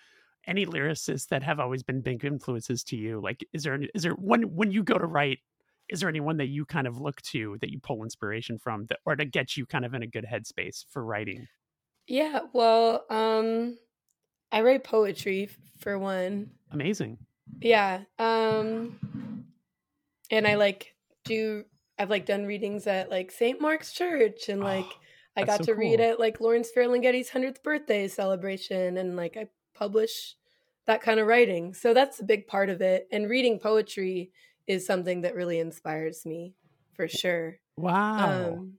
[0.46, 3.20] any lyricists that have always been big influences to you.
[3.20, 5.38] Like, is there is there when when you go to write?
[5.88, 9.00] Is there anyone that you kind of look to that you pull inspiration from, that
[9.04, 11.48] or to get you kind of in a good headspace for writing?
[12.06, 13.78] Yeah, well, um,
[14.52, 15.48] I write poetry
[15.78, 16.50] for one.
[16.70, 17.18] Amazing.
[17.60, 18.02] Yeah.
[18.18, 19.46] Um
[20.30, 21.64] and I like do
[21.98, 23.60] I've like done readings at like St.
[23.60, 24.98] Mark's Church and like Oh,
[25.36, 29.48] I got so to read at like Lawrence Ferlinghetti's 100th birthday celebration and like I
[29.74, 30.36] publish
[30.86, 31.72] that kind of writing.
[31.72, 33.08] So that's a big part of it.
[33.10, 34.32] And reading poetry
[34.66, 36.54] is something that really inspires me
[36.94, 37.58] for sure.
[37.76, 38.52] Wow.
[38.52, 38.74] Um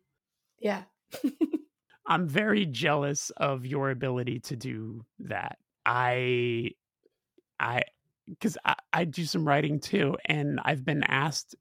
[0.60, 0.84] yeah.
[2.06, 5.58] I'm very jealous of your ability to do that.
[5.86, 6.72] I,
[7.60, 7.84] I,
[8.28, 11.56] because I, I do some writing too, and I've been asked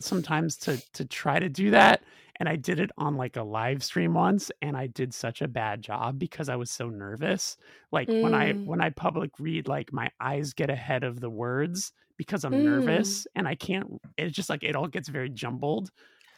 [0.00, 2.04] sometimes to to try to do that,
[2.36, 5.48] and I did it on like a live stream once, and I did such a
[5.48, 7.56] bad job because I was so nervous.
[7.92, 8.64] Like when I Mm.
[8.64, 12.62] when I public read, like my eyes get ahead of the words because I'm Mm.
[12.62, 14.00] nervous, and I can't.
[14.18, 15.90] It's just like it all gets very jumbled.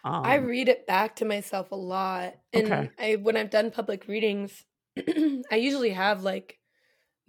[0.04, 2.34] Um, I read it back to myself a lot.
[2.52, 2.90] And Okay.
[2.98, 4.64] I when I've done public readings,
[5.50, 6.59] I usually have like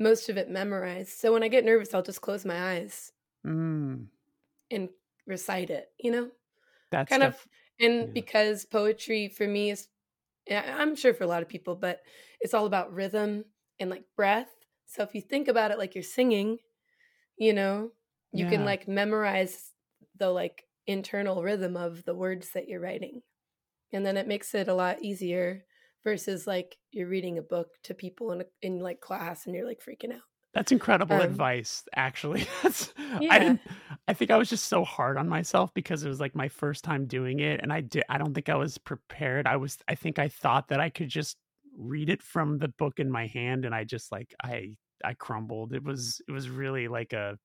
[0.01, 1.11] most of it memorized.
[1.19, 3.13] So when I get nervous, I'll just close my eyes
[3.45, 4.09] Mm,
[4.69, 4.89] and
[5.27, 6.31] recite it, you know?
[6.91, 7.47] that's Kind of
[7.79, 8.13] and Yeah.
[8.13, 9.89] because poetry for me is
[10.49, 12.01] I'm sure for a lot of people, but
[12.41, 13.45] it's all about rhythm
[13.79, 14.51] and like breath.
[14.87, 16.59] So if you think about it like you're singing,
[17.37, 17.93] you know,
[18.33, 19.73] you can like memorize
[20.15, 23.23] the like internal rhythm of the words that you're writing.
[23.93, 25.65] And then it makes it a lot easier
[26.03, 29.67] versus like you're reading a book to people in a, in like class and you're
[29.67, 30.21] like freaking out.
[30.53, 32.45] That's incredible Um, advice, actually.
[32.63, 33.61] That's I didn't
[34.07, 36.83] I think I was just so hard on myself because it was like my first
[36.83, 39.47] time doing it and I did I don't think I was prepared.
[39.47, 41.37] I was I think I thought that I could just
[41.77, 44.71] read it from the book in my hand and I just like I
[45.05, 45.73] I crumbled.
[45.73, 47.37] It was it was really like a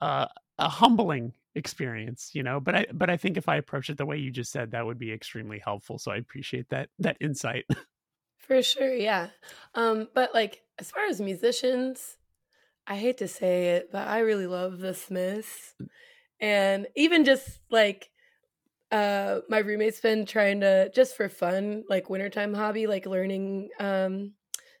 [0.00, 0.26] uh,
[0.58, 4.06] a humbling experience, you know, but I but I think if I approach it the
[4.06, 5.98] way you just said that would be extremely helpful.
[5.98, 7.64] So I appreciate that that insight.
[8.38, 9.30] For sure, yeah.
[9.74, 12.18] Um, but like as far as musicians,
[12.86, 15.74] I hate to say it, but I really love the Smiths.
[16.40, 18.10] And even just like
[18.92, 24.34] uh my roommate's been trying to just for fun, like wintertime hobby, like learning um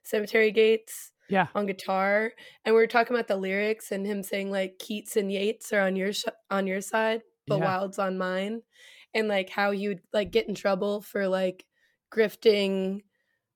[0.04, 1.46] cemetery gates yeah.
[1.54, 2.32] on guitar.
[2.64, 5.80] And we were talking about the lyrics and him saying like Keats and Yeats are
[5.80, 7.64] on your sh- on your side, but Yeah.
[7.78, 8.62] Wilde's on mine.
[9.14, 11.64] And like how he would like get in trouble for like
[12.12, 13.00] grifting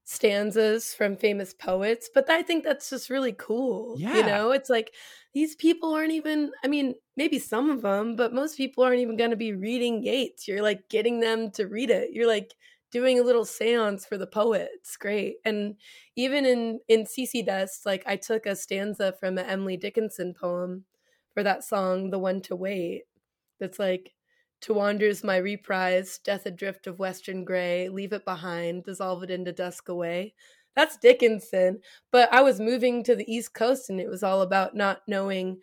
[0.05, 4.17] stanzas from famous poets but i think that's just really cool Yeah.
[4.17, 4.93] you know it's like
[5.35, 9.17] these people aren't even i mean maybe some of them but most people aren't even
[9.17, 12.53] going to be reading yeats you're like getting them to read it you're like
[12.91, 15.77] doing a little seance for the poet it's great and
[16.17, 20.85] even in in cc dust like i took a stanza from an emily dickinson poem
[21.33, 23.03] for that song the one to wait
[23.59, 24.13] that's like
[24.63, 29.53] to wander's my reprise, death adrift of western gray, leave it behind, dissolve it into
[29.53, 30.35] dusk away.
[30.77, 31.81] That's Dickinson.
[32.13, 35.61] But I was moving to the East Coast and it was all about not knowing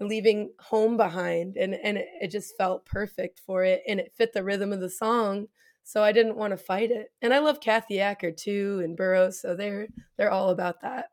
[0.00, 1.56] leaving home behind.
[1.56, 4.80] And, and it, it just felt perfect for it and it fit the rhythm of
[4.80, 5.48] the song.
[5.88, 7.12] So I didn't want to fight it.
[7.22, 9.40] And I love Kathy Acker too and Burroughs.
[9.40, 9.88] So they're
[10.18, 11.06] they're all about that.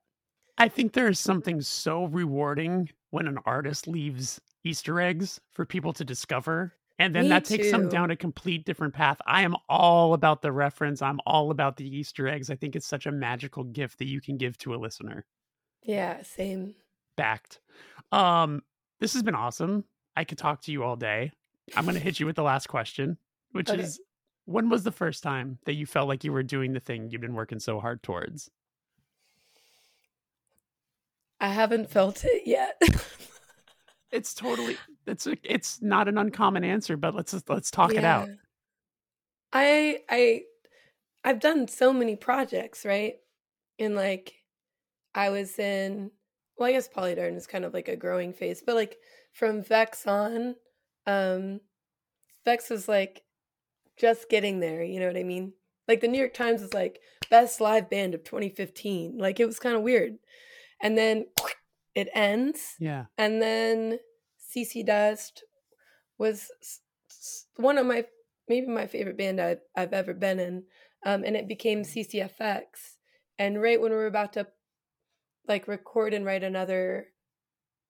[0.58, 5.94] I think there is something so rewarding when an artist leaves Easter eggs for people
[5.94, 6.74] to discover.
[7.00, 9.18] And then Me that takes them down a complete different path.
[9.26, 11.02] I am all about the reference.
[11.02, 12.50] I'm all about the Easter eggs.
[12.50, 15.26] I think it's such a magical gift that you can give to a listener.
[15.84, 16.76] Yeah, same.
[17.16, 17.62] Backed.
[18.12, 18.62] Um,
[19.00, 19.86] this has been awesome.
[20.18, 21.32] I could talk to you all day.
[21.78, 23.18] I'm going to hit you with the last question,
[23.52, 23.82] which Okay.
[23.82, 24.02] is
[24.46, 27.22] when was the first time that you felt like you were doing the thing you've
[27.22, 28.50] been working so hard towards?
[31.40, 32.82] I haven't felt it yet.
[34.16, 38.06] It's totally it's a, it's not an uncommon answer, but let's just, let's talk it
[38.06, 38.30] out.
[39.52, 40.44] I I
[41.26, 43.16] I've done so many projects, right?
[43.78, 44.34] And like
[45.14, 46.12] I was in
[46.58, 48.98] well, I guess Polydarn is kind of like a growing phase, but like
[49.34, 50.56] from VEXX on,
[51.06, 51.60] um
[52.48, 53.22] VEXX was like
[53.98, 55.54] just getting there, you know what I mean?
[55.88, 57.00] Like the New York Times was like
[57.30, 59.18] best live band of 2015.
[59.18, 60.18] Like it was kind of weird.
[60.82, 61.26] And then
[61.96, 63.06] it ends Yeah.
[63.18, 64.00] and then
[64.54, 65.44] CC Dust
[66.18, 66.50] was
[67.58, 68.06] one of my
[68.48, 70.64] maybe my favorite band I've, I've ever been in,
[71.06, 72.64] um, and it became CCFX.
[73.40, 74.48] And right when we were about to
[75.48, 77.08] like record and write another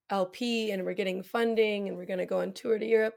[0.09, 3.15] LP, and we're getting funding, and we're going to go on tour to Europe,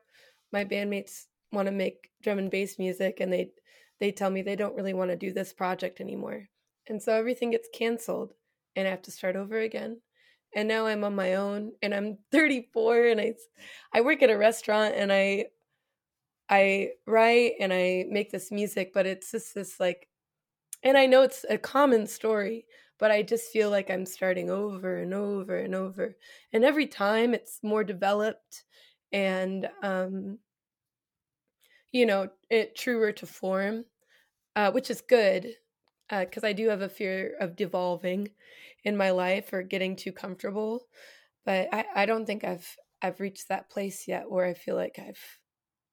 [0.52, 3.51] my bandmates want to make drum and bass music, and they
[4.01, 6.49] they tell me they don't really want to do this project anymore,
[6.89, 8.33] and so everything gets canceled,
[8.77, 10.01] and I have to start over again.
[10.55, 13.35] And now I'm on my own and I'm 34 and I
[13.93, 15.47] I work at a restaurant and I
[16.49, 20.09] I write and I make this music but it's just this like
[20.83, 22.66] and I know it's a common story
[22.99, 26.16] but I just feel like I'm starting over and over and over.
[26.53, 28.65] And every time it's more developed
[29.12, 30.39] and um
[31.93, 33.85] you know it truer to form
[34.56, 35.56] uh which is good
[36.10, 38.31] because I do have a fear of devolving
[38.85, 40.86] in my life or getting too comfortable.
[41.44, 44.98] But I, I don't think I've I've reached that place yet where I feel like
[44.98, 45.40] I've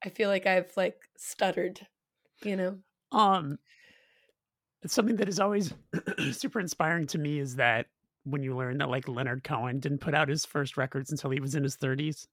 [0.03, 1.87] I feel like I've like stuttered,
[2.43, 2.81] you know.
[3.11, 3.57] Um,
[4.85, 5.73] something that is always
[6.31, 7.87] super inspiring to me is that
[8.23, 11.39] when you learn that like Leonard Cohen didn't put out his first records until he
[11.39, 12.27] was in his 30s,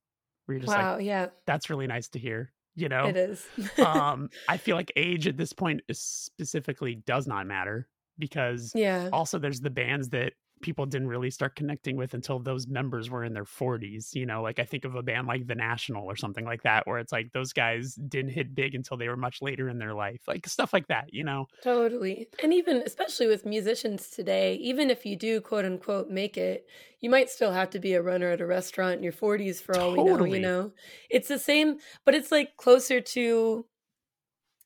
[0.44, 2.52] where you're just wow, like, yeah, that's really nice to hear.
[2.74, 3.46] You know, it is.
[3.78, 7.88] um, I feel like age at this point specifically does not matter
[8.18, 9.08] because yeah.
[9.12, 10.32] also there's the bands that
[10.62, 14.14] people didn't really start connecting with until those members were in their 40s.
[14.14, 16.86] You know, like I think of a band like The National or something like that,
[16.86, 19.94] where it's like those guys didn't hit big until they were much later in their
[19.94, 21.46] life, like stuff like that, you know?
[21.62, 22.28] Totally.
[22.42, 26.66] And even, especially with musicians today, even if you do quote unquote make it,
[27.00, 29.76] you might still have to be a runner at a restaurant in your 40s for
[29.76, 30.30] all totally.
[30.30, 30.72] we know, you know?
[31.10, 33.66] It's the same, but it's like closer to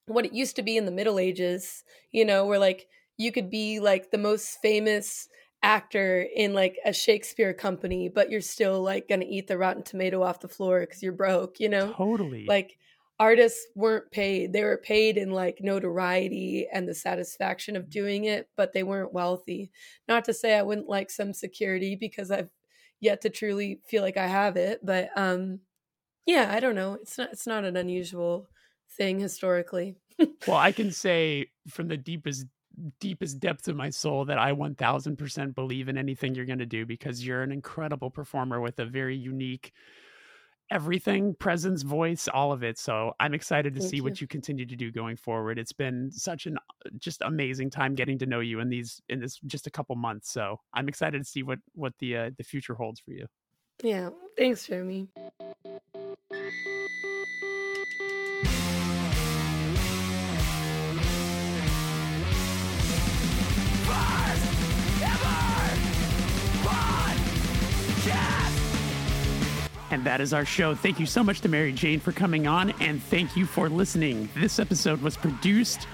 [0.07, 1.83] what it used to be in the Middle Ages,
[2.13, 2.87] you know, where like
[3.17, 5.29] you could be like the most famous
[5.67, 9.83] actor in like a Shakespeare company, but you're still like going to eat the rotten
[9.83, 11.93] tomato off the floor because you're broke, you know?
[11.93, 12.47] Totally.
[12.47, 12.79] Like
[13.19, 14.53] artists weren't paid.
[14.53, 19.13] They were paid in like notoriety and the satisfaction of doing it, but they weren't
[19.13, 19.73] wealthy.
[20.07, 22.51] Not to say I wouldn't like some security because I've
[23.01, 25.61] yet to truly feel like I have it, but um
[26.27, 26.95] yeah, I don't know.
[26.95, 28.49] It's not it's not an unusual
[28.97, 29.97] thing historically.
[30.47, 32.47] well, I can say from the deepest
[33.01, 36.87] deepest depths of my soul that I 1000% believe in anything you're going to do
[36.87, 39.73] because you're an incredible performer with a very unique
[40.71, 42.79] everything presence voice all of it.
[42.79, 44.03] So i'm excited to Thank see you.
[44.03, 45.59] what you continue to do going forward.
[45.59, 49.21] It's been such an uh, just amazing time getting to know you in these in
[49.21, 50.31] this just a couple months.
[50.33, 53.27] So i'm excited to see what what the uh, the future holds for you.
[53.83, 54.11] Yeah.
[54.37, 55.09] Thanks jeremy
[69.97, 70.75] And that is our show.
[70.75, 74.29] Thank you so much to Mary Jane for coming on, and thank you for listening.
[74.37, 75.89] This episode was produced,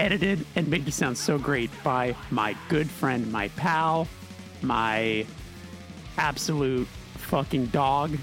[0.00, 4.08] edited, and made to sound so great by my good friend, my pal,
[4.60, 5.24] my
[6.18, 8.18] absolute fucking dog,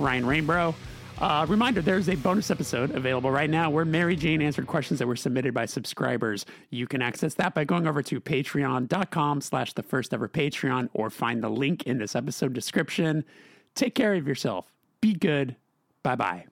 [0.00, 0.74] Ryan Rainbow.
[1.18, 5.06] Uh, reminder there's a bonus episode available right now where Mary Jane answered questions that
[5.06, 6.44] were submitted by subscribers.
[6.70, 11.08] You can access that by going over to patreon.com slash the first ever Patreon or
[11.08, 13.24] find the link in this episode description.
[13.76, 14.71] Take care of yourself.
[15.02, 15.56] Be good.
[16.02, 16.51] Bye bye.